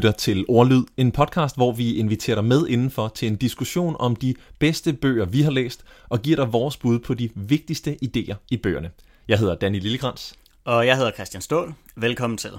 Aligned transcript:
Lytter 0.00 0.12
til 0.12 0.44
Ordlyd, 0.48 0.84
en 0.96 1.12
podcast, 1.12 1.56
hvor 1.56 1.72
vi 1.72 1.94
inviterer 1.94 2.34
dig 2.34 2.44
med 2.44 2.66
indenfor 2.68 3.08
til 3.08 3.28
en 3.28 3.36
diskussion 3.36 3.96
om 3.98 4.16
de 4.16 4.34
bedste 4.58 4.92
bøger, 4.92 5.24
vi 5.24 5.42
har 5.42 5.50
læst, 5.50 5.84
og 6.08 6.22
giver 6.22 6.36
dig 6.36 6.52
vores 6.52 6.76
bud 6.76 6.98
på 6.98 7.14
de 7.14 7.30
vigtigste 7.34 7.96
idéer 8.04 8.34
i 8.50 8.56
bøgerne. 8.56 8.90
Jeg 9.28 9.38
hedder 9.38 9.54
Danny 9.54 9.80
Lillegrans. 9.80 10.34
Og 10.64 10.86
jeg 10.86 10.96
hedder 10.96 11.10
Christian 11.12 11.42
Stål. 11.42 11.74
Velkommen 11.96 12.36
til. 12.38 12.50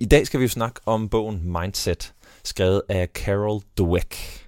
I 0.00 0.04
dag 0.10 0.26
skal 0.26 0.40
vi 0.40 0.48
snakke 0.48 0.80
om 0.86 1.08
bogen 1.08 1.52
Mindset, 1.52 2.14
skrevet 2.44 2.82
af 2.88 3.08
Carol 3.14 3.60
Dweck. 3.78 4.41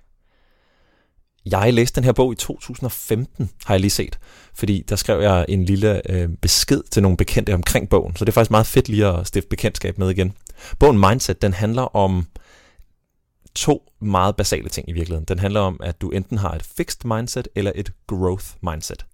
Jeg 1.47 1.75
læste 1.75 1.97
den 1.97 2.05
her 2.05 2.13
bog 2.13 2.33
i 2.33 2.37
2015, 2.37 3.51
har 3.65 3.75
jeg 3.75 3.81
lige 3.81 3.91
set, 3.91 4.19
fordi 4.55 4.85
der 4.89 4.97
skrev 4.97 5.21
jeg 5.21 5.45
en 5.49 5.65
lille 5.65 6.11
øh, 6.11 6.29
besked 6.29 6.83
til 6.91 7.03
nogle 7.03 7.17
bekendte 7.17 7.55
omkring 7.55 7.89
bogen, 7.89 8.17
så 8.17 8.25
det 8.25 8.31
er 8.31 8.35
faktisk 8.35 8.51
meget 8.51 8.67
fedt 8.67 8.89
lige 8.89 9.07
at 9.07 9.27
stifte 9.27 9.49
bekendtskab 9.49 9.99
med 9.99 10.11
igen. 10.11 10.33
Bogen 10.79 10.99
Mindset, 10.99 11.43
den 11.43 11.53
handler 11.53 11.97
om 11.97 12.27
to 13.55 13.93
meget 14.01 14.37
basale 14.37 14.69
ting 14.69 14.89
i 14.89 14.93
virkeligheden. 14.93 15.25
Den 15.25 15.39
handler 15.39 15.61
om, 15.61 15.81
at 15.83 16.01
du 16.01 16.11
enten 16.11 16.39
har 16.39 16.53
et 16.53 16.63
fixed 16.63 17.05
mindset 17.05 17.49
eller 17.55 17.73
et 17.75 17.93
growth 18.07 18.47
mindset. 18.63 19.07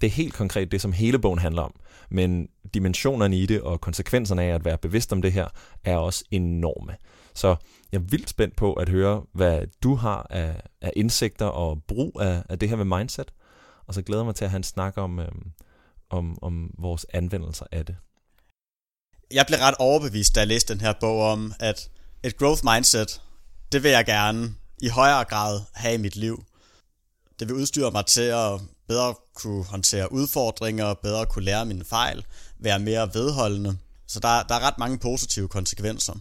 Det 0.00 0.06
er 0.06 0.10
helt 0.10 0.34
konkret 0.34 0.72
det, 0.72 0.80
som 0.80 0.92
hele 0.92 1.18
bogen 1.18 1.38
handler 1.38 1.62
om. 1.62 1.74
Men 2.10 2.48
dimensionerne 2.74 3.38
i 3.38 3.46
det 3.46 3.60
og 3.60 3.80
konsekvenserne 3.80 4.42
af 4.42 4.54
at 4.54 4.64
være 4.64 4.78
bevidst 4.78 5.12
om 5.12 5.22
det 5.22 5.32
her 5.32 5.48
er 5.84 5.96
også 5.96 6.24
enorme. 6.30 6.92
Så 7.36 7.56
jeg 7.92 7.98
er 7.98 8.02
vildt 8.02 8.30
spændt 8.30 8.56
på 8.56 8.72
at 8.72 8.88
høre, 8.88 9.22
hvad 9.32 9.66
du 9.82 9.94
har 9.94 10.26
af, 10.30 10.62
af 10.80 10.92
indsigter 10.96 11.46
og 11.46 11.82
brug 11.88 12.20
af, 12.20 12.42
af 12.48 12.58
det 12.58 12.68
her 12.68 12.76
med 12.76 12.98
mindset. 12.98 13.32
Og 13.86 13.94
så 13.94 14.02
glæder 14.02 14.22
jeg 14.22 14.26
mig 14.26 14.34
til 14.34 14.44
at 14.44 14.50
han 14.50 14.62
snakker 14.62 15.02
om, 15.02 15.18
øh, 15.18 15.28
om, 16.10 16.38
om 16.42 16.70
vores 16.78 17.06
anvendelser 17.12 17.66
af 17.72 17.86
det. 17.86 17.96
Jeg 19.32 19.44
blev 19.46 19.58
ret 19.58 19.74
overbevist, 19.78 20.34
da 20.34 20.40
jeg 20.40 20.46
læste 20.46 20.74
den 20.74 20.80
her 20.80 20.92
bog 21.00 21.32
om, 21.32 21.52
at 21.60 21.90
et 22.22 22.36
growth 22.36 22.64
mindset, 22.64 23.22
det 23.72 23.82
vil 23.82 23.90
jeg 23.90 24.06
gerne 24.06 24.54
i 24.82 24.88
højere 24.88 25.24
grad 25.24 25.60
have 25.74 25.94
i 25.94 25.98
mit 25.98 26.16
liv. 26.16 26.44
Det 27.38 27.48
vil 27.48 27.56
udstyre 27.56 27.90
mig 27.90 28.06
til 28.06 28.20
at 28.20 28.60
bedre 28.88 29.14
kunne 29.34 29.64
håndtere 29.64 30.12
udfordringer, 30.12 30.94
bedre 30.94 31.26
kunne 31.26 31.44
lære 31.44 31.66
mine 31.66 31.84
fejl, 31.84 32.24
være 32.58 32.78
mere 32.78 33.14
vedholdende. 33.14 33.78
Så 34.06 34.20
der, 34.20 34.42
der 34.42 34.54
er 34.54 34.60
ret 34.60 34.78
mange 34.78 34.98
positive 34.98 35.48
konsekvenser. 35.48 36.14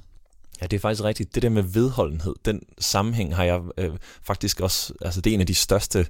Ja, 0.62 0.68
det 0.68 0.78
er 0.78 0.80
faktisk 0.80 1.04
rigtigt. 1.04 1.36
Det 1.36 1.44
der 1.44 1.50
med 1.50 1.64
vedholdenhed, 1.64 2.36
den 2.46 2.62
sammenhæng 2.80 3.36
har 3.36 3.44
jeg 3.44 3.62
øh, 3.78 3.98
faktisk 4.24 4.60
også, 4.60 4.94
altså 5.02 5.22
det 5.22 5.30
er 5.30 5.34
en 5.34 5.42
af 5.42 5.48
de 5.48 5.56
største 5.56 6.08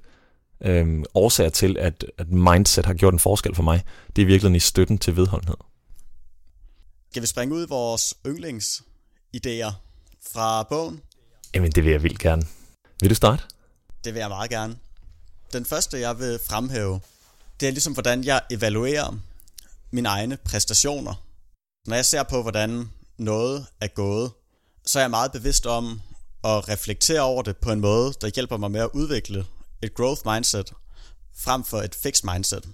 øh, 0.62 1.04
årsager 1.14 1.50
til, 1.50 1.78
at, 1.78 2.06
at 2.18 2.30
mindset 2.30 2.86
har 2.86 2.94
gjort 2.94 3.14
en 3.14 3.20
forskel 3.20 3.56
for 3.56 3.64
mig. 3.64 3.84
Det 4.16 4.22
er 4.22 4.26
virkelig 4.26 4.56
i 4.56 4.60
støtten 4.60 4.98
til 4.98 5.16
vedholdenhed. 5.16 5.58
Skal 7.12 7.22
vi 7.22 7.28
springe 7.28 7.56
ud 7.56 7.66
i 7.66 7.70
vores 7.70 8.14
yndlingsidéer 8.28 9.72
fra 10.34 10.64
bogen? 10.64 11.02
Jamen, 11.54 11.72
det 11.72 11.84
vil 11.84 11.92
jeg 11.92 12.04
vildt 12.04 12.20
gerne. 12.20 12.44
Vil 13.02 13.10
du 13.10 13.16
starte? 13.16 13.44
Det 14.04 14.14
vil 14.14 14.20
jeg 14.20 14.30
meget 14.30 14.50
gerne. 14.50 14.76
Den 15.54 15.66
første, 15.66 16.00
jeg 16.00 16.20
vil 16.20 16.40
fremhæve, 16.48 17.02
det 17.60 17.68
er 17.68 17.72
ligesom, 17.72 17.94
hvordan 17.94 18.24
jeg 18.24 18.42
evaluerer 18.52 19.20
mine 19.92 20.10
egne 20.10 20.38
præstationer. 20.38 21.14
Når 21.88 21.96
jeg 21.96 22.06
ser 22.06 22.24
på, 22.24 22.42
hvordan 22.42 22.90
noget 23.18 23.66
er 23.82 23.88
gået, 23.88 24.32
så 24.86 25.00
er 25.00 25.04
jeg 25.04 25.10
meget 25.10 25.32
bevidst 25.32 25.66
om 25.66 26.02
at 26.44 26.70
reflektere 26.70 27.22
over 27.22 27.42
det 27.42 27.58
på 27.58 27.72
en 27.72 27.82
måde, 27.82 28.14
der 28.22 28.32
hjælper 28.36 28.58
mig 28.58 28.72
med 28.72 28.82
at 28.82 28.90
udvikle 28.94 29.46
et 29.82 29.94
growth 29.94 30.22
mindset 30.26 30.72
frem 31.38 31.64
for 31.64 31.82
et 31.82 31.96
fixed 31.96 32.30
mindset. 32.34 32.66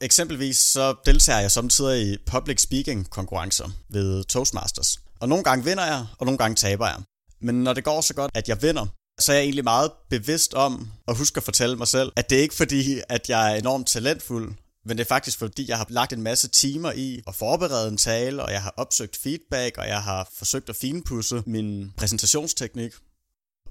Eksempelvis 0.00 0.56
så 0.56 0.94
deltager 1.06 1.40
jeg 1.40 1.50
samtidig 1.50 2.12
i 2.12 2.16
public 2.26 2.62
speaking 2.62 3.10
konkurrencer 3.10 3.68
ved 3.88 4.24
Toastmasters. 4.24 5.00
Og 5.20 5.28
nogle 5.28 5.44
gange 5.44 5.64
vinder 5.64 5.84
jeg, 5.84 6.06
og 6.18 6.26
nogle 6.26 6.38
gange 6.38 6.54
taber 6.54 6.86
jeg. 6.86 7.02
Men 7.40 7.54
når 7.64 7.72
det 7.72 7.84
går 7.84 8.00
så 8.00 8.14
godt, 8.14 8.30
at 8.34 8.48
jeg 8.48 8.62
vinder, 8.62 8.86
så 9.20 9.32
er 9.32 9.36
jeg 9.36 9.44
egentlig 9.44 9.64
meget 9.64 9.90
bevidst 10.10 10.54
om 10.54 10.90
at 11.08 11.16
huske 11.16 11.36
at 11.36 11.42
fortælle 11.42 11.76
mig 11.76 11.88
selv, 11.88 12.12
at 12.16 12.30
det 12.30 12.38
er 12.38 12.42
ikke 12.42 12.54
fordi, 12.54 13.00
at 13.08 13.28
jeg 13.28 13.52
er 13.52 13.56
enormt 13.56 13.86
talentfuld, 13.86 14.54
men 14.84 14.98
det 14.98 15.04
er 15.04 15.08
faktisk 15.08 15.38
fordi, 15.38 15.68
jeg 15.68 15.76
har 15.76 15.86
lagt 15.88 16.12
en 16.12 16.22
masse 16.22 16.48
timer 16.48 16.92
i 16.92 17.20
at 17.26 17.34
forberede 17.34 17.88
en 17.88 17.96
tale, 17.96 18.42
og 18.42 18.52
jeg 18.52 18.62
har 18.62 18.74
opsøgt 18.76 19.16
feedback, 19.16 19.78
og 19.78 19.88
jeg 19.88 20.02
har 20.02 20.28
forsøgt 20.38 20.68
at 20.68 20.76
finpudse 20.76 21.42
min 21.46 21.92
præsentationsteknik. 21.96 22.92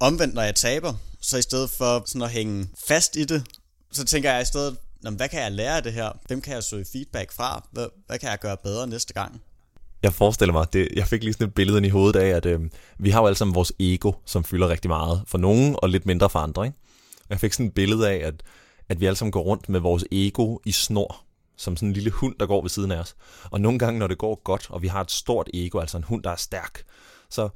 Omvendt, 0.00 0.34
når 0.34 0.42
jeg 0.42 0.54
taber, 0.54 0.94
så 1.20 1.36
i 1.36 1.42
stedet 1.42 1.70
for 1.70 2.02
sådan 2.06 2.22
at 2.22 2.30
hænge 2.30 2.68
fast 2.88 3.16
i 3.16 3.24
det, 3.24 3.44
så 3.92 4.04
tænker 4.04 4.32
jeg 4.32 4.42
i 4.42 4.44
stedet, 4.44 4.76
hvad 5.10 5.28
kan 5.28 5.42
jeg 5.42 5.52
lære 5.52 5.76
af 5.76 5.82
det 5.82 5.92
her? 5.92 6.10
Hvem 6.26 6.40
kan 6.40 6.54
jeg 6.54 6.64
søge 6.64 6.84
feedback 6.92 7.32
fra? 7.32 7.68
Hvad, 7.72 7.86
hvad 8.06 8.18
kan 8.18 8.30
jeg 8.30 8.38
gøre 8.38 8.56
bedre 8.56 8.86
næste 8.86 9.14
gang? 9.14 9.42
Jeg 10.02 10.14
forestiller 10.14 10.52
mig, 10.52 10.72
det, 10.72 10.88
jeg 10.96 11.06
fik 11.06 11.22
lige 11.22 11.32
sådan 11.32 11.48
et 11.48 11.54
billede 11.54 11.86
i 11.86 11.88
hovedet 11.88 12.20
af, 12.20 12.28
at 12.28 12.46
øh, 12.46 12.60
vi 12.98 13.10
har 13.10 13.20
jo 13.20 13.26
alle 13.26 13.36
sammen 13.36 13.54
vores 13.54 13.72
ego, 13.80 14.12
som 14.26 14.44
fylder 14.44 14.68
rigtig 14.68 14.88
meget 14.88 15.22
for 15.26 15.38
nogen, 15.38 15.76
og 15.78 15.88
lidt 15.88 16.06
mindre 16.06 16.30
for 16.30 16.38
andre. 16.38 16.66
Ikke? 16.66 16.78
Jeg 17.30 17.40
fik 17.40 17.52
sådan 17.52 17.66
et 17.66 17.74
billede 17.74 18.10
af, 18.10 18.26
at 18.26 18.34
at 18.92 19.00
vi 19.00 19.06
alle 19.06 19.16
sammen 19.16 19.32
går 19.32 19.42
rundt 19.42 19.68
med 19.68 19.80
vores 19.80 20.04
ego 20.12 20.58
i 20.64 20.72
snor, 20.72 21.24
som 21.56 21.76
sådan 21.76 21.88
en 21.88 21.92
lille 21.92 22.10
hund, 22.10 22.34
der 22.40 22.46
går 22.46 22.62
ved 22.62 22.70
siden 22.70 22.92
af 22.92 22.98
os. 22.98 23.16
Og 23.50 23.60
nogle 23.60 23.78
gange, 23.78 23.98
når 23.98 24.06
det 24.06 24.18
går 24.18 24.40
godt, 24.44 24.66
og 24.70 24.82
vi 24.82 24.88
har 24.88 25.00
et 25.00 25.10
stort 25.10 25.50
ego, 25.54 25.78
altså 25.78 25.96
en 25.96 26.04
hund, 26.04 26.22
der 26.22 26.30
er 26.30 26.36
stærk, 26.36 26.82
så, 27.30 27.48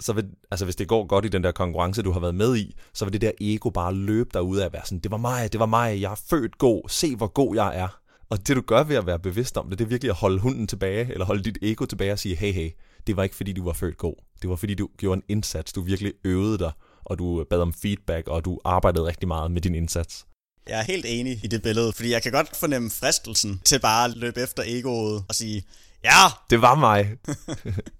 så 0.00 0.12
vil, 0.12 0.28
altså 0.50 0.64
hvis 0.64 0.76
det 0.76 0.88
går 0.88 1.06
godt 1.06 1.24
i 1.24 1.28
den 1.28 1.44
der 1.44 1.52
konkurrence, 1.52 2.02
du 2.02 2.12
har 2.12 2.20
været 2.20 2.34
med 2.34 2.56
i, 2.56 2.74
så 2.94 3.04
vil 3.04 3.12
det 3.12 3.20
der 3.20 3.30
ego 3.40 3.70
bare 3.70 3.94
løbe 3.94 4.30
derude 4.34 4.62
af 4.62 4.66
at 4.66 4.72
være 4.72 4.82
sådan, 4.84 4.98
det 4.98 5.10
var 5.10 5.16
mig, 5.16 5.52
det 5.52 5.60
var 5.60 5.66
mig, 5.66 6.00
jeg 6.00 6.12
er 6.12 6.20
født 6.30 6.58
god, 6.58 6.88
se 6.88 7.16
hvor 7.16 7.26
god 7.26 7.54
jeg 7.54 7.76
er. 7.76 8.00
Og 8.30 8.48
det 8.48 8.56
du 8.56 8.60
gør 8.60 8.82
ved 8.82 8.96
at 8.96 9.06
være 9.06 9.18
bevidst 9.18 9.56
om 9.56 9.70
det, 9.70 9.78
det 9.78 9.84
er 9.84 9.88
virkelig 9.88 10.10
at 10.10 10.16
holde 10.16 10.38
hunden 10.38 10.66
tilbage, 10.66 11.12
eller 11.12 11.26
holde 11.26 11.42
dit 11.42 11.58
ego 11.62 11.84
tilbage 11.84 12.12
og 12.12 12.18
sige, 12.18 12.36
hey 12.36 12.52
hey, 12.52 12.70
det 13.06 13.16
var 13.16 13.22
ikke 13.22 13.36
fordi 13.36 13.52
du 13.52 13.64
var 13.64 13.72
født 13.72 13.96
god. 13.96 14.14
Det 14.42 14.50
var 14.50 14.56
fordi 14.56 14.74
du 14.74 14.88
gjorde 14.96 15.16
en 15.16 15.22
indsats, 15.28 15.72
du 15.72 15.80
virkelig 15.80 16.12
øvede 16.24 16.58
dig, 16.58 16.72
og 17.04 17.18
du 17.18 17.44
bad 17.50 17.60
om 17.60 17.72
feedback, 17.72 18.28
og 18.28 18.44
du 18.44 18.60
arbejdede 18.64 19.06
rigtig 19.06 19.28
meget 19.28 19.50
med 19.50 19.60
din 19.60 19.74
indsats. 19.74 20.26
Jeg 20.68 20.80
er 20.80 20.84
helt 20.84 21.04
enig 21.08 21.40
i 21.44 21.46
det 21.46 21.62
billede, 21.62 21.92
fordi 21.92 22.10
jeg 22.10 22.22
kan 22.22 22.32
godt 22.32 22.56
fornemme 22.56 22.90
fristelsen 22.90 23.60
til 23.64 23.80
bare 23.80 24.04
at 24.04 24.16
løbe 24.16 24.40
efter 24.40 24.62
egoet 24.66 25.24
og 25.28 25.34
sige, 25.34 25.64
ja! 26.04 26.26
Det 26.50 26.60
var 26.62 26.74
mig! 26.74 27.16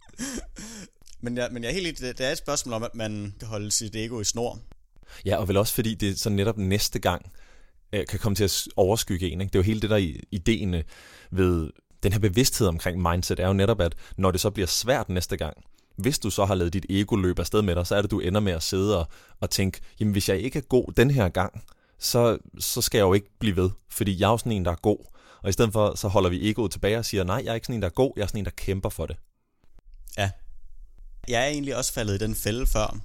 men, 1.22 1.36
jeg, 1.36 1.48
men 1.52 1.62
jeg 1.62 1.69
er 1.69 1.75
helt 1.75 1.86
enig, 1.86 2.19
det 2.19 2.26
er 2.26 2.32
et 2.32 2.38
spørgsmål 2.38 2.72
om, 2.72 2.82
at 2.82 2.94
man 2.94 3.34
kan 3.38 3.48
holde 3.48 3.70
sit 3.70 3.97
ego 3.97 4.20
i 4.20 4.25
snor. 4.25 4.58
Ja, 5.25 5.36
og 5.36 5.48
vel 5.48 5.56
også 5.56 5.75
fordi 5.75 5.94
det 5.94 6.20
så 6.20 6.30
netop 6.30 6.58
næste 6.58 6.98
gang 6.98 7.32
øh, 7.92 8.06
kan 8.06 8.19
komme 8.19 8.36
til 8.36 8.44
at 8.44 8.69
overskygge 8.76 9.31
en. 9.31 9.41
Ikke? 9.41 9.52
Det 9.52 9.58
er 9.58 9.62
jo 9.62 9.66
hele 9.66 9.81
det 9.81 9.91
der 9.91 10.12
ideen 10.31 10.82
ved 11.31 11.70
den 12.02 12.12
her 12.12 12.19
bevidsthed 12.19 12.66
omkring 12.66 13.02
mindset, 13.02 13.41
er 13.41 13.46
jo 13.46 13.52
netop, 13.52 13.81
at 13.81 13.94
når 14.16 14.31
det 14.31 14.41
så 14.41 14.50
bliver 14.50 14.66
svært 14.66 15.08
næste 15.08 15.36
gang, 15.36 15.56
hvis 15.96 16.19
du 16.19 16.31
så 16.31 16.44
har 16.44 16.54
lavet 16.54 16.72
dit 16.72 16.86
ego 16.91 17.16
løbe 17.16 17.41
afsted 17.41 17.62
med 17.62 17.75
dig, 17.75 17.86
så 17.86 17.94
er 17.94 18.02
det, 18.02 18.10
du 18.10 18.20
ender 18.20 18.41
med 18.41 18.52
at 18.52 18.62
sidde 18.62 18.98
og, 18.98 19.08
og 19.41 19.50
tænke, 19.50 19.81
jamen 20.00 20.12
hvis 20.12 20.28
jeg 20.28 20.38
ikke 20.38 20.58
er 20.58 20.62
god 20.62 20.92
den 20.96 21.10
her 21.10 21.28
gang, 21.28 21.64
så, 22.04 22.38
så 22.59 22.82
skal 22.82 22.98
jeg 22.98 23.03
jo 23.03 23.12
ikke 23.12 23.38
blive 23.41 23.56
ved, 23.56 23.70
fordi 23.91 24.20
jeg 24.20 24.26
er 24.26 24.31
jo 24.31 24.38
sådan 24.38 24.53
en, 24.53 24.65
der 24.65 24.70
er 24.70 24.76
god. 24.82 24.98
Og 25.42 25.48
i 25.48 25.53
stedet 25.53 25.72
for, 25.72 25.94
så 25.94 26.09
holder 26.09 26.31
vi 26.31 26.50
egoet 26.50 26.72
tilbage 26.72 26.98
og 26.98 27.04
siger, 27.04 27.25
nej, 27.25 27.42
jeg 27.44 27.50
er 27.50 27.54
ikke 27.54 27.66
sådan 27.66 27.75
en, 27.75 27.82
der 27.82 27.88
er 27.88 27.92
god, 27.92 28.12
jeg 28.16 28.22
er 28.22 28.26
sådan 28.26 28.38
en, 28.38 28.44
der 28.44 28.50
kæmper 28.50 28.88
for 28.88 29.06
det. 29.06 29.16
Ja. 30.19 30.31
Jeg 31.28 31.43
er 31.43 31.47
egentlig 31.47 31.76
også 31.76 31.93
faldet 31.93 32.14
i 32.14 32.19
den 32.19 32.34
fælde 32.34 32.66
før. 32.66 32.98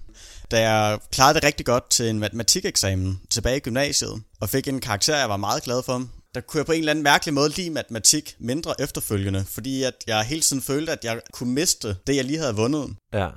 Da 0.51 0.69
jeg 0.69 0.99
klarede 1.11 1.33
det 1.33 1.43
rigtig 1.43 1.65
godt 1.65 1.89
til 1.89 2.09
en 2.09 2.19
matematikeksamen 2.19 3.21
tilbage 3.29 3.57
i 3.57 3.59
gymnasiet, 3.59 4.23
og 4.39 4.49
fik 4.49 4.67
en 4.67 4.81
karakter, 4.81 5.17
jeg 5.17 5.29
var 5.29 5.37
meget 5.37 5.63
glad 5.63 5.83
for, 5.83 6.07
der 6.35 6.41
kunne 6.41 6.57
jeg 6.57 6.65
på 6.65 6.71
en 6.71 6.79
eller 6.79 6.91
anden 6.91 7.03
mærkelig 7.03 7.33
måde 7.33 7.49
lide 7.49 7.69
matematik 7.69 8.35
mindre 8.39 8.81
efterfølgende, 8.81 9.45
fordi 9.45 9.83
at 9.83 9.93
jeg 10.07 10.23
hele 10.23 10.41
tiden 10.41 10.61
følte, 10.61 10.91
at 10.91 11.03
jeg 11.03 11.21
kunne 11.31 11.53
miste 11.53 11.97
det, 12.07 12.15
jeg 12.15 12.25
lige 12.25 12.39
havde 12.39 12.55
vundet. 12.55 12.95
Ja. 13.13 13.29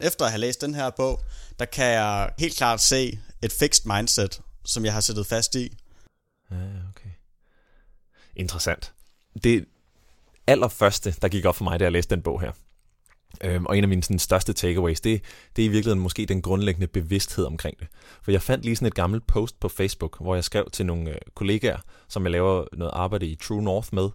Efter 0.00 0.24
at 0.24 0.30
have 0.30 0.40
læst 0.40 0.60
den 0.60 0.74
her 0.74 0.90
bog, 0.90 1.20
der 1.58 1.64
kan 1.64 1.86
jeg 1.86 2.30
helt 2.38 2.56
klart 2.56 2.80
se 2.80 3.18
et 3.42 3.52
fixed 3.52 3.86
mindset 3.86 4.40
som 4.64 4.84
jeg 4.84 4.92
har 4.92 5.00
sættet 5.00 5.26
fast 5.26 5.54
i. 5.54 5.76
Ja, 6.50 6.56
okay. 6.90 7.10
Interessant. 8.36 8.92
Det 9.44 9.64
allerførste, 10.46 11.14
der 11.22 11.28
gik 11.28 11.44
op 11.44 11.56
for 11.56 11.64
mig, 11.64 11.80
da 11.80 11.84
jeg 11.84 11.92
læste 11.92 12.14
den 12.14 12.22
bog 12.22 12.40
her, 12.40 12.52
øhm, 13.44 13.66
og 13.66 13.78
en 13.78 13.84
af 13.84 13.88
mine 13.88 14.02
sådan, 14.02 14.18
største 14.18 14.52
takeaways, 14.52 15.00
det, 15.00 15.24
det 15.56 15.62
er 15.62 15.66
i 15.66 15.68
virkeligheden 15.68 16.02
måske 16.02 16.26
den 16.26 16.42
grundlæggende 16.42 16.86
bevidsthed 16.86 17.44
omkring 17.44 17.80
det. 17.80 17.88
For 18.22 18.30
jeg 18.30 18.42
fandt 18.42 18.64
lige 18.64 18.76
sådan 18.76 18.86
et 18.86 18.94
gammelt 18.94 19.26
post 19.26 19.60
på 19.60 19.68
Facebook, 19.68 20.20
hvor 20.20 20.34
jeg 20.34 20.44
skrev 20.44 20.70
til 20.72 20.86
nogle 20.86 21.10
øh, 21.10 21.16
kollegaer, 21.34 21.78
som 22.08 22.24
jeg 22.24 22.30
laver 22.30 22.64
noget 22.72 22.90
arbejde 22.94 23.26
i 23.26 23.36
True 23.36 23.62
North 23.62 23.88
med, 23.92 24.08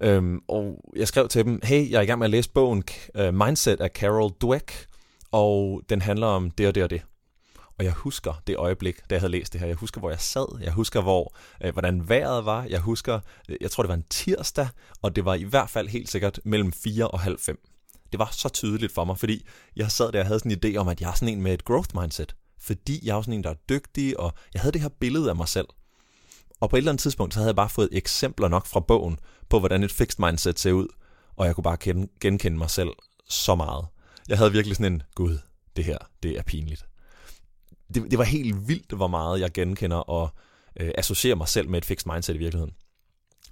øhm, 0.00 0.40
og 0.48 0.92
jeg 0.96 1.08
skrev 1.08 1.28
til 1.28 1.44
dem, 1.44 1.60
hey, 1.62 1.90
jeg 1.90 1.98
er 1.98 2.02
i 2.02 2.06
gang 2.06 2.18
med 2.18 2.26
at 2.26 2.30
læse 2.30 2.50
bogen 2.50 2.84
uh, 3.18 3.34
Mindset 3.34 3.80
af 3.80 3.90
Carol 3.90 4.32
Dweck, 4.42 4.86
og 5.32 5.82
den 5.88 6.02
handler 6.02 6.26
om 6.26 6.50
det 6.50 6.68
og 6.68 6.74
det 6.74 6.82
og 6.82 6.90
det. 6.90 7.02
Og 7.82 7.86
jeg 7.86 7.94
husker 7.94 8.42
det 8.46 8.56
øjeblik, 8.56 8.96
da 9.10 9.14
jeg 9.14 9.20
havde 9.20 9.30
læst 9.30 9.52
det 9.52 9.60
her. 9.60 9.66
Jeg 9.68 9.76
husker, 9.76 10.00
hvor 10.00 10.10
jeg 10.10 10.20
sad. 10.20 10.60
Jeg 10.60 10.72
husker, 10.72 11.00
hvor, 11.00 11.34
øh, 11.64 11.72
hvordan 11.72 12.08
vejret 12.08 12.44
var. 12.44 12.64
Jeg 12.64 12.80
husker, 12.80 13.20
øh, 13.48 13.56
jeg 13.60 13.70
tror, 13.70 13.82
det 13.82 13.88
var 13.88 13.94
en 13.94 14.04
tirsdag, 14.10 14.68
og 15.02 15.16
det 15.16 15.24
var 15.24 15.34
i 15.34 15.42
hvert 15.42 15.70
fald 15.70 15.88
helt 15.88 16.10
sikkert 16.10 16.40
mellem 16.44 16.72
4 16.72 17.08
og 17.08 17.20
halv 17.20 17.38
5. 17.38 17.58
Det 18.12 18.18
var 18.18 18.28
så 18.32 18.48
tydeligt 18.48 18.92
for 18.92 19.04
mig, 19.04 19.18
fordi 19.18 19.46
jeg 19.76 19.90
sad 19.90 20.12
der 20.12 20.20
og 20.20 20.26
havde 20.26 20.38
sådan 20.38 20.52
en 20.52 20.58
idé 20.64 20.76
om, 20.76 20.88
at 20.88 21.00
jeg 21.00 21.10
er 21.10 21.14
sådan 21.14 21.28
en 21.28 21.42
med 21.42 21.54
et 21.54 21.64
growth 21.64 22.00
mindset. 22.00 22.36
Fordi 22.58 23.06
jeg 23.06 23.16
er 23.16 23.22
sådan 23.22 23.34
en, 23.34 23.44
der 23.44 23.50
er 23.50 23.54
dygtig, 23.68 24.20
og 24.20 24.32
jeg 24.54 24.62
havde 24.62 24.72
det 24.72 24.80
her 24.80 24.88
billede 25.00 25.30
af 25.30 25.36
mig 25.36 25.48
selv. 25.48 25.66
Og 26.60 26.70
på 26.70 26.76
et 26.76 26.78
eller 26.78 26.92
andet 26.92 27.02
tidspunkt, 27.02 27.34
så 27.34 27.40
havde 27.40 27.48
jeg 27.48 27.56
bare 27.56 27.68
fået 27.68 27.88
eksempler 27.92 28.48
nok 28.48 28.66
fra 28.66 28.80
bogen 28.80 29.18
på, 29.48 29.58
hvordan 29.58 29.82
et 29.82 29.92
fixed 29.92 30.24
mindset 30.26 30.58
ser 30.58 30.72
ud, 30.72 30.88
og 31.36 31.46
jeg 31.46 31.54
kunne 31.54 31.64
bare 31.64 31.76
genkende 32.20 32.58
mig 32.58 32.70
selv 32.70 32.90
så 33.28 33.54
meget. 33.54 33.86
Jeg 34.28 34.38
havde 34.38 34.52
virkelig 34.52 34.76
sådan 34.76 34.92
en, 34.92 35.02
gud, 35.14 35.38
det 35.76 35.84
her, 35.84 35.98
det 36.22 36.38
er 36.38 36.42
pinligt. 36.42 36.86
Det, 37.94 38.10
det 38.10 38.18
var 38.18 38.24
helt 38.24 38.68
vildt, 38.68 38.92
hvor 38.92 39.06
meget 39.06 39.40
jeg 39.40 39.52
genkender 39.52 39.96
og 39.96 40.30
øh, 40.80 40.90
associerer 40.98 41.36
mig 41.36 41.48
selv 41.48 41.68
med 41.68 41.78
et 41.78 41.84
fixed 41.84 42.12
mindset 42.12 42.34
i 42.34 42.38
virkeligheden. 42.38 42.74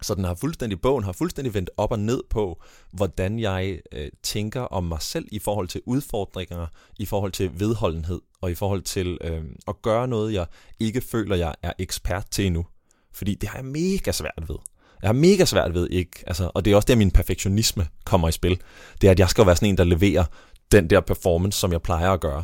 Så 0.02 0.14
den 0.14 0.24
har 0.24 0.34
fuldstændig, 0.34 0.80
bogen 0.80 1.04
har 1.04 1.12
fuldstændig 1.12 1.54
vendt 1.54 1.70
op 1.76 1.92
og 1.92 1.98
ned 1.98 2.22
på, 2.30 2.62
hvordan 2.92 3.38
jeg 3.38 3.80
øh, 3.92 4.08
tænker 4.22 4.60
om 4.60 4.84
mig 4.84 5.02
selv 5.02 5.28
i 5.32 5.38
forhold 5.38 5.68
til 5.68 5.82
udfordringer, 5.86 6.66
i 6.98 7.06
forhold 7.06 7.32
til 7.32 7.60
vedholdenhed, 7.60 8.20
og 8.40 8.50
i 8.50 8.54
forhold 8.54 8.82
til 8.82 9.18
øh, 9.20 9.42
at 9.68 9.82
gøre 9.82 10.08
noget, 10.08 10.32
jeg 10.32 10.46
ikke 10.80 11.00
føler, 11.00 11.36
jeg 11.36 11.54
er 11.62 11.72
ekspert 11.78 12.26
til 12.30 12.46
endnu. 12.46 12.66
Fordi 13.12 13.34
det 13.34 13.48
har 13.48 13.58
jeg 13.58 13.64
mega 13.64 14.12
svært 14.12 14.44
ved. 14.48 14.56
Jeg 15.02 15.08
har 15.08 15.12
mega 15.12 15.44
svært 15.44 15.74
ved 15.74 15.88
ikke, 15.90 16.24
altså, 16.26 16.50
og 16.54 16.64
det 16.64 16.70
er 16.70 16.76
også 16.76 16.86
der, 16.86 16.96
min 16.96 17.10
perfektionisme 17.10 17.86
kommer 18.04 18.28
i 18.28 18.32
spil. 18.32 18.60
Det 19.00 19.06
er, 19.06 19.10
at 19.10 19.18
jeg 19.18 19.28
skal 19.28 19.46
være 19.46 19.56
sådan 19.56 19.68
en, 19.68 19.78
der 19.78 19.84
leverer 19.84 20.24
den 20.72 20.90
der 20.90 21.00
performance, 21.00 21.58
som 21.58 21.72
jeg 21.72 21.82
plejer 21.82 22.10
at 22.10 22.20
gøre. 22.20 22.42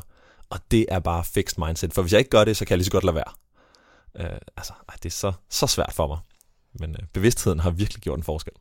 Og 0.50 0.60
det 0.70 0.87
er 0.88 0.98
bare 0.98 1.25
fixed 1.25 1.64
mindset. 1.66 1.94
For 1.94 2.02
hvis 2.02 2.12
jeg 2.12 2.19
ikke 2.19 2.31
gør 2.31 2.44
det, 2.44 2.56
så 2.56 2.64
kan 2.64 2.70
jeg 2.70 2.78
lige 2.78 2.84
så 2.84 2.90
godt 2.90 3.04
lade 3.04 3.14
være. 3.14 3.32
Øh, 4.16 4.38
altså, 4.56 4.72
det 5.02 5.06
er 5.06 5.10
så, 5.10 5.32
så 5.50 5.66
svært 5.66 5.93
for 5.93 6.06
mig. 6.06 6.19
Men 6.72 6.90
øh, 6.90 7.06
bevidstheden 7.12 7.60
har 7.60 7.70
virkelig 7.70 8.02
gjort 8.02 8.19
en 8.19 8.25
forskel. 8.25 8.52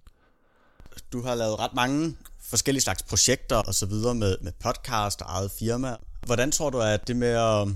Du 1.14 1.22
har 1.22 1.36
lavet 1.36 1.60
ret 1.60 1.74
mange 1.74 2.18
forskellige 2.40 2.82
slags 2.82 3.04
projekter 3.04 3.56
og 3.56 3.76
så 3.76 3.86
videre 3.86 4.16
med, 4.16 4.38
med 4.42 4.52
podcast 4.52 5.22
og 5.22 5.28
eget 5.30 5.52
firma. 5.52 5.96
Hvordan 6.26 6.52
tror 6.52 6.70
du, 6.70 6.82
at 6.82 7.08
det 7.08 7.16
med 7.16 7.28
at, 7.28 7.68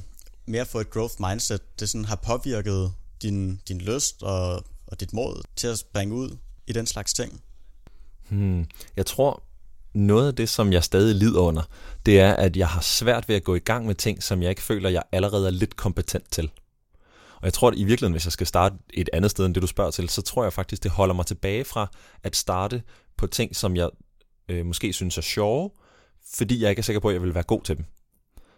med 0.46 0.60
at 0.60 0.68
få 0.68 0.80
et 0.80 0.90
growth 0.90 1.14
mindset, 1.20 1.80
det 1.80 1.90
sådan 1.90 2.06
har 2.06 2.16
påvirket 2.16 2.94
din, 3.22 3.62
din 3.68 3.82
lyst 3.82 4.24
og, 4.24 4.64
og 4.88 5.00
dit 5.00 5.14
mod 5.14 5.44
til 5.56 5.68
at 5.68 5.80
springe 5.80 6.16
ud 6.16 6.38
i 6.68 6.74
den 6.74 6.88
slags 6.88 7.14
ting? 7.14 7.42
Hmm. 8.30 8.66
Jeg 8.96 9.06
tror, 9.06 9.44
noget 9.94 10.28
af 10.28 10.36
det, 10.36 10.50
som 10.50 10.74
jeg 10.74 10.84
stadig 10.84 11.16
lider 11.16 11.42
under, 11.42 11.62
det 12.06 12.20
er, 12.20 12.34
at 12.34 12.58
jeg 12.58 12.68
har 12.68 12.82
svært 12.82 13.30
ved 13.30 13.36
at 13.36 13.44
gå 13.44 13.56
i 13.56 13.60
gang 13.60 13.86
med 13.86 13.96
ting, 13.96 14.24
som 14.24 14.42
jeg 14.42 14.50
ikke 14.50 14.62
føler, 14.62 14.90
jeg 14.90 15.04
allerede 15.12 15.48
er 15.48 15.52
lidt 15.52 15.76
kompetent 15.76 16.32
til. 16.32 16.52
Og 17.36 17.46
jeg 17.46 17.54
tror, 17.54 17.68
at 17.68 17.78
i 17.78 17.84
virkeligheden, 17.84 18.14
hvis 18.14 18.26
jeg 18.26 18.32
skal 18.32 18.48
starte 18.48 18.76
et 18.94 19.10
andet 19.14 19.32
sted 19.32 19.46
end 19.46 19.54
det, 19.56 19.62
du 19.62 19.68
spørger 19.68 19.92
til, 19.92 20.10
så 20.10 20.22
tror 20.22 20.44
jeg 20.44 20.54
faktisk, 20.54 20.84
det 20.84 20.92
holder 20.92 21.16
mig 21.16 21.26
tilbage 21.26 21.66
fra 21.66 21.88
at 22.24 22.36
starte 22.36 22.82
på 23.18 23.28
ting, 23.28 23.56
som 23.56 23.76
jeg 23.76 23.90
øh, 24.50 24.66
måske 24.66 24.94
synes 24.94 25.18
er 25.18 25.22
sjove, 25.22 25.72
fordi 26.34 26.62
jeg 26.62 26.70
ikke 26.70 26.80
er 26.80 26.84
sikker 26.84 27.00
på, 27.00 27.10
at 27.10 27.14
jeg 27.14 27.22
vil 27.22 27.34
være 27.34 27.44
god 27.44 27.62
til 27.62 27.78
dem. 27.78 27.86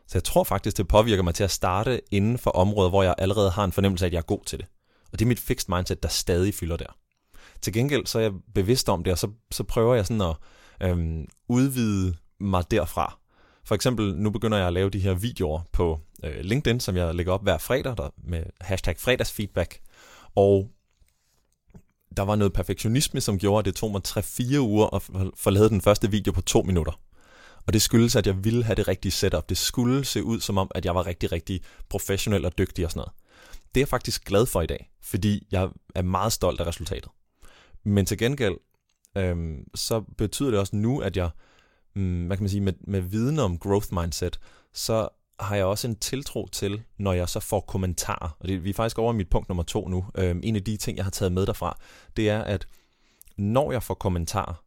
Så 0.07 0.17
jeg 0.17 0.23
tror 0.23 0.43
faktisk, 0.43 0.77
det 0.77 0.87
påvirker 0.87 1.23
mig 1.23 1.35
til 1.35 1.43
at 1.43 1.51
starte 1.51 2.01
inden 2.11 2.37
for 2.37 2.51
områder, 2.51 2.89
hvor 2.89 3.03
jeg 3.03 3.15
allerede 3.17 3.51
har 3.51 3.63
en 3.63 3.71
fornemmelse 3.71 4.05
af, 4.05 4.09
at 4.09 4.13
jeg 4.13 4.19
er 4.19 4.23
god 4.23 4.45
til 4.45 4.59
det. 4.59 4.67
Og 5.11 5.19
det 5.19 5.25
er 5.25 5.27
mit 5.27 5.39
fixed 5.39 5.75
mindset, 5.75 6.03
der 6.03 6.09
stadig 6.09 6.53
fylder 6.53 6.77
der. 6.77 6.95
Til 7.61 7.73
gengæld 7.73 8.05
så 8.05 8.19
er 8.19 8.23
jeg 8.23 8.31
bevidst 8.55 8.89
om 8.89 9.03
det, 9.03 9.13
og 9.13 9.19
så, 9.19 9.27
så 9.51 9.63
prøver 9.63 9.95
jeg 9.95 10.05
sådan 10.05 10.21
at 10.21 10.35
øhm, 10.81 11.25
udvide 11.47 12.15
mig 12.39 12.71
derfra. 12.71 13.17
For 13.63 13.75
eksempel, 13.75 14.15
nu 14.15 14.29
begynder 14.29 14.57
jeg 14.57 14.67
at 14.67 14.73
lave 14.73 14.89
de 14.89 14.99
her 14.99 15.13
videoer 15.13 15.61
på 15.71 15.99
øh, 16.23 16.39
LinkedIn, 16.41 16.79
som 16.79 16.97
jeg 16.97 17.15
lægger 17.15 17.33
op 17.33 17.43
hver 17.43 17.57
fredag 17.57 17.97
der, 17.97 18.09
med 18.17 18.43
hashtag 18.61 18.97
fredagsfeedback. 18.99 19.79
Og 20.35 20.69
der 22.17 22.23
var 22.23 22.35
noget 22.35 22.53
perfektionisme, 22.53 23.21
som 23.21 23.39
gjorde, 23.39 23.59
at 23.59 23.65
det 23.65 23.75
tog 23.75 23.91
mig 23.91 24.01
3-4 24.07 24.57
uger 24.57 24.95
at 24.95 25.01
forlade 25.35 25.69
den 25.69 25.81
første 25.81 26.11
video 26.11 26.31
på 26.31 26.41
2 26.41 26.61
minutter. 26.61 26.99
Og 27.67 27.73
det 27.73 27.81
skyldes, 27.81 28.15
at 28.15 28.27
jeg 28.27 28.43
ville 28.43 28.63
have 28.63 28.75
det 28.75 28.87
rigtige 28.87 29.11
setup. 29.11 29.49
Det 29.49 29.57
skulle 29.57 30.05
se 30.05 30.23
ud 30.23 30.39
som 30.39 30.57
om, 30.57 30.71
at 30.75 30.85
jeg 30.85 30.95
var 30.95 31.05
rigtig, 31.05 31.31
rigtig 31.31 31.61
professionel 31.89 32.45
og 32.45 32.57
dygtig 32.57 32.85
og 32.85 32.91
sådan 32.91 32.99
noget. 32.99 33.11
Det 33.75 33.79
er 33.79 33.81
jeg 33.81 33.87
faktisk 33.87 34.25
glad 34.25 34.45
for 34.45 34.61
i 34.61 34.65
dag, 34.65 34.91
fordi 35.03 35.47
jeg 35.51 35.69
er 35.95 36.01
meget 36.01 36.33
stolt 36.33 36.61
af 36.61 36.67
resultatet. 36.67 37.11
Men 37.83 38.05
til 38.05 38.17
gengæld, 38.17 38.55
øhm, 39.17 39.67
så 39.75 40.01
betyder 40.17 40.49
det 40.49 40.59
også 40.59 40.75
nu, 40.75 40.99
at 40.99 41.17
jeg, 41.17 41.29
mm, 41.95 42.25
hvad 42.25 42.37
kan 42.37 42.43
man 42.43 42.49
sige, 42.49 42.61
med, 42.61 42.73
med 42.87 43.01
viden 43.01 43.39
om 43.39 43.57
growth 43.57 43.87
mindset, 43.93 44.39
så 44.73 45.09
har 45.39 45.55
jeg 45.55 45.65
også 45.65 45.87
en 45.87 45.95
tiltro 45.95 46.47
til, 46.51 46.81
når 46.97 47.13
jeg 47.13 47.29
så 47.29 47.39
får 47.39 47.59
kommentarer. 47.59 48.37
Og 48.39 48.47
det, 48.47 48.63
vi 48.63 48.69
er 48.69 48.73
faktisk 48.73 48.99
over 48.99 49.13
mit 49.13 49.29
punkt 49.29 49.49
nummer 49.49 49.63
to 49.63 49.87
nu. 49.87 50.05
Øhm, 50.17 50.39
en 50.43 50.55
af 50.55 50.63
de 50.63 50.77
ting, 50.77 50.97
jeg 50.97 51.05
har 51.05 51.11
taget 51.11 51.31
med 51.31 51.45
derfra, 51.45 51.77
det 52.17 52.29
er, 52.29 52.41
at 52.41 52.67
når 53.37 53.71
jeg 53.71 53.83
får 53.83 53.93
kommentarer, 53.93 54.63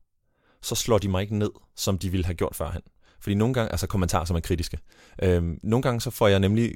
så 0.63 0.75
slår 0.75 0.99
de 0.99 1.09
mig 1.09 1.23
ikke 1.23 1.39
ned, 1.39 1.51
som 1.77 1.99
de 1.99 2.11
ville 2.11 2.25
have 2.25 2.35
gjort 2.35 2.57
førhen. 2.57 2.83
Fordi 3.21 3.35
nogle 3.35 3.55
gange, 3.55 3.71
altså 3.71 3.87
kommentarer, 3.87 4.25
som 4.25 4.37
er 4.37 4.41
kritiske. 4.41 4.79
Øhm, 5.23 5.59
nogle 5.63 5.83
gange 5.83 6.01
så 6.01 6.11
får 6.11 6.29
jeg 6.29 6.41
nemlig 6.41 6.75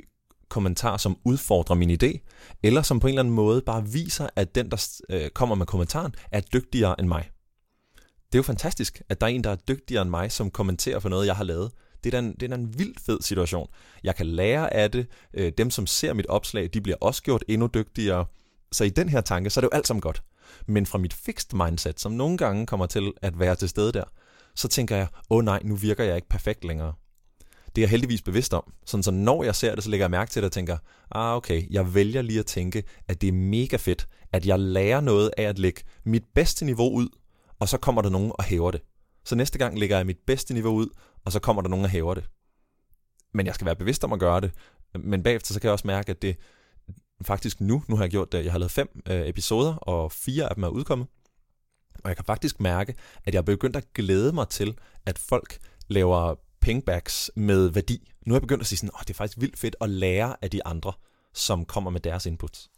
kommentarer, 0.49 0.97
som 0.97 1.19
udfordrer 1.25 1.77
min 1.77 1.91
idé, 1.91 2.19
eller 2.63 2.83
som 2.83 3.01
på 3.01 3.07
en 3.07 3.11
eller 3.11 3.23
anden 3.23 3.35
måde 3.35 3.63
bare 3.63 3.89
viser, 3.89 4.29
at 4.37 4.55
den, 4.55 4.71
der 4.71 5.01
øh, 5.11 5.31
kommer 5.31 5.55
med 5.55 5.67
kommentaren, 5.67 6.15
er 6.33 6.41
dygtigere 6.41 7.01
end 7.01 7.09
mig. 7.09 7.31
Det 8.33 8.35
er 8.35 8.39
jo 8.39 8.43
fantastisk, 8.43 9.03
at 9.09 9.21
der 9.21 9.27
er 9.27 9.31
en, 9.31 9.45
der 9.45 9.51
er 9.51 9.57
dygtigere 9.57 10.03
end 10.03 10.11
mig, 10.11 10.33
som 10.33 10.51
kommenterer 10.51 10.99
for 10.99 11.09
noget, 11.09 11.27
jeg 11.27 11.37
har 11.37 11.45
lavet. 11.45 11.71
Det 12.05 12.15
er, 12.15 12.21
da 12.21 12.27
en, 12.27 12.33
det 12.33 12.43
er 12.43 12.49
da 12.49 12.55
en 12.55 12.79
vildt 12.79 13.01
fed 13.01 13.19
situation. 13.21 13.69
Jeg 14.05 14.17
kan 14.17 14.27
lære 14.27 14.75
af 14.75 14.91
det. 14.91 15.07
Øh, 15.35 15.53
dem, 15.59 15.71
som 15.71 15.87
ser 15.87 16.13
mit 16.13 16.27
opslag, 16.27 16.71
de 16.75 16.81
bliver 16.81 16.97
også 17.01 17.23
gjort 17.23 17.45
endnu 17.49 17.69
dygtigere. 17.75 18.27
Så 18.73 18.85
i 18.85 18.89
den 18.89 19.09
her 19.09 19.21
tanke, 19.21 19.51
så 19.51 19.61
er 19.61 19.63
det 19.63 19.67
jo 19.73 19.77
alt 19.77 19.87
sammen 19.87 20.01
godt. 20.01 20.23
Men 20.67 20.87
fra 20.87 20.99
mit 20.99 21.15
fixed 21.15 21.55
mindset, 21.55 22.01
som 22.01 22.13
nogle 22.13 22.37
gange 22.37 22.67
kommer 22.67 22.87
til 22.87 23.13
at 23.23 23.39
være 23.39 23.57
til 23.57 23.69
stede 23.69 23.93
der, 23.93 24.05
så 24.55 24.69
tænker 24.69 24.97
jeg, 24.97 25.07
åh 25.31 25.39
oh, 25.39 25.45
nej, 25.45 25.61
nu 25.65 25.77
virker 25.77 26.05
jeg 26.05 26.17
ikke 26.17 26.29
perfekt 26.29 26.65
længere. 26.65 26.93
Det 27.67 27.79
er 27.79 27.83
jeg 27.83 27.91
heldigvis 27.91 28.23
bevidst 28.23 28.55
om. 28.55 28.73
Sådan 28.87 29.03
så 29.03 29.11
når 29.11 29.45
jeg 29.45 29.55
ser 29.55 29.75
det, 29.75 29.85
så 29.85 29.91
lægger 29.91 30.05
jeg 30.05 30.11
mærke 30.11 30.31
til 30.31 30.43
det 30.43 30.47
og 30.47 30.53
tænker, 30.53 30.77
ah 31.11 31.37
okay, 31.37 31.63
jeg 31.71 31.95
vælger 31.95 32.23
lige 32.23 32.39
at 32.39 32.47
tænke, 32.47 32.83
at 33.09 33.21
det 33.21 33.29
er 33.29 33.33
mega 33.33 33.77
fedt, 33.77 34.09
at 34.33 34.47
jeg 34.47 34.59
lærer 34.59 35.01
noget 35.01 35.31
af 35.37 35.43
at 35.43 35.59
lægge 35.59 35.83
mit 36.05 36.25
bedste 36.35 36.65
niveau 36.65 36.91
ud, 36.91 37.09
og 37.59 37.69
så 37.69 37.79
kommer 37.79 38.03
der 38.03 38.11
nogen 38.11 38.33
og 38.35 38.45
hæver 38.45 38.71
det. 38.71 38.83
Så 39.25 39.35
næste 39.35 39.59
gang 39.59 39.79
lægger 39.79 39.97
jeg 39.97 40.07
mit 40.07 40.19
bedste 40.27 40.55
niveau 40.55 40.75
ud, 40.75 40.89
og 41.25 41.33
så 41.33 41.41
kommer 41.41 41.63
der 41.63 41.69
nogen 41.69 41.85
og 41.85 41.91
hæver 41.91 42.15
det. 42.15 42.25
Men 43.35 43.47
jeg 43.47 43.55
skal 43.55 43.65
være 43.65 43.77
bevidst 43.77 44.05
om 44.05 44.13
at 44.13 44.21
gøre 44.21 44.41
det. 44.41 44.53
Men 44.95 45.23
bagefter 45.23 45.55
så 45.55 45.61
kan 45.61 45.69
jeg 45.69 45.73
også 45.73 45.87
mærke, 45.87 46.11
at 46.11 46.23
det 46.23 46.37
faktisk 47.23 47.61
nu, 47.61 47.83
nu 47.89 47.97
har 47.97 48.05
jeg 48.05 48.11
gjort 48.11 48.33
det, 48.33 48.45
jeg 48.45 48.53
har 48.53 48.59
lavet 48.59 48.71
fem 48.71 49.03
øh, 49.11 49.29
episoder, 49.29 49.75
og 49.75 50.13
fire 50.13 50.49
af 50.49 50.55
dem 50.55 50.65
er 50.65 50.69
udkommet. 50.69 51.07
Og 52.05 52.09
jeg 52.09 52.17
kan 52.17 52.25
faktisk 52.25 52.61
mærke, 52.61 52.95
at 53.25 53.35
jeg 53.35 53.39
er 53.39 53.43
begyndt 53.43 53.77
at 53.77 53.93
glæde 53.95 54.33
mig 54.33 54.49
til, 54.49 54.79
at 55.07 55.19
folk 55.19 55.59
laver 55.89 56.35
pingbacks 56.61 57.31
med 57.37 57.69
værdi. 57.69 58.13
Nu 58.27 58.35
er 58.35 58.37
jeg 58.37 58.43
begyndt 58.43 58.61
at 58.61 58.67
sige 58.67 58.79
sådan, 58.79 58.95
oh, 58.95 59.01
det 59.01 59.11
er 59.11 59.15
faktisk 59.15 59.41
vildt 59.41 59.59
fedt 59.59 59.77
at 59.81 59.91
lære 59.91 60.37
af 60.43 60.51
de 60.51 60.67
andre, 60.67 60.93
som 61.35 61.65
kommer 61.65 61.91
med 61.91 62.01
deres 62.01 62.27
inputs. 62.27 62.71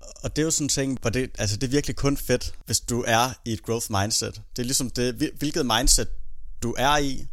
Og 0.00 0.36
det 0.36 0.42
er 0.42 0.44
jo 0.44 0.50
sådan 0.50 0.64
en 0.64 0.68
ting, 0.68 0.98
hvor 1.00 1.10
det, 1.10 1.30
altså 1.38 1.56
det 1.56 1.66
er 1.66 1.70
virkelig 1.70 1.96
kun 1.96 2.16
fedt, 2.16 2.54
hvis 2.66 2.80
du 2.80 3.04
er 3.06 3.30
i 3.44 3.52
et 3.52 3.62
growth 3.62 3.86
mindset. 3.90 4.42
Det 4.56 4.62
er 4.62 4.66
ligesom 4.66 4.90
det, 4.90 5.32
hvilket 5.38 5.66
mindset 5.66 6.08
du 6.62 6.74
er 6.78 6.96
i, 6.96 7.26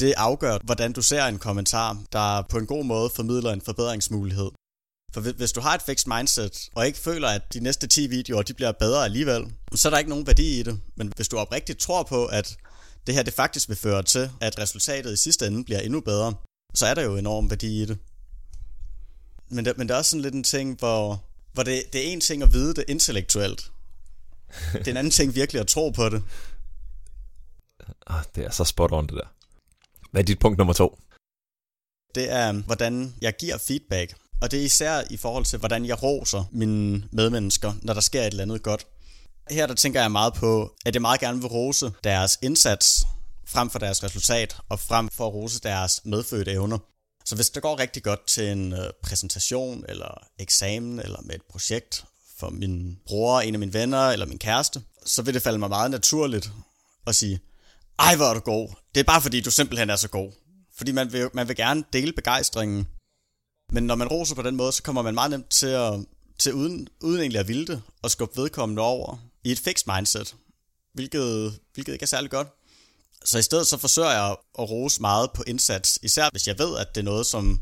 det 0.00 0.14
afgør, 0.16 0.58
hvordan 0.64 0.92
du 0.92 1.02
ser 1.02 1.24
en 1.24 1.38
kommentar, 1.38 2.02
der 2.12 2.42
på 2.42 2.58
en 2.58 2.66
god 2.66 2.84
måde 2.84 3.10
formidler 3.10 3.52
en 3.52 3.60
forbedringsmulighed. 3.60 4.50
For 5.14 5.20
hvis 5.20 5.52
du 5.52 5.60
har 5.60 5.74
et 5.74 5.82
fixed 5.82 6.12
mindset, 6.16 6.68
og 6.74 6.86
ikke 6.86 6.98
føler, 6.98 7.28
at 7.28 7.54
de 7.54 7.60
næste 7.60 7.86
10 7.86 8.06
videoer 8.06 8.42
de 8.42 8.54
bliver 8.54 8.72
bedre 8.72 9.04
alligevel, 9.04 9.52
så 9.74 9.88
er 9.88 9.90
der 9.90 9.98
ikke 9.98 10.10
nogen 10.10 10.26
værdi 10.26 10.60
i 10.60 10.62
det. 10.62 10.80
Men 10.96 11.12
hvis 11.16 11.28
du 11.28 11.38
oprigtigt 11.38 11.78
tror 11.78 12.02
på, 12.02 12.26
at 12.26 12.56
det 13.06 13.14
her 13.14 13.22
det 13.22 13.34
faktisk 13.34 13.68
vil 13.68 13.76
føre 13.76 14.02
til, 14.02 14.30
at 14.40 14.58
resultatet 14.58 15.12
i 15.12 15.16
sidste 15.16 15.46
ende 15.46 15.64
bliver 15.64 15.80
endnu 15.80 16.00
bedre, 16.00 16.34
så 16.74 16.86
er 16.86 16.94
der 16.94 17.02
jo 17.02 17.16
enorm 17.16 17.50
værdi 17.50 17.82
i 17.82 17.86
det. 17.86 17.98
Men 19.48 19.64
det, 19.64 19.78
men 19.78 19.88
det 19.88 19.94
er 19.94 19.98
også 19.98 20.10
sådan 20.10 20.22
lidt 20.22 20.34
en 20.34 20.42
ting, 20.42 20.78
hvor, 20.78 21.24
hvor 21.54 21.62
det, 21.62 21.92
det 21.92 22.08
er 22.08 22.12
en 22.12 22.20
ting 22.20 22.42
at 22.42 22.52
vide 22.52 22.74
det 22.74 22.84
intellektuelt. 22.88 23.70
Det 24.72 24.86
er 24.86 24.90
en 24.90 24.96
anden 24.96 25.10
ting 25.10 25.34
virkelig 25.34 25.60
at 25.60 25.66
tro 25.66 25.90
på 25.90 26.08
det. 26.08 26.22
Ah, 28.06 28.24
det 28.34 28.44
er 28.44 28.50
så 28.50 28.64
spot 28.64 28.92
on 28.92 29.06
det 29.06 29.14
der. 29.14 29.34
Hvad 30.10 30.22
er 30.22 30.26
dit 30.26 30.38
punkt 30.38 30.58
nummer 30.58 30.74
to? 30.74 30.98
Det 32.14 32.30
er, 32.32 32.52
hvordan 32.52 33.14
jeg 33.20 33.36
giver 33.36 33.58
feedback. 33.58 34.14
Og 34.40 34.50
det 34.50 34.60
er 34.60 34.64
især 34.64 35.02
i 35.10 35.16
forhold 35.16 35.44
til, 35.44 35.58
hvordan 35.58 35.86
jeg 35.86 36.02
roser 36.02 36.44
mine 36.52 37.08
medmennesker, 37.12 37.72
når 37.82 37.94
der 37.94 38.00
sker 38.00 38.20
et 38.20 38.26
eller 38.26 38.42
andet 38.42 38.62
godt. 38.62 38.86
Her 39.50 39.66
der 39.66 39.74
tænker 39.74 40.00
jeg 40.00 40.10
meget 40.10 40.34
på, 40.34 40.74
at 40.86 40.94
jeg 40.94 41.02
meget 41.02 41.20
gerne 41.20 41.38
vil 41.38 41.48
rose 41.48 41.92
deres 42.04 42.38
indsats 42.42 43.06
frem 43.46 43.70
for 43.70 43.78
deres 43.78 44.02
resultat, 44.02 44.56
og 44.68 44.80
frem 44.80 45.08
for 45.08 45.26
at 45.26 45.34
rose 45.34 45.60
deres 45.60 46.00
medfødte 46.04 46.52
evner. 46.52 46.78
Så 47.24 47.34
hvis 47.34 47.50
det 47.50 47.62
går 47.62 47.78
rigtig 47.78 48.02
godt 48.02 48.26
til 48.26 48.48
en 48.48 48.72
øh, 48.72 48.90
præsentation, 49.02 49.84
eller 49.88 50.26
eksamen, 50.38 51.00
eller 51.00 51.20
med 51.20 51.34
et 51.34 51.42
projekt 51.42 52.04
for 52.38 52.50
min 52.50 52.98
bror, 53.06 53.40
en 53.40 53.54
af 53.54 53.58
mine 53.58 53.72
venner, 53.72 54.08
eller 54.08 54.26
min 54.26 54.38
kæreste, 54.38 54.82
så 55.06 55.22
vil 55.22 55.34
det 55.34 55.42
falde 55.42 55.58
mig 55.58 55.68
meget 55.68 55.90
naturligt 55.90 56.52
at 57.06 57.14
sige, 57.14 57.40
ej 57.98 58.16
hvor 58.16 58.24
er 58.24 58.34
du 58.34 58.40
god, 58.40 58.68
det 58.94 59.00
er 59.00 59.04
bare 59.04 59.22
fordi 59.22 59.40
du 59.40 59.50
simpelthen 59.50 59.90
er 59.90 59.96
så 59.96 60.08
god. 60.08 60.32
Fordi 60.76 60.92
man 60.92 61.12
vil, 61.12 61.30
man 61.34 61.48
vil 61.48 61.56
gerne 61.56 61.84
dele 61.92 62.12
begejstringen. 62.12 62.86
Men 63.72 63.82
når 63.82 63.94
man 63.94 64.08
roser 64.08 64.34
på 64.34 64.42
den 64.42 64.56
måde, 64.56 64.72
så 64.72 64.82
kommer 64.82 65.02
man 65.02 65.14
meget 65.14 65.30
nemt 65.30 65.50
til 65.50 65.66
at, 65.66 66.04
til 66.38 66.54
uden, 66.54 66.88
uden 67.00 67.20
egentlig 67.20 67.40
at 67.40 67.48
ville 67.48 67.66
det, 67.66 67.82
og 68.02 68.10
skubbe 68.10 68.40
vedkommende 68.42 68.82
over 68.82 69.16
i 69.44 69.52
et 69.52 69.58
fixed 69.58 69.94
mindset, 69.94 70.36
hvilket, 70.94 71.58
hvilket 71.74 71.92
ikke 71.92 72.02
er 72.02 72.06
særlig 72.06 72.30
godt. 72.30 72.48
Så 73.24 73.38
i 73.38 73.42
stedet 73.42 73.66
så 73.66 73.76
forsøger 73.76 74.10
jeg 74.10 74.36
at 74.58 74.70
rose 74.70 75.00
meget 75.00 75.30
på 75.32 75.42
indsats, 75.46 75.98
især 76.02 76.28
hvis 76.32 76.46
jeg 76.48 76.58
ved, 76.58 76.78
at 76.78 76.94
det 76.94 77.00
er 77.00 77.04
noget, 77.04 77.26
som 77.26 77.60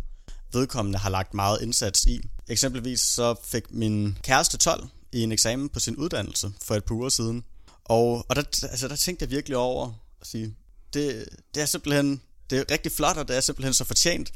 vedkommende 0.53 0.99
har 0.99 1.11
lagt 1.11 1.35
meget 1.35 1.63
indsats 1.63 2.05
i. 2.05 2.21
Eksempelvis 2.49 3.01
så 3.01 3.35
fik 3.45 3.71
min 3.71 4.19
kæreste 4.23 4.59
12 4.59 4.89
i 5.13 5.23
en 5.23 5.33
eksamen 5.33 5.69
på 5.69 5.81
sin 5.81 5.97
uddannelse 5.97 6.53
for 6.63 6.75
et 6.75 6.85
par 6.85 6.95
uger 6.95 7.09
siden. 7.09 7.45
Og, 7.85 8.27
og 8.29 8.37
der, 8.37 8.43
altså, 8.71 8.89
der 8.89 8.97
tænkte 8.97 9.23
jeg 9.23 9.31
virkelig 9.31 9.57
over 9.57 9.93
at 10.21 10.27
sige, 10.27 10.55
det, 10.95 11.29
det 11.55 11.63
er 11.63 11.67
simpelthen 11.67 12.21
det 12.53 12.61
er 12.61 12.65
rigtig 12.71 12.93
flot, 12.93 13.17
og 13.17 13.29
det 13.29 13.37
er 13.37 13.41
simpelthen 13.41 13.75
så 13.75 13.85
fortjent. 13.85 14.33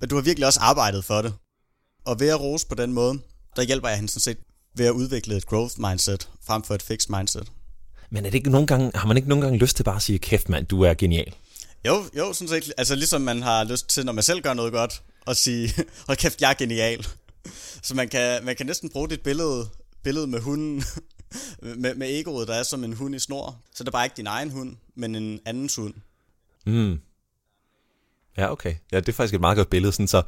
Men 0.00 0.08
du 0.08 0.14
har 0.14 0.22
virkelig 0.22 0.46
også 0.46 0.60
arbejdet 0.60 1.04
for 1.04 1.22
det. 1.22 1.34
Og 2.04 2.20
ved 2.20 2.28
at 2.28 2.40
rose 2.40 2.66
på 2.66 2.74
den 2.74 2.92
måde, 2.92 3.18
der 3.56 3.62
hjælper 3.62 3.88
jeg 3.88 3.96
hende 3.98 4.12
sådan 4.12 4.20
set 4.20 4.38
ved 4.76 4.86
at 4.86 4.90
udvikle 4.90 5.36
et 5.36 5.46
growth 5.46 5.80
mindset 5.80 6.28
frem 6.46 6.62
for 6.62 6.74
et 6.74 6.82
fixed 6.82 7.10
mindset. 7.16 7.52
Men 8.12 8.26
er 8.26 8.30
det 8.30 8.38
ikke 8.38 8.50
nogle 8.50 8.66
gange, 8.66 8.90
har 8.94 9.06
man 9.06 9.16
ikke 9.16 9.28
nogle 9.28 9.44
gange 9.44 9.58
lyst 9.58 9.76
til 9.76 9.82
bare 9.82 9.96
at 9.96 10.02
sige, 10.02 10.18
kæft 10.18 10.48
mand, 10.48 10.66
du 10.66 10.82
er 10.82 10.94
genial? 10.94 11.34
Jo, 11.86 12.04
jo, 12.18 12.32
sådan 12.32 12.48
set. 12.48 12.72
Altså 12.78 12.94
ligesom 12.94 13.20
man 13.20 13.42
har 13.42 13.64
lyst 13.64 13.88
til, 13.88 14.04
når 14.04 14.12
man 14.12 14.22
selv 14.22 14.42
gør 14.42 14.54
noget 14.54 14.72
godt, 14.72 15.02
at 15.26 15.36
sige, 15.36 15.74
hold 16.06 16.18
kæft, 16.18 16.40
jeg 16.40 16.50
er 16.50 16.54
genial. 16.54 17.06
Så 17.86 17.94
man 17.94 18.08
kan, 18.08 18.44
man 18.44 18.56
kan 18.56 18.66
næsten 18.66 18.88
bruge 18.90 19.08
dit 19.08 19.20
billede, 19.20 19.68
billede 20.02 20.26
med 20.26 20.40
hunden, 20.40 20.84
med, 21.82 21.94
med 21.94 22.20
egoet, 22.20 22.48
der 22.48 22.54
er 22.54 22.62
som 22.62 22.84
en 22.84 22.92
hund 22.92 23.14
i 23.14 23.18
snor. 23.18 23.56
Så 23.74 23.84
det 23.84 23.88
er 23.88 23.92
bare 23.92 24.06
ikke 24.06 24.16
din 24.16 24.26
egen 24.26 24.50
hund, 24.50 24.76
men 24.94 25.14
en 25.14 25.40
andens 25.46 25.76
hund. 25.76 25.94
Mm. 26.66 27.00
Ja, 28.36 28.52
okay. 28.52 28.74
Ja, 28.92 29.00
det 29.00 29.08
er 29.08 29.12
faktisk 29.12 29.34
et 29.34 29.40
meget 29.40 29.56
godt 29.56 29.70
billede, 29.70 29.92
sådan 29.92 30.08
så 30.08 30.22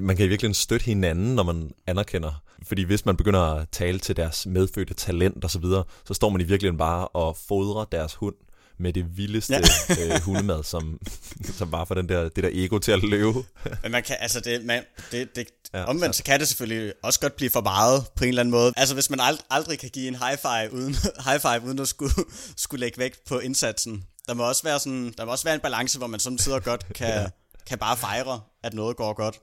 man 0.00 0.16
kan 0.16 0.28
virkelig 0.28 0.56
støtte 0.56 0.84
hinanden, 0.84 1.34
når 1.34 1.42
man 1.42 1.70
anerkender. 1.86 2.42
Fordi 2.66 2.82
hvis 2.82 3.06
man 3.06 3.16
begynder 3.16 3.40
at 3.40 3.68
tale 3.72 3.98
til 3.98 4.16
deres 4.16 4.46
medfødte 4.46 4.94
talent 4.94 5.44
og 5.44 5.50
så 5.50 5.58
videre, 5.58 5.84
så 6.06 6.14
står 6.14 6.28
man 6.28 6.40
i 6.40 6.44
virkeligheden 6.44 6.78
bare 6.78 7.08
og 7.08 7.36
fodrer 7.48 7.84
deres 7.84 8.14
hund 8.14 8.34
med 8.78 8.92
det 8.92 9.16
vildeste 9.16 9.54
ja. 9.54 9.60
øh, 10.14 10.20
hundemad, 10.22 10.62
som, 10.62 11.00
som 11.58 11.70
bare 11.70 11.86
får 11.86 11.94
den 11.94 12.08
der, 12.08 12.28
det 12.28 12.44
der 12.44 12.50
ego 12.52 12.78
til 12.78 12.92
at 12.92 13.02
løbe. 13.02 13.44
Men 13.82 13.92
man 13.92 14.02
kan, 14.02 14.16
altså 14.20 14.40
det, 14.40 14.64
man, 14.64 14.82
det, 15.12 15.36
det 15.36 15.46
ja, 15.74 15.84
omvendt, 15.84 16.14
så. 16.14 16.18
så 16.18 16.24
kan 16.24 16.40
det 16.40 16.48
selvfølgelig 16.48 16.92
også 17.02 17.20
godt 17.20 17.36
blive 17.36 17.50
for 17.50 17.60
meget 17.60 18.04
på 18.16 18.24
en 18.24 18.28
eller 18.28 18.40
anden 18.40 18.50
måde. 18.50 18.72
Altså 18.76 18.94
hvis 18.94 19.10
man 19.10 19.20
ald, 19.20 19.38
aldrig 19.50 19.78
kan 19.78 19.90
give 19.90 20.08
en 20.08 20.14
high 20.14 20.38
five 20.38 20.72
uden, 20.72 20.96
high 21.26 21.40
five, 21.40 21.62
uden 21.64 21.78
at 21.78 21.88
skulle, 21.88 22.14
skulle 22.56 22.80
lægge 22.80 22.98
vægt 22.98 23.24
på 23.28 23.38
indsatsen. 23.38 24.04
Der 24.28 24.34
må 24.34 24.48
også 24.48 24.62
være 24.62 24.78
sådan, 24.78 25.14
der 25.18 25.24
må 25.24 25.30
også 25.30 25.44
være 25.44 25.54
en 25.54 25.60
balance, 25.60 25.98
hvor 25.98 26.06
man 26.06 26.20
sidder 26.20 26.60
godt 26.60 26.86
kan, 26.94 27.08
ja. 27.08 27.26
kan 27.66 27.78
bare 27.78 27.96
fejre, 27.96 28.40
at 28.62 28.74
noget 28.74 28.96
går 28.96 29.12
godt. 29.12 29.38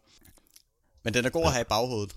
Men 1.03 1.13
den 1.13 1.25
er 1.25 1.29
god 1.29 1.41
ja. 1.41 1.47
at 1.47 1.53
have 1.53 1.61
i 1.61 1.69
baghovedet. 1.69 2.15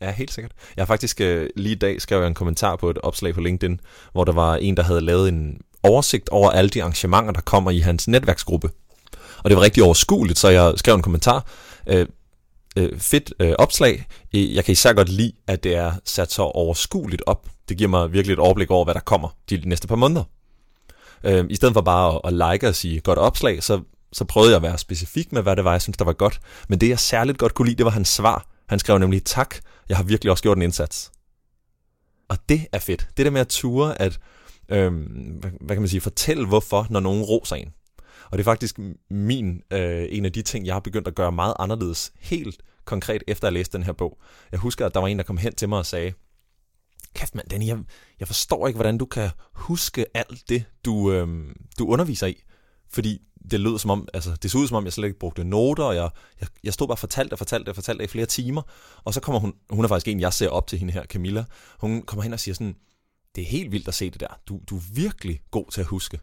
Ja, 0.00 0.10
helt 0.10 0.32
sikkert. 0.32 0.52
Jeg 0.76 0.82
har 0.82 0.86
faktisk 0.86 1.20
øh, 1.20 1.50
lige 1.56 1.74
i 1.74 1.78
dag 1.78 2.00
skrevet 2.02 2.26
en 2.26 2.34
kommentar 2.34 2.76
på 2.76 2.90
et 2.90 2.98
opslag 2.98 3.34
på 3.34 3.40
LinkedIn, 3.40 3.80
hvor 4.12 4.24
der 4.24 4.32
var 4.32 4.56
en, 4.56 4.76
der 4.76 4.82
havde 4.82 5.00
lavet 5.00 5.28
en 5.28 5.60
oversigt 5.82 6.28
over 6.28 6.50
alle 6.50 6.70
de 6.70 6.82
arrangementer, 6.82 7.32
der 7.32 7.40
kommer 7.40 7.70
i 7.70 7.78
hans 7.78 8.08
netværksgruppe. 8.08 8.70
Og 9.44 9.50
det 9.50 9.56
var 9.56 9.62
rigtig 9.62 9.82
overskueligt, 9.82 10.38
så 10.38 10.48
jeg 10.48 10.72
skrev 10.76 10.94
en 10.94 11.02
kommentar. 11.02 11.46
Øh, 11.86 12.06
øh, 12.76 13.00
fedt 13.00 13.32
øh, 13.40 13.52
opslag. 13.58 14.06
Jeg 14.32 14.64
kan 14.64 14.72
især 14.72 14.92
godt 14.92 15.08
lide, 15.08 15.32
at 15.46 15.64
det 15.64 15.74
er 15.74 15.92
sat 16.04 16.32
så 16.32 16.42
overskueligt 16.42 17.22
op. 17.26 17.48
Det 17.68 17.78
giver 17.78 17.90
mig 17.90 18.12
virkelig 18.12 18.32
et 18.32 18.38
overblik 18.38 18.70
over, 18.70 18.84
hvad 18.84 18.94
der 18.94 19.00
kommer 19.00 19.28
de 19.50 19.62
næste 19.64 19.88
par 19.88 19.96
måneder. 19.96 20.24
Øh, 21.24 21.44
I 21.50 21.56
stedet 21.56 21.74
for 21.74 21.80
bare 21.80 22.14
at, 22.14 22.20
at 22.24 22.52
like 22.52 22.68
og 22.68 22.74
sige 22.74 23.00
godt 23.00 23.18
opslag, 23.18 23.62
så, 23.62 23.80
så 24.12 24.24
prøvede 24.24 24.50
jeg 24.50 24.56
at 24.56 24.62
være 24.62 24.78
specifik 24.78 25.32
med, 25.32 25.42
hvad 25.42 25.56
det 25.56 25.64
var, 25.64 25.72
jeg 25.72 25.82
synes, 25.82 25.96
der 25.96 26.04
var 26.04 26.12
godt. 26.12 26.40
Men 26.68 26.80
det, 26.80 26.88
jeg 26.88 26.98
særligt 26.98 27.38
godt 27.38 27.54
kunne 27.54 27.68
lide, 27.68 27.78
det 27.78 27.84
var 27.84 27.90
hans 27.90 28.08
svar. 28.08 28.46
Han 28.68 28.78
skrev 28.78 28.98
nemlig, 28.98 29.24
tak, 29.24 29.54
jeg 29.88 29.96
har 29.96 30.04
virkelig 30.04 30.30
også 30.30 30.42
gjort 30.42 30.56
en 30.56 30.62
indsats. 30.62 31.10
Og 32.28 32.38
det 32.48 32.66
er 32.72 32.78
fedt. 32.78 33.08
Det 33.16 33.24
der 33.24 33.30
med 33.30 33.40
at 33.40 33.48
ture, 33.48 34.02
at 34.02 34.18
øhm, 34.68 35.42
hvad 35.60 35.76
kan 35.76 35.82
man 35.82 35.88
sige, 35.88 36.00
fortælle 36.00 36.46
hvorfor, 36.46 36.86
når 36.90 37.00
nogen 37.00 37.22
roser 37.22 37.56
en. 37.56 37.72
Og 38.30 38.38
det 38.38 38.42
er 38.42 38.44
faktisk 38.44 38.78
min, 39.10 39.62
øh, 39.72 40.06
en 40.10 40.24
af 40.24 40.32
de 40.32 40.42
ting, 40.42 40.66
jeg 40.66 40.74
har 40.74 40.80
begyndt 40.80 41.08
at 41.08 41.14
gøre 41.14 41.32
meget 41.32 41.54
anderledes, 41.58 42.12
helt 42.20 42.62
konkret 42.84 43.22
efter 43.26 43.46
at 43.46 43.52
læse 43.52 43.72
den 43.72 43.82
her 43.82 43.92
bog. 43.92 44.18
Jeg 44.52 44.60
husker, 44.60 44.86
at 44.86 44.94
der 44.94 45.00
var 45.00 45.08
en, 45.08 45.18
der 45.18 45.24
kom 45.24 45.36
hen 45.36 45.54
til 45.54 45.68
mig 45.68 45.78
og 45.78 45.86
sagde, 45.86 46.12
kæft 47.14 47.34
mand, 47.34 47.48
Danny, 47.48 47.66
jeg, 47.66 47.78
jeg 48.20 48.26
forstår 48.26 48.66
ikke, 48.66 48.76
hvordan 48.76 48.98
du 48.98 49.06
kan 49.06 49.30
huske 49.52 50.06
alt 50.14 50.48
det, 50.48 50.64
du, 50.84 51.12
øhm, 51.12 51.56
du 51.78 51.86
underviser 51.86 52.26
i. 52.26 52.42
Fordi 52.90 53.22
det 53.50 53.60
lød 53.60 53.78
som 53.78 53.90
om, 53.90 54.08
altså 54.14 54.36
det 54.42 54.50
så 54.50 54.58
ud 54.58 54.68
som 54.68 54.76
om, 54.76 54.84
jeg 54.84 54.92
slet 54.92 55.06
ikke 55.06 55.18
brugte 55.18 55.44
noter, 55.44 55.84
og 55.84 55.94
jeg, 55.94 56.10
jeg, 56.40 56.48
jeg 56.64 56.72
stod 56.72 56.86
bare 56.86 56.94
og 56.94 56.98
fortalte 56.98 57.34
og 57.34 57.38
fortalte 57.38 57.68
og 57.68 57.74
fortalte 57.74 58.04
i 58.04 58.06
flere 58.06 58.26
timer, 58.26 58.62
og 59.04 59.14
så 59.14 59.20
kommer 59.20 59.40
hun, 59.40 59.54
hun 59.70 59.84
er 59.84 59.88
faktisk 59.88 60.08
en, 60.08 60.20
jeg 60.20 60.32
ser 60.32 60.48
op 60.48 60.66
til 60.66 60.78
hende 60.78 60.92
her, 60.92 61.04
Camilla, 61.04 61.44
hun 61.80 62.02
kommer 62.02 62.22
hen 62.22 62.32
og 62.32 62.40
siger 62.40 62.54
sådan, 62.54 62.76
det 63.34 63.42
er 63.42 63.46
helt 63.46 63.72
vildt 63.72 63.88
at 63.88 63.94
se 63.94 64.10
det 64.10 64.20
der, 64.20 64.40
du, 64.48 64.60
du 64.70 64.76
er 64.76 64.82
virkelig 64.92 65.40
god 65.50 65.70
til 65.70 65.80
at 65.80 65.86
huske. 65.86 66.20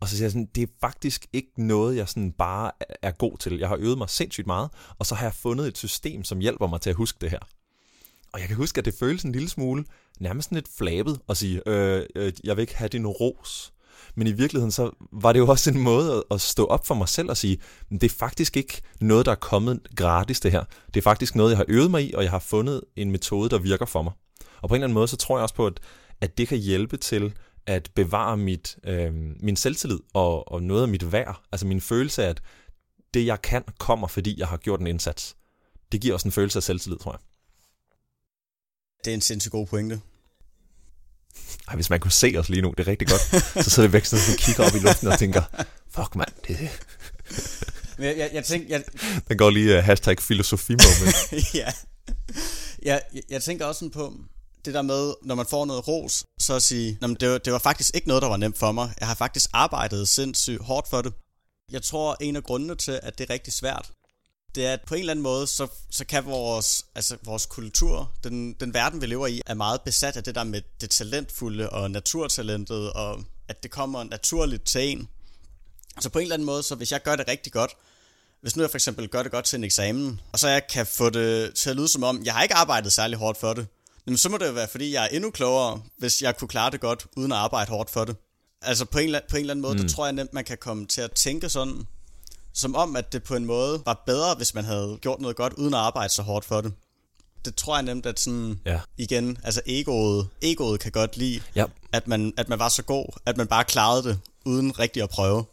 Og 0.00 0.08
så 0.08 0.16
siger 0.16 0.24
jeg 0.24 0.30
sådan, 0.30 0.48
det 0.54 0.62
er 0.62 0.66
faktisk 0.80 1.26
ikke 1.32 1.52
noget, 1.56 1.96
jeg 1.96 2.08
sådan 2.08 2.32
bare 2.32 2.70
er 3.02 3.10
god 3.10 3.38
til. 3.38 3.58
Jeg 3.58 3.68
har 3.68 3.76
øvet 3.80 3.98
mig 3.98 4.10
sindssygt 4.10 4.46
meget, 4.46 4.70
og 4.98 5.06
så 5.06 5.14
har 5.14 5.26
jeg 5.26 5.34
fundet 5.34 5.68
et 5.68 5.78
system, 5.78 6.24
som 6.24 6.38
hjælper 6.38 6.66
mig 6.66 6.80
til 6.80 6.90
at 6.90 6.96
huske 6.96 7.18
det 7.20 7.30
her. 7.30 7.38
Og 8.32 8.40
jeg 8.40 8.48
kan 8.48 8.56
huske, 8.56 8.78
at 8.78 8.84
det 8.84 8.94
føles 8.94 9.22
en 9.22 9.32
lille 9.32 9.48
smule, 9.48 9.84
nærmest 10.20 10.52
lidt 10.52 10.68
flabet 10.78 11.20
at 11.28 11.36
sige, 11.36 11.62
øh, 11.66 12.06
øh, 12.14 12.32
jeg 12.44 12.56
vil 12.56 12.62
ikke 12.62 12.76
have 12.76 12.88
din 12.88 13.06
ros. 13.06 13.72
Men 14.14 14.26
i 14.26 14.32
virkeligheden 14.32 14.70
så 14.70 14.90
var 15.12 15.32
det 15.32 15.40
jo 15.40 15.46
også 15.46 15.70
en 15.70 15.78
måde 15.78 16.24
at 16.30 16.40
stå 16.40 16.64
op 16.64 16.86
for 16.86 16.94
mig 16.94 17.08
selv 17.08 17.30
og 17.30 17.36
sige, 17.36 17.60
det 17.90 18.04
er 18.04 18.08
faktisk 18.18 18.56
ikke 18.56 18.82
noget, 19.00 19.26
der 19.26 19.32
er 19.32 19.36
kommet 19.36 19.80
gratis 19.96 20.40
det 20.40 20.52
her. 20.52 20.64
Det 20.86 20.96
er 20.96 21.02
faktisk 21.02 21.34
noget, 21.34 21.50
jeg 21.50 21.58
har 21.58 21.64
øvet 21.68 21.90
mig 21.90 22.02
i, 22.10 22.14
og 22.14 22.22
jeg 22.22 22.30
har 22.30 22.38
fundet 22.38 22.80
en 22.96 23.10
metode, 23.10 23.48
der 23.48 23.58
virker 23.58 23.86
for 23.86 24.02
mig. 24.02 24.12
Og 24.62 24.68
på 24.68 24.74
en 24.74 24.76
eller 24.76 24.86
anden 24.86 24.94
måde, 24.94 25.08
så 25.08 25.16
tror 25.16 25.36
jeg 25.36 25.42
også 25.42 25.54
på, 25.54 25.66
at, 25.66 25.80
at 26.20 26.38
det 26.38 26.48
kan 26.48 26.58
hjælpe 26.58 26.96
til 26.96 27.34
at 27.66 27.90
bevare 27.94 28.36
mit, 28.36 28.78
øh, 28.84 29.14
min 29.40 29.56
selvtillid 29.56 29.98
og, 30.14 30.52
og 30.52 30.62
noget 30.62 30.82
af 30.82 30.88
mit 30.88 31.12
værd. 31.12 31.42
Altså 31.52 31.66
min 31.66 31.80
følelse 31.80 32.24
af, 32.24 32.28
at 32.28 32.42
det 33.14 33.26
jeg 33.26 33.42
kan, 33.42 33.64
kommer 33.78 34.08
fordi 34.08 34.34
jeg 34.38 34.48
har 34.48 34.56
gjort 34.56 34.80
en 34.80 34.86
indsats. 34.86 35.36
Det 35.92 36.00
giver 36.00 36.14
også 36.14 36.28
en 36.28 36.32
følelse 36.32 36.58
af 36.58 36.62
selvtillid, 36.62 36.98
tror 36.98 37.12
jeg. 37.12 37.18
Det 39.04 39.10
er 39.10 39.14
en 39.14 39.20
sindssygt 39.20 39.52
god 39.52 39.66
pointe. 39.66 40.00
Ej, 41.68 41.74
hvis 41.74 41.90
man 41.90 42.00
kunne 42.00 42.12
se 42.12 42.34
os 42.38 42.48
lige 42.48 42.62
nu, 42.62 42.74
det 42.78 42.88
er 42.88 42.90
rigtig 42.90 43.08
godt. 43.08 43.20
så 43.64 43.70
sidder 43.70 43.88
vi 43.88 43.92
væk 43.92 44.04
sådan 44.04 44.24
og 44.32 44.38
kigger 44.38 44.64
op 44.64 44.74
i 44.74 44.78
luften 44.78 45.08
og 45.08 45.18
tænker, 45.18 45.42
fuck 45.94 46.14
mand, 46.14 46.28
det 46.48 46.70
Men 47.98 48.06
jeg, 48.06 48.18
jeg, 48.18 48.30
jeg 48.32 48.44
tænker... 48.44 48.66
Jeg... 48.68 48.84
Den 49.28 49.38
går 49.38 49.50
lige 49.50 49.78
uh, 49.78 49.84
hashtag 49.84 50.20
filosofi-moment. 50.20 51.32
ja. 51.54 51.72
Jeg, 52.82 53.00
jeg, 53.14 53.22
jeg 53.30 53.42
tænker 53.42 53.66
også 53.66 53.78
sådan 53.78 53.90
på, 53.90 54.14
det 54.64 54.74
der 54.74 54.82
med, 54.82 55.14
når 55.22 55.34
man 55.34 55.46
får 55.46 55.64
noget 55.64 55.88
ros, 55.88 56.24
så 56.40 56.54
at 56.54 56.62
sige, 56.62 56.98
det, 57.20 57.30
var, 57.30 57.38
det 57.38 57.52
var 57.52 57.58
faktisk 57.58 57.94
ikke 57.94 58.08
noget, 58.08 58.22
der 58.22 58.28
var 58.28 58.36
nemt 58.36 58.58
for 58.58 58.72
mig. 58.72 58.92
Jeg 59.00 59.08
har 59.08 59.14
faktisk 59.14 59.50
arbejdet 59.52 60.08
sindssygt 60.08 60.62
hårdt 60.62 60.88
for 60.88 61.02
det. 61.02 61.12
Jeg 61.72 61.82
tror, 61.82 62.16
en 62.20 62.36
af 62.36 62.42
grundene 62.42 62.74
til, 62.74 63.00
at 63.02 63.18
det 63.18 63.30
er 63.30 63.34
rigtig 63.34 63.52
svært, 63.52 63.90
det 64.58 64.66
er, 64.66 64.72
at 64.72 64.80
på 64.86 64.94
en 64.94 65.00
eller 65.00 65.12
anden 65.12 65.22
måde, 65.22 65.46
så, 65.46 65.66
så 65.90 66.04
kan 66.04 66.24
vores, 66.24 66.86
altså 66.94 67.16
vores 67.24 67.46
kultur, 67.46 68.12
den, 68.24 68.52
den 68.52 68.74
verden, 68.74 69.00
vi 69.00 69.06
lever 69.06 69.26
i, 69.26 69.42
er 69.46 69.54
meget 69.54 69.80
besat 69.80 70.16
af 70.16 70.24
det 70.24 70.34
der 70.34 70.44
med 70.44 70.62
det 70.80 70.90
talentfulde 70.90 71.70
og 71.70 71.90
naturtalentet, 71.90 72.92
og 72.92 73.24
at 73.48 73.62
det 73.62 73.70
kommer 73.70 74.04
naturligt 74.04 74.64
til 74.64 74.80
en. 74.80 75.08
Så 76.00 76.08
på 76.10 76.18
en 76.18 76.22
eller 76.22 76.34
anden 76.34 76.46
måde, 76.46 76.62
så 76.62 76.74
hvis 76.74 76.92
jeg 76.92 77.02
gør 77.02 77.16
det 77.16 77.28
rigtig 77.28 77.52
godt, 77.52 77.76
hvis 78.40 78.56
nu 78.56 78.62
jeg 78.62 78.70
for 78.70 78.76
eksempel 78.76 79.08
gør 79.08 79.22
det 79.22 79.32
godt 79.32 79.44
til 79.44 79.56
en 79.56 79.64
eksamen, 79.64 80.20
og 80.32 80.38
så 80.38 80.48
jeg 80.48 80.66
kan 80.66 80.86
få 80.86 81.10
det 81.10 81.54
til 81.54 81.70
at 81.70 81.76
lyde 81.76 81.88
som 81.88 82.02
om, 82.02 82.22
jeg 82.24 82.34
har 82.34 82.42
ikke 82.42 82.54
arbejdet 82.54 82.92
særlig 82.92 83.18
hårdt 83.18 83.38
for 83.38 83.54
det, 83.54 83.66
jamen 84.06 84.18
så 84.18 84.28
må 84.28 84.38
det 84.38 84.46
jo 84.46 84.52
være, 84.52 84.68
fordi 84.68 84.92
jeg 84.92 85.04
er 85.04 85.08
endnu 85.08 85.30
klogere, 85.30 85.82
hvis 85.98 86.22
jeg 86.22 86.36
kunne 86.36 86.48
klare 86.48 86.70
det 86.70 86.80
godt, 86.80 87.06
uden 87.16 87.32
at 87.32 87.38
arbejde 87.38 87.70
hårdt 87.70 87.90
for 87.90 88.04
det. 88.04 88.16
Altså 88.62 88.84
på 88.84 88.98
en, 88.98 89.16
på 89.30 89.36
en 89.36 89.40
eller 89.40 89.52
anden 89.52 89.62
måde, 89.62 89.74
mm. 89.74 89.80
der 89.80 89.88
tror 89.88 90.06
jeg 90.06 90.12
nemt, 90.12 90.34
man 90.34 90.44
kan 90.44 90.58
komme 90.58 90.86
til 90.86 91.00
at 91.00 91.12
tænke 91.12 91.48
sådan, 91.48 91.86
som 92.58 92.74
om, 92.74 92.96
at 92.96 93.12
det 93.12 93.22
på 93.22 93.34
en 93.34 93.44
måde 93.44 93.82
var 93.86 94.02
bedre, 94.06 94.34
hvis 94.34 94.54
man 94.54 94.64
havde 94.64 94.98
gjort 95.00 95.20
noget 95.20 95.36
godt, 95.36 95.52
uden 95.52 95.74
at 95.74 95.80
arbejde 95.80 96.12
så 96.12 96.22
hårdt 96.22 96.44
for 96.44 96.60
det. 96.60 96.72
Det 97.44 97.54
tror 97.54 97.76
jeg 97.76 97.82
nemt, 97.82 98.06
at 98.06 98.20
sådan, 98.20 98.60
ja. 98.64 98.80
igen, 98.96 99.38
altså 99.44 99.60
egoet, 99.66 100.28
egoet 100.42 100.80
kan 100.80 100.92
godt 100.92 101.16
lide, 101.16 101.42
ja. 101.54 101.64
at, 101.92 102.08
man, 102.08 102.32
at 102.36 102.48
man 102.48 102.58
var 102.58 102.68
så 102.68 102.82
god, 102.82 103.18
at 103.26 103.36
man 103.36 103.46
bare 103.46 103.64
klarede 103.64 104.02
det, 104.08 104.20
uden 104.44 104.78
rigtig 104.78 105.02
at 105.02 105.08
prøve. 105.08 105.44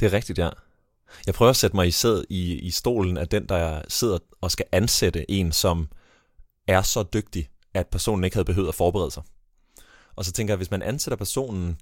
Det 0.00 0.06
er 0.06 0.12
rigtigt, 0.12 0.38
ja. 0.38 0.50
Jeg 1.26 1.34
prøver 1.34 1.50
at 1.50 1.56
sætte 1.56 1.76
mig 1.76 1.88
i 1.88 1.90
sæd 1.90 2.24
i, 2.28 2.54
i 2.54 2.70
stolen 2.70 3.16
af 3.16 3.28
den, 3.28 3.48
der 3.48 3.82
sidder 3.88 4.18
og 4.40 4.50
skal 4.50 4.66
ansætte 4.72 5.30
en, 5.30 5.52
som 5.52 5.88
er 6.66 6.82
så 6.82 7.02
dygtig, 7.02 7.48
at 7.74 7.86
personen 7.86 8.24
ikke 8.24 8.36
havde 8.36 8.44
behøvet 8.44 8.68
at 8.68 8.74
forberede 8.74 9.10
sig. 9.10 9.22
Og 10.16 10.24
så 10.24 10.32
tænker 10.32 10.52
jeg, 10.52 10.56
hvis 10.56 10.70
man 10.70 10.82
ansætter 10.82 11.16
personen, 11.16 11.80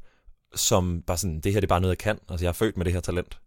som 0.55 1.03
bare 1.07 1.19
sådan, 1.19 1.41
det 1.41 1.53
her 1.53 1.61
det 1.61 1.67
er 1.67 1.69
bare 1.69 1.81
noget, 1.81 1.93
jeg 1.93 1.99
kan, 1.99 2.19
altså 2.29 2.45
jeg 2.45 2.49
er 2.49 2.53
født 2.53 2.77
med 2.77 2.85
det 2.85 2.93
her 2.93 3.01
talent, 3.01 3.39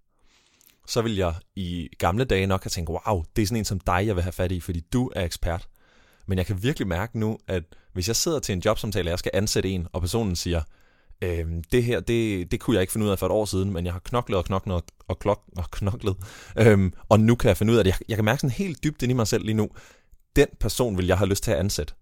så 0.88 1.02
vil 1.02 1.16
jeg 1.16 1.34
i 1.56 1.90
gamle 1.98 2.26
dage 2.26 2.48
nok 2.48 2.64
have 2.64 2.70
tænkt, 2.70 2.90
wow, 2.90 3.24
det 3.36 3.42
er 3.42 3.48
sådan 3.48 3.58
en 3.58 3.66
som 3.66 3.80
dig, 3.80 4.04
jeg 4.08 4.16
vil 4.16 4.24
have 4.24 4.32
fat 4.32 4.52
i, 4.52 4.60
fordi 4.60 4.80
du 4.80 5.12
er 5.16 5.24
ekspert. 5.24 5.68
Men 6.26 6.38
jeg 6.38 6.46
kan 6.46 6.64
virkelig 6.64 6.88
mærke 6.88 7.20
nu, 7.20 7.38
at 7.48 7.64
hvis 7.94 8.08
jeg 8.08 8.16
sidder 8.16 8.40
til 8.40 8.54
en 8.54 8.62
jobsamtale, 8.66 9.08
og 9.08 9.12
jeg 9.12 9.20
skal 9.20 9.32
ansætte 9.34 9.70
en, 9.70 9.88
og 9.94 10.02
personen 10.02 10.36
siger, 10.36 10.62
øhm, 11.22 11.64
det 11.64 11.84
her, 11.84 12.00
det, 12.00 12.52
det 12.52 12.60
kunne 12.60 12.76
jeg 12.76 12.82
ikke 12.82 12.94
finde 12.94 13.06
ud 13.06 13.12
af 13.12 13.20
for 13.20 13.26
et 13.26 13.32
år 13.32 13.46
siden, 13.46 13.74
men 13.74 13.86
jeg 13.86 13.94
har 13.94 14.00
knoklet 14.00 14.38
og 14.38 14.46
knoklet 14.46 14.76
og, 14.76 14.84
og, 15.08 15.20
klok, 15.20 15.44
og 15.58 15.72
knoklet, 15.72 16.16
øhm, 16.58 16.94
og 17.10 17.20
nu 17.20 17.36
kan 17.36 17.48
jeg 17.48 17.58
finde 17.58 17.74
ud 17.74 17.78
af 17.78 17.84
det. 17.84 17.92
Jeg, 17.92 18.00
jeg 18.10 18.18
kan 18.18 18.26
mærke 18.26 18.42
sådan 18.42 18.52
helt 18.52 18.84
dybt 18.84 19.02
ind 19.02 19.12
i 19.12 19.16
mig 19.16 19.28
selv 19.28 19.46
lige 19.46 19.56
nu, 19.56 19.70
den 20.36 20.48
person 20.60 20.98
vil 20.98 21.08
jeg 21.08 21.18
have 21.18 21.30
lyst 21.30 21.44
til 21.44 21.52
at 21.52 21.58
ansætte. 21.58 21.94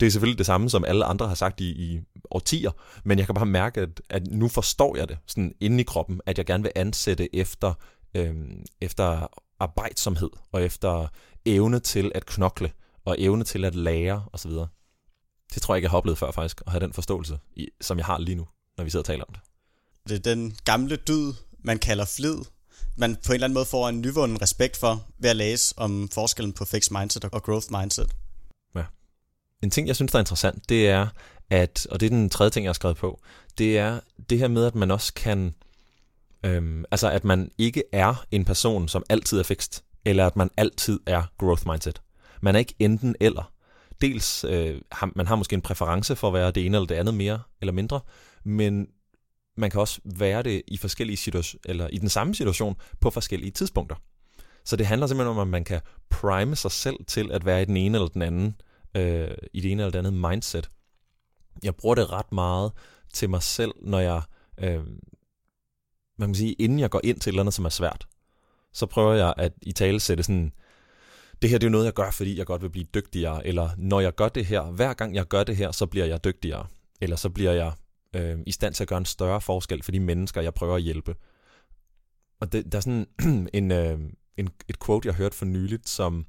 Det 0.00 0.06
er 0.06 0.10
selvfølgelig 0.10 0.38
det 0.38 0.46
samme, 0.46 0.70
som 0.70 0.84
alle 0.84 1.04
andre 1.04 1.28
har 1.28 1.34
sagt 1.34 1.60
i, 1.60 1.64
i 1.64 2.00
årtier, 2.30 2.70
men 3.04 3.18
jeg 3.18 3.26
kan 3.26 3.34
bare 3.34 3.46
mærke, 3.46 3.80
at, 3.80 4.00
at 4.10 4.26
nu 4.26 4.48
forstår 4.48 4.96
jeg 4.96 5.08
det 5.08 5.18
sådan 5.26 5.54
inde 5.60 5.80
i 5.80 5.82
kroppen, 5.84 6.20
at 6.26 6.38
jeg 6.38 6.46
gerne 6.46 6.62
vil 6.62 6.72
ansætte 6.76 7.36
efter, 7.36 7.74
øhm, 8.14 8.64
efter 8.80 9.26
arbejdsomhed, 9.60 10.30
og 10.52 10.62
efter 10.62 11.08
evne 11.44 11.80
til 11.80 12.12
at 12.14 12.26
knokle, 12.26 12.72
og 13.04 13.16
evne 13.18 13.44
til 13.44 13.64
at 13.64 13.74
lære 13.74 14.24
osv. 14.32 14.50
Det 15.54 15.62
tror 15.62 15.74
jeg 15.74 15.78
ikke, 15.78 15.84
jeg 15.84 15.90
har 15.90 15.98
oplevet 15.98 16.18
før 16.18 16.30
faktisk, 16.30 16.62
at 16.66 16.72
have 16.72 16.80
den 16.80 16.92
forståelse, 16.92 17.38
som 17.80 17.98
jeg 17.98 18.06
har 18.06 18.18
lige 18.18 18.34
nu, 18.34 18.46
når 18.76 18.84
vi 18.84 18.90
sidder 18.90 19.02
og 19.02 19.06
taler 19.06 19.24
om 19.24 19.34
det. 19.34 19.42
Det 20.08 20.14
er 20.26 20.34
den 20.34 20.56
gamle 20.64 20.96
dyd, 20.96 21.32
man 21.58 21.78
kalder 21.78 22.04
flid, 22.04 22.36
man 22.96 23.16
på 23.16 23.32
en 23.32 23.34
eller 23.34 23.44
anden 23.46 23.54
måde 23.54 23.64
får 23.64 23.88
en 23.88 24.00
nyvunden 24.00 24.42
respekt 24.42 24.76
for 24.76 25.06
ved 25.18 25.30
at 25.30 25.36
læse 25.36 25.74
om 25.76 26.08
forskellen 26.08 26.52
på 26.52 26.64
fixed 26.64 26.98
mindset 26.98 27.24
og 27.24 27.42
growth 27.42 27.66
mindset. 27.70 28.10
Ja. 28.74 28.84
En 29.62 29.70
ting, 29.70 29.88
jeg 29.88 29.96
synes, 29.96 30.12
der 30.12 30.18
er 30.18 30.22
interessant, 30.22 30.68
det 30.68 30.88
er, 30.88 31.08
at, 31.50 31.86
og 31.90 32.00
det 32.00 32.06
er 32.06 32.10
den 32.10 32.30
tredje 32.30 32.50
ting, 32.50 32.64
jeg 32.64 32.68
har 32.68 32.74
skrevet 32.74 32.96
på, 32.96 33.20
det 33.58 33.78
er 33.78 34.00
det 34.30 34.38
her 34.38 34.48
med, 34.48 34.66
at 34.66 34.74
man 34.74 34.90
også 34.90 35.14
kan, 35.14 35.54
øhm, 36.44 36.84
altså 36.90 37.10
at 37.10 37.24
man 37.24 37.50
ikke 37.58 37.82
er 37.92 38.24
en 38.30 38.44
person, 38.44 38.88
som 38.88 39.02
altid 39.08 39.38
er 39.38 39.42
fixed, 39.42 39.82
eller 40.04 40.26
at 40.26 40.36
man 40.36 40.50
altid 40.56 41.00
er 41.06 41.22
growth 41.38 41.62
mindset. 41.68 42.02
Man 42.40 42.54
er 42.54 42.58
ikke 42.58 42.74
enten 42.78 43.16
eller. 43.20 43.52
Dels, 44.00 44.44
øh, 44.44 44.80
har, 44.92 45.10
man 45.16 45.26
har 45.26 45.36
måske 45.36 45.54
en 45.54 45.62
præference 45.62 46.16
for 46.16 46.28
at 46.28 46.34
være 46.34 46.50
det 46.50 46.66
ene 46.66 46.76
eller 46.76 46.86
det 46.86 46.94
andet 46.94 47.14
mere 47.14 47.42
eller 47.60 47.72
mindre, 47.72 48.00
men 48.44 48.86
man 49.56 49.70
kan 49.70 49.80
også 49.80 50.00
være 50.04 50.42
det 50.42 50.62
i 50.68 50.76
forskellige 50.76 51.16
situationer, 51.16 51.60
eller 51.64 51.88
i 51.88 51.98
den 51.98 52.08
samme 52.08 52.34
situation 52.34 52.76
på 53.00 53.10
forskellige 53.10 53.50
tidspunkter. 53.50 53.96
Så 54.64 54.76
det 54.76 54.86
handler 54.86 55.06
simpelthen 55.06 55.36
om, 55.36 55.38
at 55.38 55.48
man 55.48 55.64
kan 55.64 55.80
prime 56.10 56.56
sig 56.56 56.70
selv 56.70 56.96
til 57.06 57.32
at 57.32 57.46
være 57.46 57.62
i 57.62 57.64
den 57.64 57.76
ene 57.76 57.98
eller 57.98 58.08
den 58.08 58.22
anden, 58.22 58.54
øh, 58.96 59.30
i 59.52 59.60
det 59.60 59.72
ene 59.72 59.82
eller 59.82 59.90
det 59.90 59.98
andet 59.98 60.30
mindset. 60.30 60.70
Jeg 61.62 61.74
bruger 61.74 61.94
det 61.94 62.12
ret 62.12 62.32
meget 62.32 62.72
til 63.12 63.30
mig 63.30 63.42
selv, 63.42 63.72
når 63.82 63.98
jeg, 63.98 64.22
øh, 64.58 64.80
man 66.16 66.28
kan 66.28 66.34
sige, 66.34 66.52
inden 66.52 66.78
jeg 66.78 66.90
går 66.90 67.00
ind 67.04 67.20
til 67.20 67.30
et 67.30 67.32
eller 67.32 67.42
andet, 67.42 67.54
som 67.54 67.64
er 67.64 67.68
svært, 67.68 68.06
så 68.72 68.86
prøver 68.86 69.14
jeg 69.14 69.34
at 69.36 69.52
i 69.62 69.72
tale 69.72 70.00
sætte 70.00 70.22
sådan, 70.22 70.52
det 71.42 71.50
her 71.50 71.58
det 71.58 71.66
er 71.66 71.70
noget, 71.70 71.84
jeg 71.84 71.94
gør, 71.94 72.10
fordi 72.10 72.38
jeg 72.38 72.46
godt 72.46 72.62
vil 72.62 72.70
blive 72.70 72.86
dygtigere, 72.94 73.46
eller 73.46 73.70
når 73.76 74.00
jeg 74.00 74.14
gør 74.14 74.28
det 74.28 74.46
her, 74.46 74.62
hver 74.62 74.94
gang 74.94 75.14
jeg 75.14 75.26
gør 75.26 75.44
det 75.44 75.56
her, 75.56 75.72
så 75.72 75.86
bliver 75.86 76.06
jeg 76.06 76.24
dygtigere, 76.24 76.66
eller 77.00 77.16
så 77.16 77.30
bliver 77.30 77.52
jeg 77.52 77.72
øh, 78.14 78.38
i 78.46 78.52
stand 78.52 78.74
til 78.74 78.84
at 78.84 78.88
gøre 78.88 78.98
en 78.98 79.04
større 79.04 79.40
forskel 79.40 79.82
for 79.82 79.92
de 79.92 80.00
mennesker, 80.00 80.40
jeg 80.40 80.54
prøver 80.54 80.76
at 80.76 80.82
hjælpe. 80.82 81.14
Og 82.40 82.52
det, 82.52 82.72
der 82.72 82.78
er 82.78 82.82
sådan 82.82 83.06
en, 83.58 83.70
øh, 83.70 83.98
en, 84.36 84.48
et 84.68 84.78
quote, 84.84 85.06
jeg 85.08 85.14
hørte 85.14 85.36
for 85.36 85.44
nyligt, 85.44 85.88
som 85.88 86.26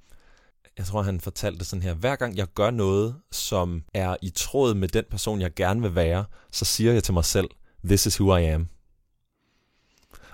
jeg 0.77 0.85
tror, 0.85 1.01
han 1.01 1.19
fortalte 1.19 1.65
sådan 1.65 1.83
her. 1.83 1.93
Hver 1.93 2.15
gang 2.15 2.37
jeg 2.37 2.47
gør 2.55 2.71
noget, 2.71 3.15
som 3.31 3.83
er 3.93 4.15
i 4.21 4.29
tråd 4.29 4.73
med 4.73 4.87
den 4.87 5.03
person, 5.09 5.41
jeg 5.41 5.53
gerne 5.53 5.81
vil 5.81 5.95
være, 5.95 6.25
så 6.51 6.65
siger 6.65 6.93
jeg 6.93 7.03
til 7.03 7.13
mig 7.13 7.25
selv, 7.25 7.49
this 7.85 8.05
is 8.05 8.21
who 8.21 8.35
I 8.35 8.43
am. 8.43 8.67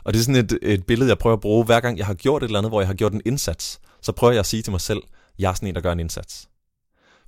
Og 0.03 0.13
det 0.13 0.19
er 0.19 0.23
sådan 0.23 0.45
et, 0.45 0.59
et 0.61 0.85
billede, 0.85 1.09
jeg 1.09 1.17
prøver 1.17 1.35
at 1.35 1.41
bruge, 1.41 1.65
hver 1.65 1.79
gang 1.79 1.97
jeg 1.97 2.05
har 2.05 2.13
gjort 2.13 2.43
et 2.43 2.47
eller 2.47 2.59
andet, 2.59 2.71
hvor 2.71 2.81
jeg 2.81 2.87
har 2.87 2.93
gjort 2.93 3.13
en 3.13 3.21
indsats, 3.25 3.79
så 4.01 4.11
prøver 4.11 4.33
jeg 4.33 4.39
at 4.39 4.45
sige 4.45 4.63
til 4.63 4.71
mig 4.71 4.81
selv, 4.81 5.01
jeg 5.39 5.49
er 5.49 5.53
sådan 5.53 5.67
en, 5.69 5.75
der 5.75 5.81
gør 5.81 5.91
en 5.91 5.99
indsats 5.99 6.47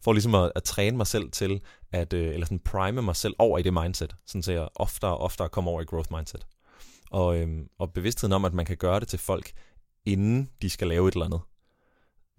for 0.03 0.13
ligesom 0.13 0.35
at, 0.35 0.51
at 0.55 0.63
træne 0.63 0.97
mig 0.97 1.07
selv 1.07 1.31
til, 1.31 1.61
at, 1.91 2.13
øh, 2.13 2.33
eller 2.33 2.45
sådan 2.45 2.59
prime 2.59 3.01
mig 3.01 3.15
selv 3.15 3.35
over 3.39 3.57
i 3.57 3.61
det 3.61 3.73
mindset, 3.73 4.15
sådan 4.25 4.43
så 4.43 4.51
jeg 4.51 4.67
oftere 4.75 5.11
og 5.11 5.19
oftere 5.19 5.49
kommer 5.49 5.71
over 5.71 5.81
i 5.81 5.85
growth 5.85 6.13
mindset. 6.13 6.45
Og, 7.11 7.39
øhm, 7.39 7.67
og 7.79 7.93
bevidstheden 7.93 8.33
om, 8.33 8.45
at 8.45 8.53
man 8.53 8.65
kan 8.65 8.77
gøre 8.77 8.99
det 8.99 9.07
til 9.07 9.19
folk, 9.19 9.51
inden 10.05 10.49
de 10.61 10.69
skal 10.69 10.87
lave 10.87 11.07
et 11.07 11.13
eller 11.13 11.25
andet. 11.25 11.41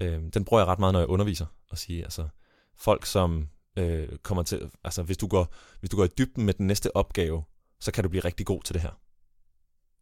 Øhm, 0.02 0.30
den 0.30 0.44
bruger 0.44 0.60
jeg 0.60 0.66
ret 0.68 0.78
meget, 0.78 0.92
når 0.92 1.00
jeg 1.00 1.08
underviser, 1.08 1.46
og 1.70 1.78
sige, 1.78 2.02
altså, 2.02 2.28
folk 2.76 3.06
som 3.06 3.48
øh, 3.78 4.08
kommer 4.22 4.42
til, 4.42 4.70
altså 4.84 5.02
hvis 5.02 5.16
du, 5.16 5.26
går, 5.26 5.54
hvis 5.80 5.90
du 5.90 5.96
går 5.96 6.04
i 6.04 6.08
dybden 6.18 6.44
med 6.44 6.54
den 6.54 6.66
næste 6.66 6.96
opgave, 6.96 7.44
så 7.80 7.92
kan 7.92 8.04
du 8.04 8.10
blive 8.10 8.24
rigtig 8.24 8.46
god 8.46 8.62
til 8.62 8.74
det 8.74 8.82
her. 8.82 9.00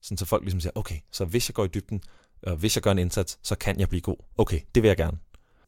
Sådan 0.03 0.19
så 0.19 0.25
folk 0.25 0.43
ligesom 0.43 0.61
siger, 0.61 0.73
okay, 0.75 0.97
så 1.13 1.25
hvis 1.25 1.49
jeg 1.49 1.55
går 1.55 1.65
i 1.65 1.69
dybden, 1.69 2.03
og 2.43 2.57
hvis 2.57 2.77
jeg 2.77 2.83
gør 2.83 2.91
en 2.91 2.99
indsats, 2.99 3.39
så 3.43 3.55
kan 3.55 3.81
jeg 3.81 3.89
blive 3.89 4.01
god. 4.01 4.17
Okay, 4.39 4.61
det 4.75 4.83
vil 4.83 4.89
jeg 4.89 4.97
gerne. 4.97 5.19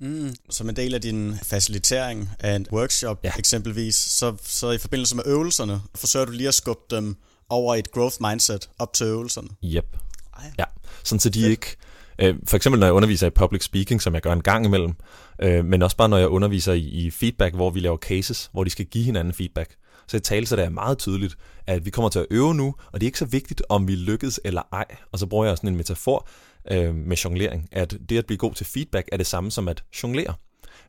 Mm, 0.00 0.34
som 0.50 0.68
en 0.68 0.76
del 0.76 0.94
af 0.94 1.00
din 1.00 1.34
facilitering 1.42 2.30
af 2.38 2.56
en 2.56 2.66
workshop 2.72 3.20
ja. 3.24 3.32
eksempelvis, 3.38 3.94
så, 3.94 4.36
så 4.42 4.70
i 4.70 4.78
forbindelse 4.78 5.16
med 5.16 5.24
øvelserne, 5.26 5.80
forsøger 5.94 6.26
du 6.26 6.32
lige 6.32 6.48
at 6.48 6.54
skubbe 6.54 6.96
dem 6.96 7.16
over 7.48 7.74
et 7.74 7.90
growth 7.90 8.16
mindset 8.20 8.70
op 8.78 8.92
til 8.92 9.06
øvelserne. 9.06 9.48
Yep. 9.64 9.96
Ej. 10.36 10.52
Ja, 10.58 10.64
sådan 11.04 11.20
så 11.20 11.28
de 11.28 11.40
Fedt. 11.40 11.50
ikke... 11.50 11.76
Øh, 12.18 12.36
for 12.46 12.56
eksempel 12.56 12.80
når 12.80 12.86
jeg 12.86 12.94
underviser 12.94 13.26
i 13.26 13.30
public 13.30 13.64
speaking, 13.64 14.02
som 14.02 14.14
jeg 14.14 14.22
gør 14.22 14.32
en 14.32 14.42
gang 14.42 14.66
imellem, 14.66 14.94
øh, 15.38 15.64
men 15.64 15.82
også 15.82 15.96
bare 15.96 16.08
når 16.08 16.18
jeg 16.18 16.28
underviser 16.28 16.72
i, 16.72 16.80
i 16.80 17.10
feedback, 17.10 17.54
hvor 17.54 17.70
vi 17.70 17.80
laver 17.80 17.96
cases, 17.96 18.50
hvor 18.52 18.64
de 18.64 18.70
skal 18.70 18.86
give 18.86 19.04
hinanden 19.04 19.34
feedback. 19.34 19.76
Så 20.06 20.16
i 20.16 20.20
tale 20.20 20.46
så 20.46 20.56
det 20.56 20.64
er 20.64 20.68
meget 20.68 20.98
tydeligt, 20.98 21.36
at 21.66 21.84
vi 21.84 21.90
kommer 21.90 22.08
til 22.08 22.18
at 22.18 22.26
øve 22.30 22.54
nu, 22.54 22.74
og 22.92 23.00
det 23.00 23.02
er 23.02 23.08
ikke 23.08 23.18
så 23.18 23.24
vigtigt, 23.24 23.62
om 23.68 23.88
vi 23.88 23.94
lykkes 23.94 24.40
eller 24.44 24.62
ej. 24.72 24.86
Og 25.12 25.18
så 25.18 25.26
bruger 25.26 25.46
jeg 25.46 25.56
sådan 25.56 25.68
en 25.70 25.76
metafor, 25.76 26.28
øh, 26.70 26.94
med 26.94 27.16
jonglering, 27.16 27.68
at 27.72 27.96
det 28.08 28.18
at 28.18 28.26
blive 28.26 28.38
god 28.38 28.54
til 28.54 28.66
feedback 28.66 29.08
er 29.12 29.16
det 29.16 29.26
samme 29.26 29.50
som 29.50 29.68
at 29.68 29.84
jonglere. 30.02 30.34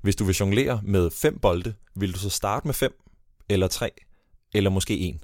Hvis 0.01 0.15
du 0.15 0.23
vil 0.23 0.35
jonglere 0.35 0.81
med 0.83 1.11
fem 1.11 1.39
bolde, 1.39 1.73
vil 1.95 2.13
du 2.13 2.19
så 2.19 2.29
starte 2.29 2.67
med 2.67 2.73
fem, 2.73 2.93
eller 3.49 3.67
tre, 3.67 3.91
eller 4.53 4.69
måske 4.69 4.97
en. 4.97 5.21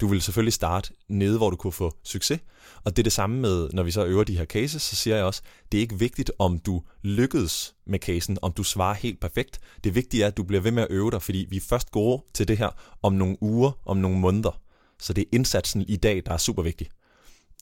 Du 0.00 0.06
vil 0.06 0.22
selvfølgelig 0.22 0.52
starte 0.52 0.92
nede, 1.08 1.36
hvor 1.36 1.50
du 1.50 1.56
kunne 1.56 1.72
få 1.72 1.96
succes. 2.04 2.40
Og 2.84 2.96
det 2.96 2.98
er 2.98 3.02
det 3.02 3.12
samme 3.12 3.40
med, 3.40 3.68
når 3.72 3.82
vi 3.82 3.90
så 3.90 4.04
øver 4.04 4.24
de 4.24 4.36
her 4.36 4.44
cases, 4.44 4.82
så 4.82 4.96
siger 4.96 5.16
jeg 5.16 5.24
også, 5.24 5.42
det 5.72 5.78
er 5.78 5.82
ikke 5.82 5.98
vigtigt, 5.98 6.30
om 6.38 6.58
du 6.58 6.82
lykkedes 7.02 7.74
med 7.86 7.98
casen, 7.98 8.38
om 8.42 8.52
du 8.52 8.62
svarer 8.62 8.94
helt 8.94 9.20
perfekt. 9.20 9.60
Det 9.84 9.94
vigtige 9.94 10.22
er, 10.22 10.26
at 10.26 10.36
du 10.36 10.42
bliver 10.42 10.60
ved 10.60 10.70
med 10.70 10.82
at 10.82 10.88
øve 10.90 11.10
dig, 11.10 11.22
fordi 11.22 11.46
vi 11.50 11.56
er 11.56 11.60
først 11.60 11.90
gode 11.90 12.22
til 12.34 12.48
det 12.48 12.58
her 12.58 12.70
om 13.02 13.12
nogle 13.12 13.36
uger, 13.40 13.72
om 13.86 13.96
nogle 13.96 14.18
måneder. 14.18 14.60
Så 15.00 15.12
det 15.12 15.22
er 15.22 15.28
indsatsen 15.32 15.82
i 15.82 15.96
dag, 15.96 16.22
der 16.26 16.32
er 16.32 16.38
super 16.38 16.62
vigtig. 16.62 16.88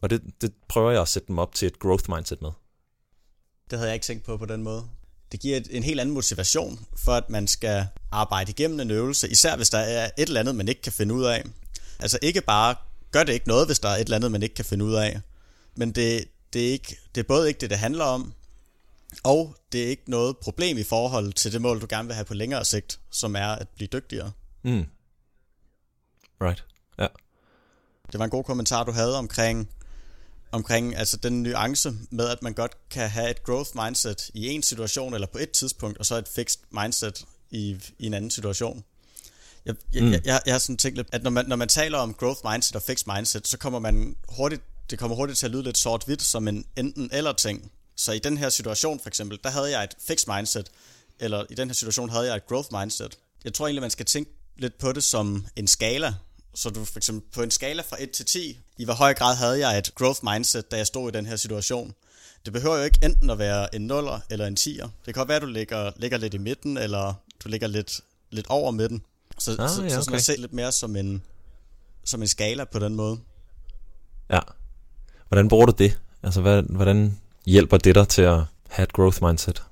Og 0.03 0.11
det, 0.11 0.23
det 0.41 0.53
prøver 0.69 0.91
jeg 0.91 1.03
at 1.03 1.09
sætte 1.09 1.29
dem 1.29 1.39
op 1.39 1.55
til 1.55 1.67
et 1.67 1.79
growth 1.79 2.11
mindset 2.11 2.43
med. 2.43 2.51
Det 3.71 3.79
havde 3.79 3.89
jeg 3.89 3.95
ikke 3.95 4.05
tænkt 4.05 4.25
på 4.25 4.37
på 4.37 4.47
den 4.47 4.63
måde. 4.63 4.85
Det 5.33 5.41
giver 5.41 5.57
et, 5.57 5.69
en 5.71 5.83
helt 5.83 6.01
anden 6.01 6.15
motivation 6.15 6.87
for, 7.05 7.13
at 7.13 7.31
man 7.31 7.47
skal 7.47 7.87
arbejde 8.11 8.51
igennem 8.51 8.81
en 8.81 8.91
øvelse, 8.91 9.31
især 9.31 9.57
hvis 9.57 9.71
der 9.71 9.79
er 9.79 10.11
et 10.19 10.27
eller 10.27 10.41
andet, 10.41 10.55
man 10.55 10.69
ikke 10.69 10.83
kan 10.83 10.93
finde 10.93 11.15
ud 11.15 11.25
af. 11.25 11.45
Altså 12.03 12.19
ikke 12.23 12.41
bare 12.41 12.75
gør 13.13 13.23
det 13.23 13.33
ikke 13.33 13.49
noget, 13.49 13.67
hvis 13.67 13.79
der 13.79 13.89
er 13.89 13.97
et 13.97 14.01
eller 14.01 14.17
andet, 14.17 14.33
man 14.33 14.43
ikke 14.43 14.55
kan 14.55 14.65
finde 14.65 14.85
ud 14.85 14.95
af. 14.95 15.21
Men 15.75 15.93
det, 15.93 16.25
det, 16.53 16.69
er, 16.69 16.73
ikke, 16.73 16.99
det 17.15 17.21
er 17.21 17.29
både 17.29 17.49
ikke 17.49 17.61
det, 17.61 17.71
det 17.71 17.79
handler 17.79 18.05
om, 18.05 18.35
og 19.23 19.57
det 19.73 19.83
er 19.83 19.89
ikke 19.89 20.11
noget 20.11 20.37
problem 20.37 20.79
i 20.79 20.83
forhold 20.83 21.33
til 21.33 21.53
det 21.53 21.63
mål, 21.63 21.81
du 21.81 21.87
gerne 21.89 22.09
vil 22.09 22.15
have 22.15 22.25
på 22.25 22.35
længere 22.35 22.65
sigt, 22.65 23.01
som 23.11 23.37
er 23.37 23.49
at 23.49 23.69
blive 23.69 23.89
dygtigere. 23.93 24.33
Mm. 24.63 24.87
Right, 26.41 26.65
ja. 26.99 27.07
Det 28.13 28.19
var 28.19 28.25
en 28.25 28.31
god 28.31 28.45
kommentar, 28.45 28.85
du 28.85 28.93
havde 28.93 29.19
omkring, 29.19 29.71
omkring 30.53 30.97
altså 30.97 31.17
den 31.17 31.43
nuance 31.43 31.93
med, 32.11 32.29
at 32.29 32.43
man 32.43 32.55
godt 32.55 32.89
kan 32.91 33.11
have 33.11 33.31
et 33.31 33.43
growth 33.43 33.71
mindset 33.85 34.31
i 34.35 34.49
en 34.49 34.63
situation 34.63 35.15
eller 35.15 35.27
på 35.27 35.39
et 35.39 35.51
tidspunkt, 35.51 35.99
og 35.99 36.07
så 36.07 36.17
et 36.17 36.29
fixed 36.29 36.61
mindset 36.71 37.25
i, 37.51 37.81
i 37.99 38.07
en 38.07 38.15
anden 38.15 38.31
situation. 38.31 38.85
Jeg, 39.67 39.75
jeg, 39.93 40.03
mm. 40.03 40.13
jeg, 40.13 40.21
jeg, 40.25 40.41
jeg 40.47 40.55
har 40.55 40.59
sådan 40.59 40.77
tænkt 40.77 40.97
lidt, 40.97 41.09
at 41.13 41.23
når 41.23 41.31
man, 41.31 41.47
når 41.47 41.57
man 41.57 41.69
taler 41.69 41.99
om 41.99 42.15
growth 42.15 42.41
mindset 42.53 42.77
og 42.77 42.83
fixed 42.83 43.15
mindset, 43.15 43.49
så 43.49 43.59
kommer 43.59 43.79
man 43.79 44.17
hurtigt, 44.29 44.63
det 44.91 44.99
kommer 44.99 45.17
hurtigt 45.17 45.39
til 45.39 45.47
at 45.47 45.53
lyde 45.53 45.63
lidt 45.63 45.79
sort-hvidt 45.79 46.23
som 46.23 46.49
en 46.49 46.65
enten 46.77 47.11
eller 47.13 47.33
ting. 47.33 47.73
Så 47.97 48.13
i 48.13 48.19
den 48.19 48.39
her 48.39 48.49
situation 48.49 49.01
for 49.01 49.09
eksempel, 49.09 49.39
der 49.45 49.51
havde 49.51 49.71
jeg 49.71 49.85
et 49.85 49.95
fixed 50.07 50.35
mindset, 50.35 50.71
eller 51.21 51.45
i 51.51 51.55
den 51.55 51.69
her 51.69 51.75
situation 51.75 52.11
havde 52.11 52.27
jeg 52.27 52.37
et 52.37 52.47
growth 52.47 52.69
mindset. 52.81 53.19
Jeg 53.45 53.55
tror 53.55 53.67
egentlig, 53.67 53.81
man 53.81 53.91
skal 53.91 54.07
tænke 54.07 54.31
lidt 54.57 54.79
på 54.79 54.93
det 54.93 55.05
som 55.05 55.47
en 55.57 55.67
skala, 55.67 56.15
så 56.55 56.71
du 56.71 56.85
for 56.85 56.99
eksempel 56.99 57.31
på 57.35 57.43
en 57.43 57.51
skala 57.51 57.83
fra 57.83 57.97
1 58.01 58.11
til 58.11 58.27
10, 58.27 58.59
i 58.79 58.85
hvor 58.85 58.95
høj 58.95 59.15
grad 59.15 59.37
havde 59.37 59.69
jeg 59.69 59.79
et 59.79 59.95
growth 59.95 60.25
mindset, 60.25 60.71
da 60.71 60.77
jeg 60.77 60.87
stod 60.87 61.09
i 61.09 61.13
den 61.13 61.27
her 61.27 61.37
situation. 61.37 61.95
Det 62.45 62.53
behøver 62.53 62.77
jo 62.77 62.83
ikke 62.83 62.99
enten 63.03 63.31
at 63.31 63.39
være 63.39 63.75
en 63.75 63.91
0'er 63.91 64.21
eller 64.31 64.47
en 64.47 64.57
10'er. 64.61 64.83
Det 64.83 65.05
kan 65.05 65.15
godt 65.15 65.29
være, 65.29 65.37
at 65.37 65.43
du 65.43 65.47
ligger, 65.47 65.93
ligger 65.97 66.19
lidt 66.19 66.35
i 66.35 66.39
midten, 66.39 66.77
eller 66.77 67.15
du 67.45 67.49
ligger 67.49 67.67
lidt, 67.67 68.01
lidt 68.31 68.47
over 68.49 68.71
midten. 68.71 69.03
Så, 69.43 69.57
ah, 69.59 69.69
så, 69.69 69.83
ja, 69.83 69.87
okay. 69.87 69.95
så 69.95 70.03
skal 70.03 70.13
man 70.13 70.21
se 70.21 70.37
lidt 70.37 70.53
mere 70.53 70.73
som 70.73 70.97
en, 70.97 71.23
som 72.05 72.23
en 72.23 72.29
skala 72.29 72.65
på 72.65 72.79
den 72.79 72.95
måde. 72.95 73.19
Ja. 74.31 74.41
Hvordan 75.29 75.49
bruger 75.49 75.67
du 75.67 75.73
det? 75.79 75.99
Altså, 76.23 76.41
hvad, 76.41 76.63
hvordan 76.63 77.19
hjælper 77.47 77.77
det 77.77 77.95
dig 77.95 78.09
til 78.09 78.23
at 78.23 78.41
have 78.69 78.85
et 78.85 78.93
growth 78.93 79.25
mindset? 79.25 79.63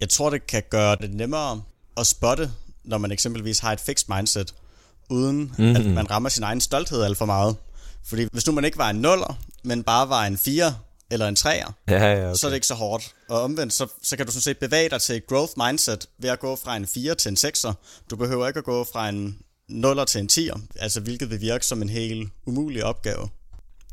Jeg 0.00 0.08
tror, 0.08 0.30
det 0.30 0.46
kan 0.46 0.62
gøre 0.70 0.96
det 0.96 1.14
nemmere 1.14 1.62
at 1.96 2.06
spotte, 2.06 2.50
når 2.84 2.98
man 2.98 3.12
eksempelvis 3.12 3.58
har 3.58 3.72
et 3.72 3.80
fixed 3.80 4.14
mindset, 4.16 4.54
uden 5.08 5.36
mm-hmm. 5.38 5.76
at 5.76 5.84
mhm. 5.84 5.94
man 5.94 6.10
rammer 6.10 6.28
sin 6.28 6.42
egen 6.42 6.60
stolthed 6.60 7.02
alt 7.02 7.18
for 7.18 7.26
meget. 7.26 7.56
Fordi 8.04 8.28
hvis 8.32 8.46
nu 8.46 8.52
man 8.52 8.64
ikke 8.64 8.78
var 8.78 8.90
en 8.90 8.96
nuller, 8.96 9.38
men 9.62 9.82
bare 9.82 10.08
var 10.08 10.26
en 10.26 10.38
4 10.38 10.74
eller 11.10 11.28
en 11.28 11.36
3'er, 11.38 11.46
ja, 11.48 11.72
ja, 11.88 12.28
okay. 12.28 12.34
så 12.38 12.46
er 12.46 12.50
det 12.50 12.56
ikke 12.56 12.66
så 12.66 12.74
hårdt. 12.74 13.14
Og 13.28 13.42
omvendt, 13.42 13.72
så, 13.72 13.86
så 14.02 14.16
kan 14.16 14.26
du 14.26 14.32
sådan 14.32 14.42
set 14.42 14.58
bevæge 14.58 14.88
dig 14.88 15.00
til 15.00 15.16
et 15.16 15.26
growth 15.26 15.52
mindset 15.56 16.08
ved 16.18 16.30
at 16.30 16.38
gå 16.38 16.56
fra 16.56 16.76
en 16.76 16.86
4 16.86 17.14
til 17.14 17.28
en 17.28 17.36
6'er. 17.36 17.72
Du 18.10 18.16
behøver 18.16 18.48
ikke 18.48 18.58
at 18.58 18.64
gå 18.64 18.84
fra 18.84 19.08
en 19.08 19.38
0'er 19.70 20.04
til 20.04 20.20
en 20.20 20.28
10'er, 20.32 20.60
altså 20.76 21.00
hvilket 21.00 21.30
vil 21.30 21.40
virke 21.40 21.66
som 21.66 21.82
en 21.82 21.88
helt 21.88 22.32
umulig 22.46 22.84
opgave. 22.84 23.28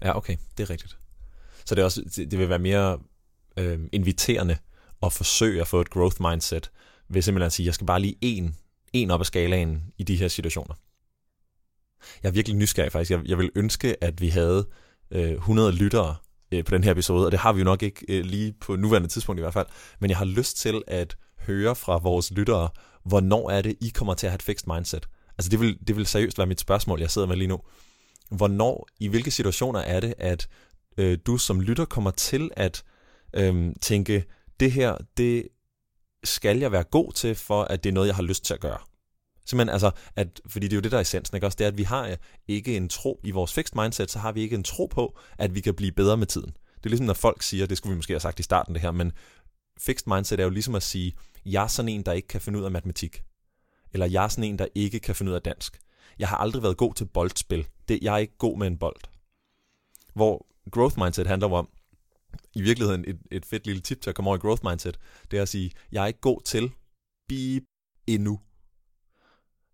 Ja, 0.02 0.17
okay, 0.17 0.38
det 0.58 0.63
er 0.63 0.69
rigtigt. 0.69 0.97
Så 1.65 1.76
det, 1.76 1.82
er 1.82 1.86
også, 1.86 2.02
det 2.15 2.39
vil 2.39 2.49
være 2.49 2.60
mere 2.60 2.99
øh, 3.58 3.80
inviterende 3.91 4.58
at 5.04 5.13
forsøge 5.13 5.62
at 5.62 5.67
få 5.67 5.82
et 5.82 5.89
growth 5.89 6.21
mindset, 6.21 6.71
ved 7.10 7.21
simpelthen 7.21 7.45
at 7.45 7.54
sige, 7.54 7.65
jeg 7.65 7.73
skal 7.73 7.88
bare 7.88 8.02
lige 8.02 8.15
en, 8.21 8.56
en 8.93 9.12
op 9.12 9.19
ad 9.19 9.26
skalaen 9.26 9.84
i 9.97 10.04
de 10.04 10.15
her 10.15 10.28
situationer. 10.28 10.76
Jeg 12.23 12.30
er 12.30 12.34
virkelig 12.34 12.58
nysgerrig 12.58 12.91
faktisk. 12.91 13.12
Jeg, 13.12 13.21
jeg 13.26 13.38
vil 13.38 13.52
ønske, 13.56 14.04
at 14.04 14.21
vi 14.21 14.30
havde 14.30 14.67
øh, 15.12 15.32
100 15.32 15.71
lyttere 15.71 16.15
øh, 16.54 16.63
på 16.63 16.72
den 16.72 16.84
her 16.84 16.92
episode, 16.92 17.26
og 17.26 17.32
det 17.32 17.39
har 17.39 17.54
vi 17.54 17.60
jo 17.60 17.66
nok 17.66 17.84
ikke 17.84 18.06
øh, 18.10 18.26
lige 18.26 18.54
på 18.62 18.76
nuværende 18.76 19.08
tidspunkt 19.08 19.39
i 19.39 19.42
hvert 19.42 19.54
fald, 19.54 19.68
men 20.00 20.10
jeg 20.10 20.18
har 20.18 20.26
lyst 20.26 20.58
til 20.58 20.82
at 20.88 21.18
høre 21.39 21.76
fra 21.76 21.98
vores 21.98 22.32
lyttere, 22.32 22.70
hvornår 23.06 23.50
er 23.50 23.62
det, 23.62 23.76
I 23.82 23.89
kommer 23.89 24.13
til 24.13 24.28
at 24.28 24.32
have 24.32 24.36
et 24.36 24.42
fixed 24.44 24.74
mindset? 24.74 25.08
Altså 25.38 25.50
det 25.50 25.60
vil, 25.60 25.78
det 25.88 25.96
vil 25.96 26.06
seriøst 26.06 26.38
være 26.38 26.48
mit 26.48 26.60
spørgsmål, 26.60 27.00
jeg 27.00 27.12
sidder 27.12 27.28
med 27.28 27.36
lige 27.36 27.48
nu. 27.48 27.60
Hvornår, 28.32 28.88
i 29.00 29.08
hvilke 29.08 29.32
situationer 29.32 29.80
er 29.80 30.00
det, 30.00 30.13
at 30.18 30.48
øh, 30.98 31.18
du 31.26 31.38
som 31.38 31.62
lytter 31.62 31.86
kommer 31.86 32.12
til 32.12 32.50
at 32.56 32.84
øh, 33.34 33.74
tænke, 33.82 34.24
det 34.60 34.72
her, 34.72 34.98
det 35.18 35.48
skal 36.24 36.58
jeg 36.60 36.72
være 36.72 36.84
god 36.84 37.12
til, 37.12 37.36
for 37.36 37.63
at 37.63 37.84
det 37.84 37.89
er 37.89 37.94
noget, 37.94 38.08
jeg 38.08 38.16
har 38.16 38.24
lyst 38.24 38.46
til 38.46 38.54
at 38.54 38.60
gøre. 38.60 38.78
Simpelthen 39.45 39.73
altså, 39.73 39.91
at, 40.15 40.41
fordi 40.47 40.67
det 40.67 40.73
er 40.73 40.77
jo 40.77 40.82
det, 40.82 40.91
der 40.91 40.97
er 40.97 41.01
essensen, 41.01 41.36
ikke? 41.36 41.47
Også 41.47 41.56
det 41.56 41.63
er, 41.63 41.67
at 41.67 41.77
vi 41.77 41.84
har 41.84 42.08
øh, 42.08 42.17
ikke 42.47 42.77
en 42.77 42.89
tro, 42.89 43.19
i 43.23 43.32
vores 43.32 43.53
fixed 43.53 43.82
mindset, 43.82 44.12
så 44.12 44.19
har 44.19 44.32
vi 44.32 44.41
ikke 44.41 44.56
en 44.56 44.63
tro 44.63 44.86
på, 44.86 45.17
at 45.38 45.56
vi 45.56 45.62
kan 45.62 45.73
blive 45.73 45.91
bedre 45.91 46.17
med 46.17 46.27
tiden. 46.27 46.49
Det 46.77 46.86
er 46.86 46.89
ligesom, 46.89 47.06
når 47.06 47.13
folk 47.13 47.41
siger, 47.41 47.65
det 47.65 47.77
skulle 47.77 47.91
vi 47.91 47.97
måske 47.97 48.13
have 48.13 48.19
sagt 48.19 48.39
i 48.39 48.43
starten 48.43 48.73
det 48.73 48.82
her, 48.82 48.91
men 48.91 49.12
fixed 49.79 50.08
mindset 50.15 50.39
er 50.39 50.43
jo 50.43 50.49
ligesom 50.49 50.75
at 50.75 50.84
sige, 50.84 51.13
jeg 51.45 51.63
er 51.63 51.67
sådan 51.67 51.89
en, 51.89 52.03
der 52.03 52.12
ikke 52.12 52.27
kan 52.27 52.41
finde 52.41 52.60
ud 52.60 52.63
af 52.63 52.71
matematik. 52.71 53.23
Eller 53.93 54.06
jeg 54.06 54.23
er 54.23 54.27
sådan 54.27 54.43
en, 54.43 54.60
der 54.60 54.67
ikke 54.75 54.99
kan 54.99 55.15
finde 55.15 55.29
ud 55.29 55.36
af 55.36 55.41
dansk. 55.41 55.79
Jeg 56.19 56.27
har 56.27 56.38
aldrig 56.38 56.63
været 56.63 56.77
god 56.77 56.93
til 56.93 57.06
boldspil. 57.06 57.67
Det, 57.88 57.99
jeg 58.01 58.13
er 58.13 58.17
ikke 58.17 58.38
god 58.38 58.58
med 58.58 58.67
en 58.67 58.77
bold. 58.77 58.99
Hvor 60.13 60.47
growth 60.71 60.99
mindset 60.99 61.27
handler 61.27 61.49
om, 61.49 61.69
i 62.56 62.62
virkeligheden 62.62 63.06
et, 63.08 63.19
et 63.32 63.45
fedt 63.45 63.65
lille 63.65 63.82
tip 63.82 64.01
til 64.01 64.10
at 64.10 64.15
komme 64.15 64.29
over 64.29 64.38
i 64.38 64.39
growth 64.39 64.65
mindset, 64.65 64.99
det 65.32 65.38
er 65.38 65.41
at 65.41 65.49
sige, 65.49 65.71
jeg 65.91 66.03
er 66.03 66.08
ikke 66.08 66.19
god 66.19 66.41
til 66.41 66.71
beep 67.29 67.63
endnu. 68.08 68.39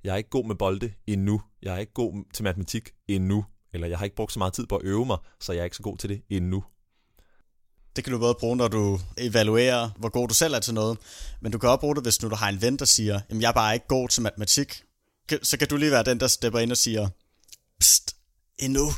Jeg 0.03 0.13
er 0.13 0.17
ikke 0.17 0.29
god 0.29 0.45
med 0.45 0.55
bolde 0.55 0.93
endnu. 1.07 1.41
Jeg 1.63 1.75
er 1.75 1.77
ikke 1.77 1.93
god 1.93 2.23
til 2.33 2.43
matematik 2.43 2.89
endnu. 3.07 3.45
Eller 3.73 3.87
jeg 3.87 3.97
har 3.97 4.05
ikke 4.05 4.15
brugt 4.15 4.33
så 4.33 4.39
meget 4.39 4.53
tid 4.53 4.67
på 4.67 4.75
at 4.75 4.81
øve 4.85 5.05
mig, 5.05 5.17
så 5.39 5.53
jeg 5.53 5.59
er 5.59 5.63
ikke 5.63 5.75
så 5.75 5.83
god 5.83 5.97
til 5.97 6.09
det 6.09 6.21
endnu. 6.29 6.63
Det 7.95 8.03
kan 8.03 8.13
du 8.13 8.19
både 8.19 8.35
bruge, 8.39 8.57
når 8.57 8.67
du 8.67 8.99
evaluerer, 9.17 9.89
hvor 9.97 10.09
god 10.09 10.27
du 10.27 10.33
selv 10.33 10.53
er 10.53 10.59
til 10.59 10.73
noget, 10.73 10.97
men 11.41 11.51
du 11.51 11.57
kan 11.57 11.69
også 11.69 11.79
bruge 11.79 11.95
det, 11.95 12.03
hvis 12.03 12.21
nu 12.21 12.29
du 12.29 12.35
har 12.35 12.49
en 12.49 12.61
ven, 12.61 12.77
der 12.77 12.85
siger, 12.85 13.19
jamen 13.29 13.41
jeg 13.41 13.49
er 13.49 13.53
bare 13.53 13.73
ikke 13.73 13.87
god 13.87 14.09
til 14.09 14.21
matematik. 14.21 14.83
Så 15.43 15.57
kan 15.57 15.67
du 15.67 15.77
lige 15.77 15.91
være 15.91 16.03
den, 16.03 16.19
der 16.19 16.27
stepper 16.27 16.59
ind 16.59 16.71
og 16.71 16.77
siger, 16.77 17.09
pst, 17.79 18.15
endnu. 18.57 18.89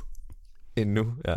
Endnu, 0.76 1.14
ja. 1.28 1.36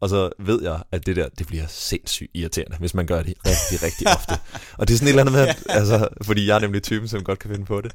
Og 0.00 0.08
så 0.08 0.30
ved 0.38 0.62
jeg, 0.62 0.82
at 0.92 1.06
det 1.06 1.16
der, 1.16 1.28
det 1.28 1.46
bliver 1.46 1.66
sindssygt 1.66 2.30
irriterende, 2.34 2.76
hvis 2.76 2.94
man 2.94 3.06
gør 3.06 3.22
det 3.22 3.34
rigtig, 3.46 3.82
rigtig 3.82 4.06
ofte. 4.16 4.34
Og 4.78 4.88
det 4.88 4.94
er 4.94 4.98
sådan 4.98 5.08
et 5.08 5.20
eller 5.20 5.22
andet 5.22 5.32
med, 5.32 5.74
altså, 5.78 6.08
fordi 6.22 6.46
jeg 6.46 6.56
er 6.56 6.60
nemlig 6.60 6.82
typen, 6.82 7.08
som 7.08 7.24
godt 7.24 7.38
kan 7.38 7.50
finde 7.50 7.64
på 7.64 7.80
det. 7.80 7.92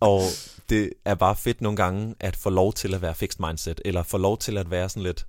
Og 0.00 0.20
det 0.68 0.92
er 1.04 1.14
bare 1.14 1.36
fedt 1.36 1.60
nogle 1.60 1.76
gange, 1.76 2.14
at 2.20 2.36
få 2.36 2.50
lov 2.50 2.72
til 2.72 2.94
at 2.94 3.02
være 3.02 3.14
fixed 3.14 3.46
mindset, 3.46 3.80
eller 3.84 4.02
få 4.02 4.18
lov 4.18 4.38
til 4.38 4.58
at 4.58 4.70
være 4.70 4.88
sådan 4.88 5.02
lidt, 5.02 5.26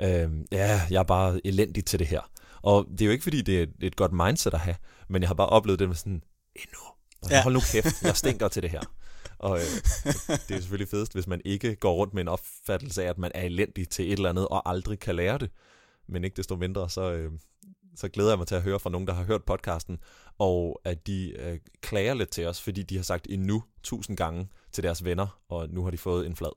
øh, 0.00 0.30
ja, 0.52 0.80
jeg 0.90 0.98
er 0.98 1.02
bare 1.02 1.40
elendig 1.44 1.84
til 1.84 1.98
det 1.98 2.06
her. 2.06 2.30
Og 2.62 2.86
det 2.90 3.00
er 3.00 3.06
jo 3.06 3.12
ikke, 3.12 3.22
fordi 3.22 3.42
det 3.42 3.62
er 3.62 3.66
et 3.80 3.96
godt 3.96 4.12
mindset 4.12 4.54
at 4.54 4.60
have, 4.60 4.76
men 5.08 5.22
jeg 5.22 5.28
har 5.28 5.34
bare 5.34 5.48
oplevet 5.48 5.78
det 5.78 5.88
med 5.88 5.96
sådan, 5.96 6.22
endnu. 6.56 6.78
Ja. 7.30 7.42
Hold 7.42 7.54
nu 7.54 7.60
kæft, 7.72 8.02
jeg 8.02 8.16
stinker 8.16 8.48
til 8.48 8.62
det 8.62 8.70
her. 8.70 8.80
Og 9.38 9.58
øh, 9.58 9.64
det 10.48 10.56
er 10.56 10.60
selvfølgelig 10.60 10.88
fedest, 10.88 11.12
hvis 11.12 11.26
man 11.26 11.40
ikke 11.44 11.76
går 11.76 11.94
rundt 11.94 12.14
med 12.14 12.22
en 12.22 12.28
opfattelse 12.28 13.04
af, 13.04 13.08
at 13.08 13.18
man 13.18 13.30
er 13.34 13.42
elendig 13.42 13.88
til 13.88 14.06
et 14.06 14.12
eller 14.12 14.30
andet, 14.30 14.48
og 14.48 14.70
aldrig 14.70 14.98
kan 14.98 15.14
lære 15.14 15.38
det. 15.38 15.50
Men 16.08 16.24
ikke 16.24 16.36
desto 16.36 16.56
mindre, 16.56 16.90
så, 16.90 17.12
øh, 17.12 17.32
så 17.98 18.08
glæder 18.08 18.30
jeg 18.30 18.38
mig 18.38 18.46
til 18.46 18.54
at 18.54 18.62
høre 18.62 18.80
fra 18.80 18.90
nogen, 18.90 19.06
der 19.06 19.14
har 19.14 19.24
hørt 19.24 19.44
podcasten, 19.44 19.98
og 20.38 20.80
at 20.84 21.06
de 21.06 21.32
øh, 21.38 21.58
klager 21.80 22.14
lidt 22.14 22.30
til 22.30 22.46
os, 22.46 22.60
fordi 22.60 22.82
de 22.82 22.96
har 22.96 23.02
sagt 23.02 23.26
endnu 23.30 23.62
tusind 23.82 24.16
gange 24.16 24.48
til 24.72 24.84
deres 24.84 25.04
venner, 25.04 25.40
og 25.48 25.68
nu 25.68 25.84
har 25.84 25.90
de 25.90 25.98
fået 25.98 26.26
en 26.26 26.36
flad. 26.36 26.50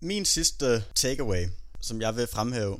Min 0.00 0.24
sidste 0.24 0.84
takeaway, 0.94 1.46
som 1.80 2.00
jeg 2.00 2.16
vil 2.16 2.26
fremhæve, 2.26 2.78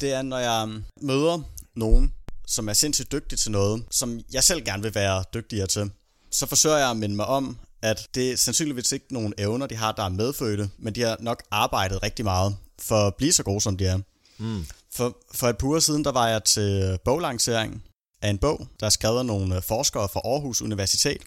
det 0.00 0.12
er, 0.12 0.22
når 0.22 0.38
jeg 0.38 0.82
møder 1.00 1.42
nogen, 1.76 2.14
som 2.46 2.68
er 2.68 2.72
sindssygt 2.72 3.12
dygtig 3.12 3.38
til 3.38 3.50
noget, 3.50 3.84
som 3.90 4.20
jeg 4.32 4.44
selv 4.44 4.64
gerne 4.64 4.82
vil 4.82 4.94
være 4.94 5.24
dygtigere 5.34 5.66
til, 5.66 5.90
så 6.30 6.46
forsøger 6.46 6.76
jeg 6.76 6.90
at 6.90 6.96
minde 6.96 7.16
mig 7.16 7.26
om, 7.26 7.58
at 7.82 8.08
det 8.14 8.32
er 8.32 8.36
sandsynligvis 8.36 8.92
ikke 8.92 9.06
nogle 9.10 9.34
evner, 9.38 9.66
de 9.66 9.76
har, 9.76 9.92
der 9.92 10.02
er 10.02 10.08
medfødte, 10.08 10.70
men 10.78 10.94
de 10.94 11.00
har 11.00 11.16
nok 11.20 11.42
arbejdet 11.50 12.02
rigtig 12.02 12.24
meget 12.24 12.56
for 12.78 13.06
at 13.06 13.14
blive 13.14 13.32
så 13.32 13.42
gode, 13.42 13.60
som 13.60 13.76
de 13.76 13.86
er. 13.86 13.98
Mm. 14.38 14.66
For, 14.94 15.18
for 15.34 15.48
et 15.48 15.58
par 15.58 15.66
uger 15.66 15.80
siden, 15.80 16.04
der 16.04 16.12
var 16.12 16.28
jeg 16.28 16.44
til 16.44 16.98
boglancering 17.04 17.84
af 18.22 18.30
en 18.30 18.38
bog, 18.38 18.68
der 18.80 18.86
er 18.86 18.90
skrevet 18.90 19.18
af 19.18 19.26
nogle 19.26 19.56
øh, 19.56 19.62
forskere 19.62 20.08
fra 20.08 20.20
Aarhus 20.24 20.62
Universitet. 20.62 21.22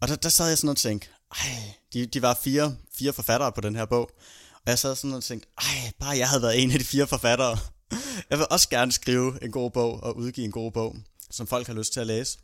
Og 0.00 0.08
der, 0.08 0.16
der 0.16 0.28
sad 0.28 0.48
jeg 0.48 0.58
sådan 0.58 0.70
og 0.70 0.76
tænkte, 0.76 1.08
ej, 1.32 1.74
de, 1.92 2.06
de 2.06 2.22
var 2.22 2.38
fire, 2.44 2.76
fire 2.98 3.12
forfattere 3.12 3.52
på 3.52 3.60
den 3.60 3.76
her 3.76 3.84
bog. 3.84 4.10
Og 4.52 4.66
jeg 4.66 4.78
sad 4.78 4.96
sådan 4.96 5.14
og 5.14 5.24
tænkte, 5.24 5.48
ej, 5.58 5.92
bare 6.00 6.18
jeg 6.18 6.28
havde 6.28 6.42
været 6.42 6.62
en 6.62 6.70
af 6.70 6.78
de 6.78 6.84
fire 6.84 7.06
forfattere. 7.06 7.58
Jeg 8.30 8.38
vil 8.38 8.46
også 8.50 8.68
gerne 8.68 8.92
skrive 8.92 9.44
en 9.44 9.50
god 9.50 9.70
bog 9.70 10.02
og 10.02 10.16
udgive 10.16 10.44
en 10.44 10.52
god 10.52 10.72
bog, 10.72 10.96
som 11.30 11.46
folk 11.46 11.66
har 11.66 11.74
lyst 11.74 11.92
til 11.92 12.00
at 12.00 12.06
læse. 12.06 12.38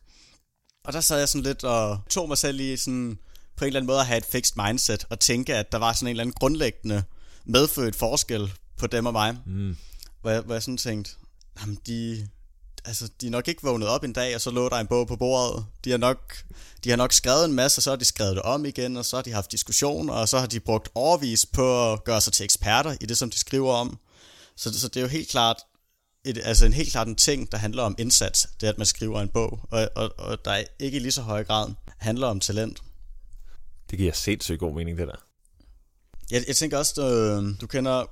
Og 0.85 0.93
der 0.93 1.01
sad 1.01 1.19
jeg 1.19 1.29
sådan 1.29 1.43
lidt 1.43 1.65
og 1.65 2.01
tog 2.11 2.29
mig 2.29 2.39
selv 2.39 2.61
i 2.61 2.77
sådan 2.77 3.19
på 3.57 3.65
en 3.65 3.67
eller 3.67 3.81
anden 3.81 3.87
måde 3.87 4.01
at 4.01 4.07
have 4.07 4.19
et 4.19 4.25
fixed 4.25 4.63
mindset 4.67 5.07
og 5.11 5.21
tænke, 5.21 5.55
at 5.55 5.73
der 5.73 5.79
var 5.79 5.93
sådan 5.93 6.07
en 6.07 6.11
eller 6.11 6.23
anden 6.23 6.35
grundlæggende 6.41 7.03
medfødt 7.45 7.97
forskel 7.97 8.53
på 8.79 8.87
dem 8.87 9.07
og 9.07 9.13
mig. 9.13 9.37
Mm. 9.47 9.77
Hvor, 10.23 10.31
jeg, 10.31 10.41
hvor 10.41 10.55
jeg 10.55 10.63
sådan 10.63 10.79
tænkte, 10.79 11.11
jamen 11.61 11.79
de, 11.87 12.29
altså, 12.85 13.11
de 13.21 13.27
er 13.27 13.31
nok 13.31 13.49
ikke 13.49 13.63
vågnet 13.63 13.89
op 13.89 14.05
en 14.05 14.13
dag, 14.13 14.35
og 14.35 14.41
så 14.41 14.51
lå 14.51 14.69
der 14.69 14.77
en 14.77 14.87
bog 14.87 15.07
på 15.09 15.17
bordet. 15.17 15.67
De 15.85 15.91
har 15.91 15.99
nok, 15.99 16.45
de 16.85 16.91
har 16.91 16.97
nok 16.97 17.13
skrevet 17.13 17.45
en 17.45 17.53
masse, 17.53 17.79
og 17.79 17.83
så 17.83 17.91
har 17.91 17.97
de 17.97 18.05
skrevet 18.05 18.37
det 18.37 18.43
om 18.43 18.65
igen, 18.65 18.97
og 18.97 19.05
så 19.05 19.17
har 19.17 19.23
de 19.23 19.33
haft 19.33 19.53
diskussioner, 19.53 20.15
og 20.15 20.29
så 20.29 20.39
har 20.39 20.47
de 20.47 20.61
brugt 20.61 20.89
overvis 20.95 21.47
på 21.47 21.93
at 21.93 22.05
gøre 22.05 22.21
sig 22.21 22.33
til 22.33 22.45
eksperter 22.45 22.97
i 23.01 23.07
det, 23.07 23.19
som 23.19 23.31
de 23.31 23.39
skriver 23.39 23.73
om. 23.73 23.99
Så, 24.57 24.81
så 24.81 24.89
det 24.89 24.97
er 24.97 25.01
jo 25.01 25.09
helt 25.09 25.29
klart 25.29 25.57
et, 26.25 26.41
altså 26.45 26.67
en 26.67 26.73
helt 26.73 26.91
klart 26.91 27.09
en 27.09 27.17
ting, 27.17 27.53
der 27.53 27.59
handler 27.59 27.83
om 27.83 27.95
indsats, 27.99 28.49
det 28.61 28.67
er, 28.67 28.71
at 28.71 28.79
man 28.79 28.87
skriver 28.87 29.21
en 29.21 29.29
bog, 29.29 29.61
og, 29.71 29.91
og, 29.95 30.11
og 30.19 30.45
der 30.45 30.65
ikke 30.79 30.97
i 30.97 31.01
lige 31.01 31.13
så 31.13 31.23
høj 31.23 31.45
grad 31.45 31.71
handler 31.99 32.27
om 32.27 32.41
talent. 32.41 32.83
Det 33.91 33.99
giver 33.99 34.13
sindssygt 34.13 34.59
god 34.59 34.75
mening, 34.75 34.99
det 34.99 35.09
der. 35.09 35.27
Jeg, 36.31 36.45
jeg 36.49 36.57
tænker 36.57 36.79
også, 36.79 36.93
du, 36.97 37.55
du 37.61 37.67
kender, 37.67 38.05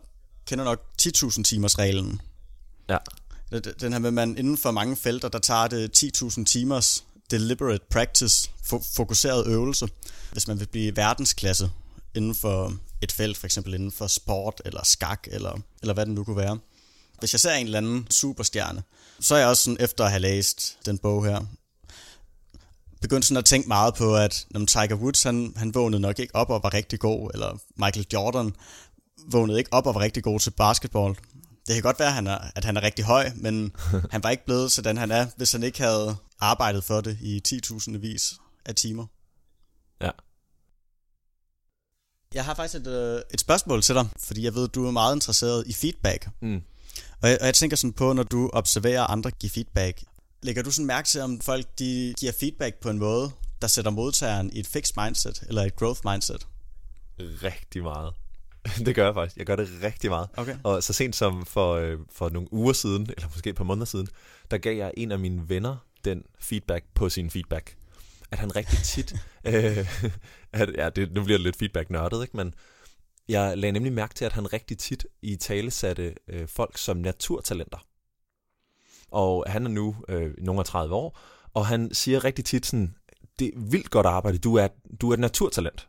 kender 0.51 0.65
nok 0.65 0.81
10.000 1.03 1.43
timers 1.43 1.79
reglen. 1.79 2.21
Ja. 2.89 2.99
Den 3.81 3.93
her 3.93 3.99
med, 3.99 4.11
man 4.11 4.39
inden 4.39 4.59
for 4.59 4.71
mange 4.71 4.97
felter, 4.97 5.29
der 5.29 5.39
tager 5.39 5.67
det 5.69 6.05
10.000 6.23 6.45
timers 6.45 7.05
deliberate 7.31 7.85
practice, 7.91 8.51
fokuseret 8.97 9.47
øvelse, 9.47 9.89
hvis 10.33 10.49
man 10.49 10.61
vil 10.61 10.67
blive 10.67 10.97
verdensklasse 10.97 11.71
inden 12.15 12.35
for 12.35 12.75
et 13.03 13.13
felt, 13.13 13.37
for 13.37 13.47
eksempel 13.47 13.75
inden 13.75 13.93
for 13.93 14.07
sport, 14.07 14.63
eller 14.65 14.85
skak, 14.85 15.27
eller, 15.31 15.59
eller 15.81 15.95
hvad 15.95 16.07
det 16.07 16.15
nu 16.15 16.25
kunne 16.25 16.37
være. 16.37 16.59
Hvis 17.19 17.35
jeg 17.35 17.41
ser 17.41 17.53
en 17.53 17.67
eller 17.67 17.79
anden 17.79 18.07
superstjerne, 18.11 18.83
så 19.21 19.35
er 19.35 19.39
jeg 19.39 19.49
også 19.49 19.65
sådan, 19.65 19.77
efter 19.81 20.05
at 20.05 20.11
have 20.11 20.21
læst 20.21 20.79
den 20.87 20.99
bog 20.99 21.25
her, 21.25 21.41
begyndt 23.01 23.25
sådan 23.25 23.39
at 23.39 23.45
tænke 23.45 23.69
meget 23.69 23.95
på, 23.95 24.17
at 24.17 24.47
når 24.51 24.65
Tiger 24.67 24.95
Woods, 24.95 25.23
han, 25.23 25.53
han 25.57 25.75
vågnede 25.75 26.01
nok 26.01 26.19
ikke 26.19 26.35
op 26.35 26.51
og 26.51 26.63
var 26.63 26.75
rigtig 26.75 27.01
god, 27.01 27.31
eller 27.35 27.59
Michael 27.77 28.07
Jordan 28.13 28.53
vågnede 29.26 29.59
ikke 29.59 29.72
op 29.72 29.87
og 29.87 29.94
var 29.94 30.00
rigtig 30.00 30.22
god 30.22 30.40
til 30.40 30.50
basketball. 30.50 31.14
Det 31.66 31.74
kan 31.74 31.83
godt 31.83 31.98
være, 31.98 32.09
at 32.09 32.14
han 32.14 32.26
er, 32.26 32.38
at 32.54 32.64
han 32.64 32.76
er 32.76 32.83
rigtig 32.83 33.04
høj, 33.04 33.30
men 33.37 33.72
han 34.12 34.22
var 34.22 34.30
ikke 34.30 34.44
blevet 34.44 34.72
sådan, 34.72 34.96
han 34.96 35.11
er, 35.11 35.26
hvis 35.37 35.52
han 35.52 35.62
ikke 35.62 35.83
havde 35.83 36.16
arbejdet 36.40 36.85
for 36.85 37.00
det 37.00 37.18
i 37.20 37.42
10.000 37.48 37.98
vis 37.98 38.33
af 38.66 38.74
timer. 38.74 39.06
Ja. 40.00 40.11
Jeg 42.35 42.44
har 42.44 42.54
faktisk 42.54 42.80
et, 42.80 42.87
øh, 42.87 43.22
et 43.35 43.40
spørgsmål 43.40 43.83
til 43.83 43.94
dig, 43.94 44.09
fordi 44.18 44.44
jeg 44.44 44.54
ved, 44.54 44.64
at 44.64 44.74
du 44.74 44.87
er 44.87 44.90
meget 44.90 45.16
interesseret 45.16 45.66
i 45.66 45.72
feedback. 45.72 46.28
Mm. 46.42 46.62
Og 47.22 47.28
jeg, 47.28 47.38
og 47.40 47.46
jeg 47.46 47.54
tænker 47.54 47.76
sådan 47.76 47.92
på, 47.92 48.12
når 48.12 48.22
du 48.22 48.50
observerer 48.52 49.02
andre 49.02 49.30
give 49.30 49.50
feedback, 49.50 50.04
lægger 50.42 50.62
du 50.62 50.70
sådan 50.70 50.87
mærke 50.87 51.09
til, 51.09 51.20
om 51.20 51.40
folk 51.40 51.78
de 51.78 52.14
giver 52.18 52.33
feedback 52.40 52.80
på 52.80 52.90
en 52.90 52.98
måde, 52.98 53.30
der 53.62 53.66
sætter 53.66 53.90
modtageren 53.90 54.52
i 54.52 54.61
et 54.61 54.66
fixed 54.66 54.94
mindset, 55.04 55.42
eller 55.48 55.62
et 55.62 55.76
growth 55.76 56.00
mindset? 56.04 56.46
Rigtig 57.18 57.83
meget. 57.83 58.12
det 58.87 58.94
gør 58.94 59.05
jeg 59.05 59.14
faktisk. 59.14 59.37
Jeg 59.37 59.46
gør 59.46 59.57
det 59.57 59.68
rigtig 59.83 60.11
meget. 60.11 60.29
Okay. 60.37 60.57
Og 60.64 60.83
så 60.83 60.92
sent 60.92 61.16
som 61.16 61.46
for, 61.46 61.75
øh, 61.75 61.99
for 62.12 62.29
nogle 62.29 62.53
uger 62.53 62.73
siden, 62.73 63.03
eller 63.03 63.29
måske 63.35 63.51
et 63.51 63.57
par 63.57 63.64
måneder 63.64 63.85
siden, 63.87 64.09
der 64.51 64.59
gav 64.59 64.77
jeg 64.77 64.92
en 64.96 65.12
af 65.12 65.18
mine 65.18 65.49
venner 65.49 65.77
den 66.05 66.25
feedback 66.38 66.85
på 66.94 67.09
sin 67.09 67.31
feedback. 67.31 67.77
At 68.31 68.38
han 68.38 68.57
rigtig 68.57 68.79
tit... 68.79 69.14
øh, 69.44 69.87
at, 70.53 70.70
ja, 70.77 70.90
det, 70.90 71.12
nu 71.12 71.25
bliver 71.25 71.38
det 71.38 71.44
lidt 71.44 71.57
feedback 71.57 71.90
nørdet, 71.90 72.23
ikke? 72.23 72.37
men 72.37 72.55
jeg 73.29 73.59
lagde 73.59 73.73
nemlig 73.73 73.92
mærke 73.92 74.14
til, 74.14 74.25
at 74.25 74.33
han 74.33 74.53
rigtig 74.53 74.79
tit 74.79 75.07
i 75.23 75.37
tale 75.37 75.70
satte 75.70 76.14
øh, 76.29 76.49
folk 76.49 76.79
som 76.79 76.96
naturtalenter. 76.96 77.87
Og 79.11 79.44
han 79.49 79.66
er 79.66 79.70
nu 79.70 79.96
øh, 80.09 80.35
nogle 80.38 80.61
af 80.61 80.64
30 80.64 80.94
år, 80.94 81.18
og 81.55 81.66
han 81.66 81.94
siger 81.94 82.25
rigtig 82.25 82.44
tit 82.44 82.66
sådan, 82.66 82.94
det 83.38 83.46
er 83.46 83.59
vildt 83.70 83.90
godt 83.90 84.07
arbejde, 84.07 84.38
du 84.38 84.55
er, 84.55 84.68
du 85.01 85.11
er 85.11 85.14
et 85.14 85.20
naturtalent. 85.20 85.88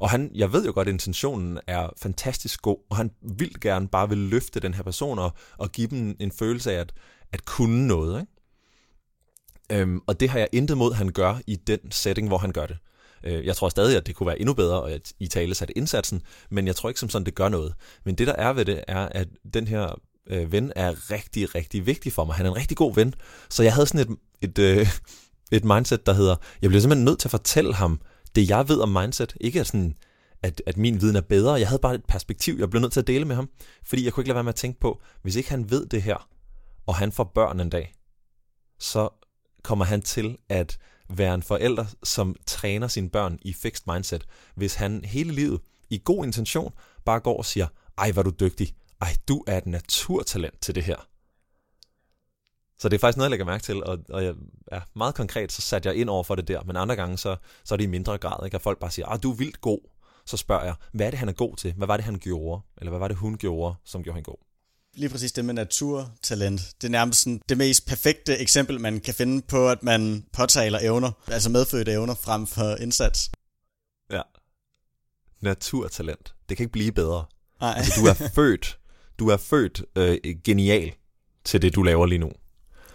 Og 0.00 0.10
han, 0.10 0.30
jeg 0.34 0.52
ved 0.52 0.66
jo 0.66 0.72
godt, 0.74 0.88
at 0.88 0.92
intentionen 0.92 1.58
er 1.66 1.88
fantastisk 2.02 2.62
god, 2.62 2.78
og 2.90 2.96
han 2.96 3.10
vil 3.38 3.60
gerne 3.60 3.88
bare 3.88 4.08
vil 4.08 4.18
løfte 4.18 4.60
den 4.60 4.74
her 4.74 4.82
person 4.82 5.18
og, 5.18 5.32
og 5.58 5.72
give 5.72 5.86
dem 5.86 6.16
en 6.20 6.32
følelse 6.32 6.72
af 6.72 6.80
at, 6.80 6.92
at 7.32 7.44
kunne 7.44 7.86
noget. 7.86 8.20
Ikke? 8.20 8.32
Øhm, 9.82 10.00
og 10.06 10.20
det 10.20 10.30
har 10.30 10.38
jeg 10.38 10.48
intet 10.52 10.78
mod, 10.78 10.92
han 10.92 11.08
gør 11.08 11.38
i 11.46 11.56
den 11.56 11.78
setting, 11.90 12.28
hvor 12.28 12.38
han 12.38 12.52
gør 12.52 12.66
det. 12.66 12.76
Øh, 13.24 13.46
jeg 13.46 13.56
tror 13.56 13.68
stadig, 13.68 13.96
at 13.96 14.06
det 14.06 14.14
kunne 14.14 14.26
være 14.26 14.40
endnu 14.40 14.54
bedre 14.54 14.90
at 14.90 15.12
i 15.18 15.26
tale 15.26 15.54
sætte 15.54 15.78
indsatsen, 15.78 16.22
men 16.50 16.66
jeg 16.66 16.76
tror 16.76 16.88
ikke 16.88 17.00
som 17.00 17.08
sådan, 17.08 17.26
det 17.26 17.34
gør 17.34 17.48
noget. 17.48 17.74
Men 18.04 18.14
det 18.14 18.26
der 18.26 18.32
er 18.32 18.52
ved 18.52 18.64
det, 18.64 18.84
er, 18.88 19.08
at 19.08 19.28
den 19.54 19.68
her 19.68 20.00
øh, 20.26 20.52
ven 20.52 20.72
er 20.76 21.10
rigtig, 21.10 21.54
rigtig 21.54 21.86
vigtig 21.86 22.12
for 22.12 22.24
mig. 22.24 22.34
Han 22.34 22.46
er 22.46 22.50
en 22.50 22.56
rigtig 22.56 22.76
god 22.76 22.94
ven. 22.94 23.14
Så 23.50 23.62
jeg 23.62 23.74
havde 23.74 23.86
sådan 23.86 24.12
et, 24.12 24.18
et, 24.40 24.58
øh, 24.58 24.88
et 25.58 25.64
mindset, 25.64 26.06
der 26.06 26.12
hedder, 26.12 26.36
jeg 26.62 26.70
bliver 26.70 26.80
simpelthen 26.80 27.04
nødt 27.04 27.18
til 27.18 27.26
at 27.28 27.30
fortælle 27.30 27.74
ham 27.74 28.00
det, 28.34 28.50
jeg 28.50 28.68
ved 28.68 28.80
om 28.80 28.88
mindset. 28.88 29.36
Ikke 29.40 29.60
at, 29.60 29.66
sådan, 29.66 29.96
at, 30.42 30.62
at 30.66 30.76
min 30.76 31.00
viden 31.00 31.16
er 31.16 31.20
bedre. 31.20 31.52
Jeg 31.52 31.68
havde 31.68 31.80
bare 31.80 31.94
et 31.94 32.04
perspektiv, 32.08 32.56
jeg 32.58 32.70
blev 32.70 32.80
nødt 32.80 32.92
til 32.92 33.00
at 33.00 33.06
dele 33.06 33.24
med 33.24 33.36
ham. 33.36 33.50
Fordi 33.84 34.04
jeg 34.04 34.12
kunne 34.12 34.22
ikke 34.22 34.28
lade 34.28 34.34
være 34.34 34.44
med 34.44 34.52
at 34.52 34.56
tænke 34.56 34.80
på, 34.80 35.02
hvis 35.22 35.36
ikke 35.36 35.50
han 35.50 35.70
ved 35.70 35.86
det 35.86 36.02
her, 36.02 36.28
og 36.86 36.94
han 36.96 37.12
får 37.12 37.24
børn 37.24 37.60
en 37.60 37.70
dag, 37.70 37.94
så 38.78 39.08
kommer 39.62 39.84
han 39.84 40.02
til 40.02 40.36
at 40.48 40.78
være 41.08 41.34
en 41.34 41.42
forælder, 41.42 41.86
som 42.02 42.36
træner 42.46 42.88
sine 42.88 43.10
børn 43.10 43.38
i 43.42 43.52
fixed 43.52 43.92
mindset, 43.92 44.24
hvis 44.54 44.74
han 44.74 45.04
hele 45.04 45.32
livet 45.32 45.60
i 45.90 46.00
god 46.04 46.24
intention 46.24 46.72
bare 47.04 47.20
går 47.20 47.38
og 47.38 47.44
siger, 47.44 47.66
ej, 47.98 48.12
hvor 48.12 48.22
du 48.22 48.30
dygtig, 48.40 48.74
ej, 49.00 49.16
du 49.28 49.44
er 49.46 49.58
et 49.58 49.66
naturtalent 49.66 50.60
til 50.60 50.74
det 50.74 50.82
her. 50.82 51.08
Så 52.78 52.88
det 52.88 52.96
er 52.96 53.00
faktisk 53.00 53.16
noget, 53.16 53.26
jeg 53.26 53.30
lægger 53.30 53.46
mærke 53.46 53.62
til, 53.62 53.84
og, 53.84 53.98
og 54.08 54.24
jeg, 54.24 54.34
ja, 54.72 54.80
meget 54.96 55.14
konkret, 55.14 55.52
så 55.52 55.62
satte 55.62 55.88
jeg 55.88 55.96
ind 55.96 56.08
over 56.08 56.24
for 56.24 56.34
det 56.34 56.48
der, 56.48 56.62
men 56.64 56.76
andre 56.76 56.96
gange, 56.96 57.18
så, 57.18 57.36
så 57.64 57.74
er 57.74 57.76
det 57.76 57.84
i 57.84 57.88
mindre 57.88 58.18
grad, 58.18 58.44
ikke? 58.44 58.54
at 58.54 58.62
folk 58.62 58.78
bare 58.78 58.90
siger, 58.90 59.06
ah, 59.06 59.18
du 59.22 59.30
er 59.30 59.36
vildt 59.36 59.60
god. 59.60 59.78
Så 60.26 60.36
spørger 60.36 60.64
jeg, 60.64 60.74
hvad 60.92 61.06
er 61.06 61.10
det, 61.10 61.18
han 61.18 61.28
er 61.28 61.32
god 61.32 61.56
til? 61.56 61.72
Hvad 61.72 61.86
var 61.86 61.96
det, 61.96 62.04
han 62.04 62.18
gjorde? 62.18 62.62
Eller 62.78 62.90
hvad 62.90 62.98
var 62.98 63.08
det, 63.08 63.16
hun 63.16 63.36
gjorde, 63.36 63.74
som 63.84 64.02
gjorde 64.02 64.14
hende 64.14 64.30
god? 64.30 64.36
Lige 64.94 65.08
præcis 65.08 65.32
det 65.32 65.44
med 65.44 65.54
naturtalent. 65.54 66.60
Det 66.80 66.86
er 66.86 66.90
nærmest 66.90 67.20
sådan 67.20 67.40
det 67.48 67.58
mest 67.58 67.86
perfekte 67.86 68.38
eksempel, 68.38 68.80
man 68.80 69.00
kan 69.00 69.14
finde 69.14 69.42
på, 69.48 69.68
at 69.68 69.82
man 69.82 70.24
påtaler 70.32 70.78
evner, 70.82 71.10
altså 71.26 71.50
medfødte 71.50 71.92
evner 71.92 72.14
frem 72.14 72.46
for 72.46 72.76
indsats. 72.76 73.30
Ja. 74.10 74.22
Naturtalent. 75.40 76.34
Det 76.48 76.56
kan 76.56 76.64
ikke 76.64 76.72
blive 76.72 76.92
bedre. 76.92 77.24
Nej. 77.60 77.74
Altså, 77.76 78.00
du 78.00 78.06
er 78.06 78.28
født, 78.34 78.78
du 79.18 79.28
er 79.28 79.36
født 79.36 79.82
øh, 79.96 80.18
genial 80.44 80.92
til 81.44 81.62
det, 81.62 81.74
du 81.74 81.82
laver 81.82 82.06
lige 82.06 82.18
nu. 82.18 82.30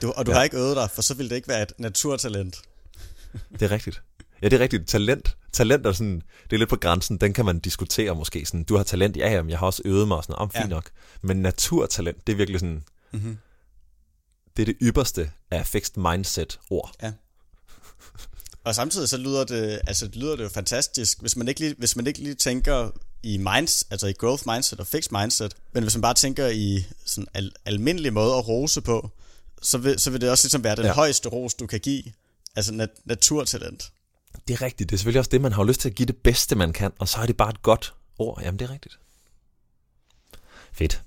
Du, 0.01 0.11
og 0.11 0.25
du 0.25 0.31
ja. 0.31 0.37
har 0.37 0.43
ikke 0.43 0.57
øvet 0.57 0.75
dig, 0.75 0.89
for 0.89 1.01
så 1.01 1.13
vil 1.13 1.29
det 1.29 1.35
ikke 1.35 1.47
være 1.47 1.61
et 1.61 1.73
naturtalent. 1.77 2.61
Det 3.53 3.61
er 3.61 3.71
rigtigt. 3.71 4.01
Ja, 4.41 4.49
det 4.49 4.55
er 4.55 4.63
rigtigt. 4.63 4.87
Talent, 4.87 5.37
talent 5.53 5.85
er 5.85 5.91
sådan, 5.91 6.21
det 6.43 6.53
er 6.53 6.57
lidt 6.57 6.69
på 6.69 6.75
grænsen, 6.75 7.17
den 7.17 7.33
kan 7.33 7.45
man 7.45 7.59
diskutere 7.59 8.15
måske. 8.15 8.45
Sådan, 8.45 8.63
du 8.63 8.77
har 8.77 8.83
talent, 8.83 9.17
ja, 9.17 9.31
jamen, 9.31 9.49
jeg 9.49 9.59
har 9.59 9.65
også 9.65 9.81
øvet 9.85 10.07
mig 10.07 10.17
og 10.17 10.23
sådan 10.23 10.35
om, 10.35 10.51
fint 10.51 10.63
ja. 10.63 10.69
nok. 10.69 10.89
Men 11.21 11.41
naturtalent, 11.41 12.27
det 12.27 12.33
er 12.33 12.37
virkelig 12.37 12.59
sådan, 12.59 12.83
mm-hmm. 13.11 13.37
det 14.57 14.61
er 14.61 14.65
det 14.65 14.75
ypperste 14.81 15.31
af 15.51 15.65
fixed 15.65 15.97
mindset 15.97 16.59
ord. 16.69 16.91
Ja. 17.03 17.11
Og 18.63 18.75
samtidig 18.75 19.09
så 19.09 19.17
lyder 19.17 19.43
det, 19.43 19.81
altså 19.87 20.07
det 20.07 20.15
lyder 20.15 20.35
det 20.35 20.43
jo 20.43 20.49
fantastisk, 20.49 21.21
hvis 21.21 21.35
man 21.35 21.47
ikke 21.47 21.59
lige, 21.59 21.75
hvis 21.77 21.95
man 21.95 22.07
ikke 22.07 22.19
lige 22.19 22.35
tænker 22.35 22.91
i 23.23 23.37
minds, 23.37 23.85
altså 23.91 24.07
i 24.07 24.13
growth 24.13 24.43
mindset 24.47 24.79
og 24.79 24.87
fixed 24.87 25.19
mindset, 25.19 25.55
men 25.73 25.83
hvis 25.83 25.95
man 25.95 26.01
bare 26.01 26.13
tænker 26.13 26.47
i 26.47 26.85
sådan 27.05 27.27
al, 27.33 27.51
almindelig 27.65 28.13
måde 28.13 28.33
at 28.35 28.47
rose 28.47 28.81
på, 28.81 29.09
så 29.61 29.77
vil, 29.77 29.99
så 29.99 30.11
vil 30.11 30.21
det 30.21 30.29
også 30.31 30.45
ligesom 30.45 30.63
være 30.63 30.75
den 30.75 30.85
ja. 30.85 30.93
højeste 30.93 31.29
ros, 31.29 31.53
du 31.53 31.67
kan 31.67 31.79
give. 31.79 32.03
Altså 32.55 32.73
nat- 32.73 33.01
naturtalent. 33.05 33.91
Det 34.47 34.53
er 34.53 34.61
rigtigt. 34.61 34.89
Det 34.89 34.95
er 34.95 34.97
selvfølgelig 34.97 35.19
også 35.19 35.29
det, 35.29 35.41
man 35.41 35.53
har 35.53 35.63
lyst 35.63 35.79
til 35.81 35.89
at 35.89 35.95
give 35.95 36.05
det 36.05 36.17
bedste, 36.17 36.55
man 36.55 36.73
kan, 36.73 36.91
og 36.99 37.07
så 37.07 37.19
er 37.19 37.25
det 37.25 37.37
bare 37.37 37.49
et 37.49 37.61
godt 37.61 37.93
ord. 38.17 38.41
Jamen, 38.41 38.59
det 38.59 38.69
er 38.69 38.73
rigtigt. 38.73 38.99
Fedt. 40.71 41.03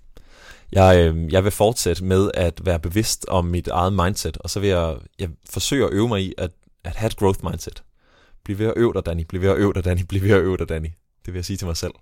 Jeg, 0.73 0.99
øh, 0.99 1.33
jeg 1.33 1.45
vil 1.45 1.53
fortsætte 1.53 2.05
med 2.05 2.31
at 2.35 2.67
være 2.67 2.81
bevidst 2.81 3.27
om 3.29 3.45
mit 3.45 3.69
eget 3.69 3.93
mindset, 3.93 4.37
og 4.37 4.51
så 4.51 4.61
vil 4.61 4.69
jeg, 4.69 4.97
jeg 5.19 5.29
forsøge 5.51 5.85
at 5.85 5.93
øve 5.93 6.09
mig 6.09 6.23
i 6.23 6.35
at, 6.39 6.51
at 6.85 6.97
have 6.97 7.07
et 7.07 7.17
growth 7.17 7.45
mindset. 7.45 7.83
Bliv 8.45 8.59
ved 8.59 8.67
at 8.67 8.75
øve 8.77 8.93
dig, 8.95 9.07
Danny. 9.07 9.23
Bliv 9.23 9.41
ved 9.41 9.49
at 9.49 9.57
øve 9.57 9.73
dig, 9.73 9.85
Danny. 9.85 10.03
Bliv 10.03 10.23
ved 10.23 10.31
at 10.31 10.41
øve 10.41 10.57
dig, 10.57 10.69
Danny. 10.69 10.89
Det 11.25 11.33
vil 11.33 11.35
jeg 11.35 11.45
sige 11.45 11.57
til 11.57 11.67
mig 11.67 11.77
selv. 11.77 11.93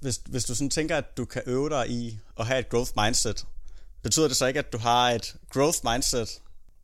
Hvis, 0.00 0.20
hvis 0.26 0.44
du 0.44 0.54
sådan 0.54 0.70
tænker, 0.70 0.96
at 0.96 1.16
du 1.16 1.24
kan 1.24 1.42
øve 1.46 1.68
dig 1.68 1.90
i 1.90 2.18
at 2.38 2.46
have 2.46 2.58
et 2.58 2.68
growth 2.68 2.90
mindset, 2.96 3.46
betyder 4.02 4.28
det 4.28 4.36
så 4.36 4.46
ikke, 4.46 4.58
at 4.58 4.72
du 4.72 4.78
har 4.78 5.10
et 5.10 5.36
growth 5.50 5.78
mindset 5.84 6.28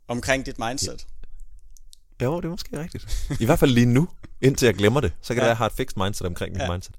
omkring 0.08 0.46
dit 0.46 0.58
mindset? 0.58 1.06
Ja. 2.20 2.24
Jo, 2.24 2.36
det 2.36 2.44
er 2.44 2.50
måske 2.50 2.80
rigtigt. 2.80 3.26
I 3.40 3.44
hvert 3.44 3.58
fald 3.58 3.70
lige 3.70 3.86
nu, 3.86 4.08
indtil 4.40 4.66
jeg 4.66 4.74
glemmer 4.74 5.00
det. 5.00 5.12
Så 5.22 5.34
kan 5.34 5.36
ja. 5.36 5.40
det 5.40 5.40
være, 5.40 5.46
at 5.46 5.48
jeg 5.48 5.56
har 5.56 5.66
et 5.66 5.72
fixed 5.72 6.02
mindset 6.02 6.26
omkring 6.26 6.52
mit 6.52 6.62
ja. 6.62 6.72
mindset. 6.72 6.94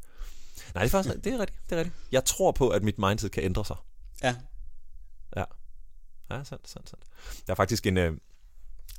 Nej, 0.73 0.83
det 0.83 0.93
er 0.93 0.97
faktisk 0.97 1.23
det 1.23 1.33
er 1.33 1.39
rigtigt, 1.39 1.69
det 1.69 1.75
er 1.75 1.79
rigtigt. 1.79 1.95
Jeg 2.11 2.25
tror 2.25 2.51
på, 2.51 2.69
at 2.69 2.83
mit 2.83 2.97
mindset 2.97 3.31
kan 3.31 3.43
ændre 3.43 3.65
sig. 3.65 3.75
Ja. 4.23 4.35
Ja. 5.37 5.43
Ja, 6.31 6.43
sandt, 6.43 6.69
sandt, 6.69 6.89
sandt. 6.89 7.03
Der 7.47 7.53
er 7.53 7.55
faktisk 7.55 7.85
en, 7.85 7.97
øh, 7.97 8.13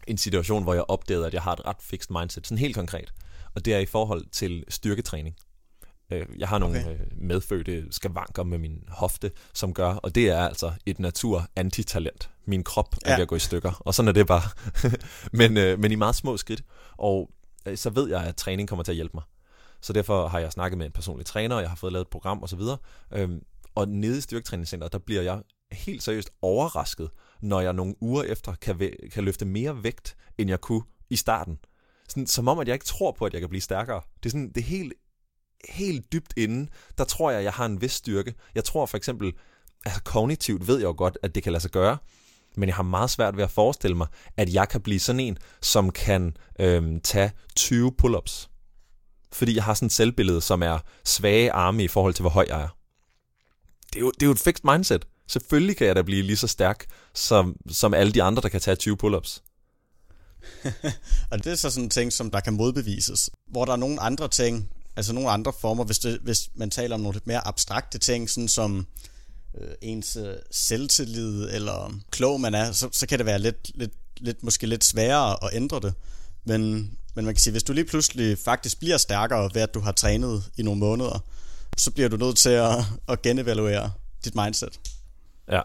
en 0.06 0.18
situation, 0.18 0.62
hvor 0.62 0.74
jeg 0.74 0.84
opdagede, 0.88 1.26
at 1.26 1.34
jeg 1.34 1.42
har 1.42 1.52
et 1.52 1.66
ret 1.66 1.76
fixed 1.80 2.20
mindset, 2.20 2.46
sådan 2.46 2.58
helt 2.58 2.74
konkret. 2.74 3.12
Og 3.54 3.64
det 3.64 3.74
er 3.74 3.78
i 3.78 3.86
forhold 3.86 4.26
til 4.32 4.64
styrketræning. 4.68 5.36
Øh, 6.10 6.26
jeg 6.38 6.48
har 6.48 6.58
nogle 6.58 6.80
okay. 6.80 6.92
Øh, 6.92 7.00
medfødte 7.12 7.86
skavanker 7.90 8.42
med 8.42 8.58
min 8.58 8.84
hofte, 8.88 9.30
som 9.54 9.74
gør, 9.74 9.94
og 9.94 10.14
det 10.14 10.28
er 10.28 10.46
altså 10.46 10.72
et 10.86 10.98
natur 10.98 11.46
antitalent. 11.56 12.30
Min 12.44 12.64
krop 12.64 12.96
er 13.04 13.10
ja. 13.10 13.16
ved 13.16 13.22
at 13.22 13.28
gå 13.28 13.36
i 13.36 13.38
stykker, 13.38 13.82
og 13.84 13.94
sådan 13.94 14.08
er 14.08 14.12
det 14.12 14.26
bare. 14.26 14.42
men, 15.38 15.56
øh, 15.56 15.78
men 15.78 15.92
i 15.92 15.94
meget 15.94 16.16
små 16.16 16.36
skridt. 16.36 16.62
Og 16.96 17.30
så 17.74 17.90
ved 17.90 18.08
jeg, 18.08 18.24
at 18.24 18.36
træning 18.36 18.68
kommer 18.68 18.82
til 18.82 18.92
at 18.92 18.96
hjælpe 18.96 19.14
mig. 19.14 19.24
Så 19.80 19.92
derfor 19.92 20.28
har 20.28 20.38
jeg 20.38 20.52
snakket 20.52 20.78
med 20.78 20.86
en 20.86 20.92
personlig 20.92 21.26
træner, 21.26 21.56
og 21.56 21.62
jeg 21.62 21.70
har 21.70 21.76
fået 21.76 21.92
lavet 21.92 22.04
et 22.04 22.10
program 22.10 22.42
osv. 22.42 22.60
Øhm, 23.12 23.42
og 23.74 23.88
nede 23.88 24.18
i 24.18 24.20
styrketræningscenteret, 24.20 24.92
der 24.92 24.98
bliver 24.98 25.22
jeg 25.22 25.42
helt 25.72 26.02
seriøst 26.02 26.30
overrasket, 26.42 27.10
når 27.42 27.60
jeg 27.60 27.72
nogle 27.72 27.94
uger 28.00 28.22
efter 28.22 28.54
kan, 28.54 28.76
væ- 28.80 29.08
kan 29.08 29.24
løfte 29.24 29.44
mere 29.44 29.82
vægt, 29.82 30.16
end 30.38 30.50
jeg 30.50 30.60
kunne 30.60 30.82
i 31.10 31.16
starten. 31.16 31.58
Sådan, 32.08 32.26
som 32.26 32.48
om, 32.48 32.58
at 32.58 32.68
jeg 32.68 32.74
ikke 32.74 32.84
tror 32.84 33.12
på, 33.12 33.24
at 33.24 33.32
jeg 33.32 33.40
kan 33.40 33.48
blive 33.48 33.62
stærkere. 33.62 34.00
Det 34.22 34.26
er, 34.26 34.30
sådan, 34.30 34.48
det 34.48 34.56
er 34.56 34.64
helt, 34.64 34.92
helt 35.68 36.12
dybt 36.12 36.32
inde, 36.36 36.70
der 36.98 37.04
tror 37.04 37.30
jeg, 37.30 37.44
jeg 37.44 37.52
har 37.52 37.66
en 37.66 37.80
vis 37.80 37.92
styrke. 37.92 38.34
Jeg 38.54 38.64
tror 38.64 38.86
for 38.86 38.96
eksempel, 38.96 39.32
altså 39.84 40.02
kognitivt 40.02 40.68
ved 40.68 40.76
jeg 40.76 40.84
jo 40.84 40.94
godt, 40.96 41.18
at 41.22 41.34
det 41.34 41.42
kan 41.42 41.52
lade 41.52 41.62
sig 41.62 41.70
gøre, 41.70 41.98
men 42.56 42.68
jeg 42.68 42.76
har 42.76 42.82
meget 42.82 43.10
svært 43.10 43.36
ved 43.36 43.44
at 43.44 43.50
forestille 43.50 43.96
mig, 43.96 44.06
at 44.36 44.54
jeg 44.54 44.68
kan 44.68 44.80
blive 44.80 45.00
sådan 45.00 45.20
en, 45.20 45.38
som 45.60 45.90
kan 45.90 46.36
øhm, 46.60 47.00
tage 47.00 47.32
20 47.56 47.92
pull-ups 48.02 48.50
fordi 49.32 49.56
jeg 49.56 49.64
har 49.64 49.74
sådan 49.74 49.86
et 49.86 49.92
selvbillede, 49.92 50.40
som 50.40 50.62
er 50.62 50.78
svage 51.04 51.52
arme 51.52 51.84
i 51.84 51.88
forhold 51.88 52.14
til, 52.14 52.22
hvor 52.22 52.30
høj 52.30 52.46
jeg 52.48 52.60
er. 52.60 52.76
Det 53.92 53.96
er 53.96 54.00
jo, 54.00 54.10
det 54.10 54.22
er 54.22 54.26
jo 54.26 54.32
et 54.32 54.40
fixed 54.40 54.64
mindset. 54.72 55.06
Selvfølgelig 55.28 55.76
kan 55.76 55.86
jeg 55.86 55.96
da 55.96 56.02
blive 56.02 56.22
lige 56.22 56.36
så 56.36 56.46
stærk, 56.46 56.86
som, 57.14 57.56
som 57.70 57.94
alle 57.94 58.12
de 58.12 58.22
andre, 58.22 58.42
der 58.42 58.48
kan 58.48 58.60
tage 58.60 58.76
20 58.76 58.96
pull-ups. 58.96 59.42
og 61.30 61.44
det 61.44 61.46
er 61.46 61.54
så 61.54 61.70
sådan 61.70 61.84
en 61.84 61.90
ting, 61.90 62.12
som 62.12 62.30
der 62.30 62.40
kan 62.40 62.54
modbevises. 62.54 63.30
Hvor 63.46 63.64
der 63.64 63.72
er 63.72 63.76
nogle 63.76 64.00
andre 64.00 64.28
ting, 64.28 64.70
altså 65.00 65.12
nogle 65.12 65.30
andre 65.30 65.52
former, 65.60 65.84
hvis, 65.84 65.98
det, 65.98 66.18
hvis 66.22 66.50
man 66.54 66.70
taler 66.70 66.94
om 66.94 67.00
nogle 67.00 67.14
lidt 67.14 67.26
mere 67.26 67.46
abstrakte 67.46 67.98
ting, 67.98 68.30
sådan 68.30 68.48
som 68.48 68.86
øh, 69.60 69.68
ens 69.82 70.16
øh, 70.16 70.34
selvtillid, 70.50 71.48
eller 71.50 71.94
klog 72.10 72.40
man 72.40 72.54
er, 72.54 72.72
så, 72.72 72.88
så 72.92 73.06
kan 73.06 73.18
det 73.18 73.26
være 73.26 73.38
lidt, 73.38 73.70
lidt, 73.74 73.92
lidt, 74.20 74.42
måske 74.42 74.66
lidt 74.66 74.84
sværere 74.84 75.44
at 75.44 75.50
ændre 75.52 75.80
det. 75.80 75.94
Men 76.44 76.90
men 77.14 77.24
man 77.24 77.34
kan 77.34 77.40
sige, 77.40 77.50
hvis 77.50 77.62
du 77.62 77.72
lige 77.72 77.84
pludselig 77.84 78.38
faktisk 78.38 78.78
bliver 78.78 78.96
stærkere 78.96 79.50
ved, 79.54 79.62
at 79.62 79.74
du 79.74 79.80
har 79.80 79.92
trænet 79.92 80.44
i 80.58 80.62
nogle 80.62 80.80
måneder, 80.80 81.24
så 81.76 81.90
bliver 81.90 82.08
du 82.08 82.16
nødt 82.16 82.36
til 82.36 82.50
at, 82.50 82.74
at 83.08 83.22
genevaluere 83.22 83.92
dit 84.24 84.34
mindset. 84.34 84.80
Ja, 85.52 85.60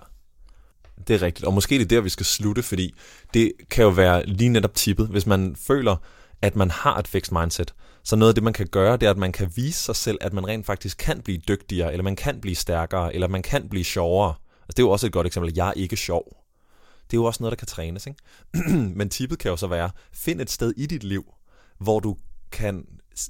det 1.07 1.15
er 1.15 1.21
rigtigt. 1.21 1.45
Og 1.45 1.53
måske 1.53 1.75
det 1.75 1.81
er 1.81 1.87
der, 1.87 2.01
vi 2.01 2.09
skal 2.09 2.25
slutte, 2.25 2.63
fordi 2.63 2.93
det 3.33 3.51
kan 3.69 3.83
jo 3.83 3.89
være 3.89 4.25
lige 4.25 4.49
netop 4.49 4.75
tippet. 4.75 5.07
Hvis 5.07 5.25
man 5.25 5.55
føler, 5.55 5.95
at 6.41 6.55
man 6.55 6.71
har 6.71 6.97
et 6.97 7.07
fixed 7.07 7.37
mindset, 7.39 7.73
så 8.05 8.15
noget 8.15 8.29
af 8.29 8.35
det, 8.35 8.43
man 8.43 8.53
kan 8.53 8.67
gøre, 8.67 8.97
det 8.97 9.05
er, 9.05 9.09
at 9.09 9.17
man 9.17 9.31
kan 9.31 9.51
vise 9.55 9.79
sig 9.79 9.95
selv, 9.95 10.17
at 10.21 10.33
man 10.33 10.47
rent 10.47 10.65
faktisk 10.65 10.97
kan 10.97 11.21
blive 11.21 11.37
dygtigere, 11.37 11.91
eller 11.91 12.03
man 12.03 12.15
kan 12.15 12.41
blive 12.41 12.55
stærkere, 12.55 13.15
eller 13.15 13.27
man 13.27 13.41
kan 13.41 13.69
blive 13.69 13.83
sjovere. 13.83 14.33
Altså, 14.61 14.67
det 14.67 14.79
er 14.79 14.83
jo 14.83 14.89
også 14.89 15.07
et 15.07 15.13
godt 15.13 15.27
eksempel. 15.27 15.53
Jeg 15.55 15.67
er 15.67 15.73
ikke 15.73 15.97
sjov. 15.97 16.37
Det 17.11 17.17
er 17.17 17.21
jo 17.21 17.23
også 17.23 17.43
noget, 17.43 17.51
der 17.51 17.55
kan 17.55 17.67
trænes. 17.67 18.07
Ikke? 18.07 18.19
Men 18.97 19.09
tippet 19.09 19.39
kan 19.39 19.51
jo 19.51 19.57
så 19.57 19.67
være, 19.67 19.89
find 20.11 20.41
et 20.41 20.49
sted 20.51 20.73
i 20.77 20.85
dit 20.85 21.03
liv, 21.03 21.33
hvor 21.77 21.99
du 21.99 22.17
kan 22.51 22.85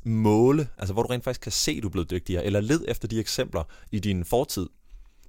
måle, 0.06 0.68
altså 0.78 0.94
hvor 0.94 1.04
du 1.04 1.08
rent 1.08 1.24
faktisk 1.24 1.42
kan 1.42 1.52
se, 1.52 1.72
at 1.72 1.84
du 1.84 1.88
er 1.88 1.92
blevet 1.92 2.12
dygtigere, 2.12 2.46
eller 2.46 2.62
led 2.62 2.86
efter 2.88 3.08
de 3.08 3.20
eksempler 3.20 3.64
i 3.92 4.00
din 4.00 4.26
fortid, 4.26 4.68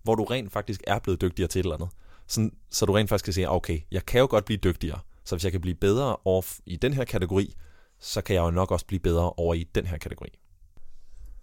hvor 0.02 0.14
du 0.14 0.24
rent 0.24 0.52
faktisk 0.52 0.82
er 0.86 0.98
blevet 0.98 1.20
dygtigere 1.20 1.48
til 1.48 1.58
et 1.60 1.64
eller 1.64 1.74
andet. 1.74 1.88
Sådan, 2.26 2.52
så 2.70 2.86
du 2.86 2.92
rent 2.92 3.08
faktisk 3.08 3.24
kan 3.24 3.32
sige, 3.32 3.50
okay, 3.50 3.80
jeg 3.90 4.06
kan 4.06 4.20
jo 4.20 4.26
godt 4.30 4.44
blive 4.44 4.58
dygtigere, 4.58 4.98
så 5.24 5.36
hvis 5.36 5.44
jeg 5.44 5.52
kan 5.52 5.60
blive 5.60 5.74
bedre 5.74 6.16
over 6.24 6.42
i 6.66 6.76
den 6.76 6.92
her 6.92 7.04
kategori, 7.04 7.54
så 8.00 8.20
kan 8.20 8.36
jeg 8.36 8.42
jo 8.42 8.50
nok 8.50 8.70
også 8.70 8.86
blive 8.86 9.00
bedre 9.00 9.30
over 9.30 9.54
i 9.54 9.64
den 9.74 9.86
her 9.86 9.98
kategori. 9.98 10.28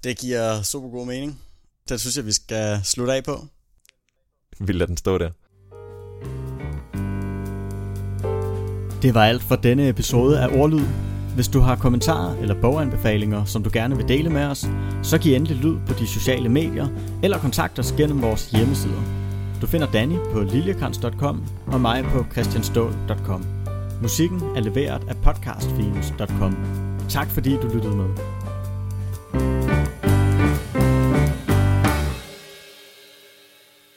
Det 0.03 0.17
giver 0.17 0.61
super 0.61 0.89
god 0.89 1.05
mening. 1.07 1.41
Det 1.89 2.01
synes 2.01 2.17
jeg, 2.17 2.25
vi 2.25 2.31
skal 2.31 2.79
slutte 2.83 3.13
af 3.13 3.23
på. 3.23 3.45
Vi 4.59 4.73
lader 4.73 4.85
den 4.85 4.97
stå 4.97 5.17
der. 5.17 5.31
Det 9.01 9.13
var 9.13 9.25
alt 9.25 9.43
for 9.43 9.55
denne 9.55 9.89
episode 9.89 10.39
af 10.39 10.47
Ordlyd. 10.47 10.85
Hvis 11.35 11.47
du 11.47 11.59
har 11.59 11.75
kommentarer 11.75 12.35
eller 12.35 12.61
boganbefalinger, 12.61 13.45
som 13.45 13.63
du 13.63 13.69
gerne 13.73 13.97
vil 13.97 14.07
dele 14.07 14.29
med 14.29 14.43
os, 14.45 14.65
så 15.03 15.17
giv 15.17 15.35
endelig 15.35 15.57
lyd 15.57 15.77
på 15.87 15.93
de 15.93 16.07
sociale 16.07 16.49
medier 16.49 16.87
eller 17.23 17.39
kontakt 17.39 17.79
os 17.79 17.91
gennem 17.91 18.21
vores 18.21 18.51
hjemmesider. 18.51 19.01
Du 19.61 19.67
finder 19.67 19.91
Danny 19.91 20.17
på 20.33 20.43
liljekrans.com 20.43 21.45
og 21.67 21.81
mig 21.81 22.03
på 22.03 22.25
christianstål.com. 22.31 23.62
Musikken 24.03 24.41
er 24.55 24.59
leveret 24.59 25.07
af 25.07 25.15
podcastfilms.com. 25.23 26.55
Tak 27.09 27.27
fordi 27.27 27.57
du 27.57 27.67
lyttede 27.73 27.95
med. 27.95 28.42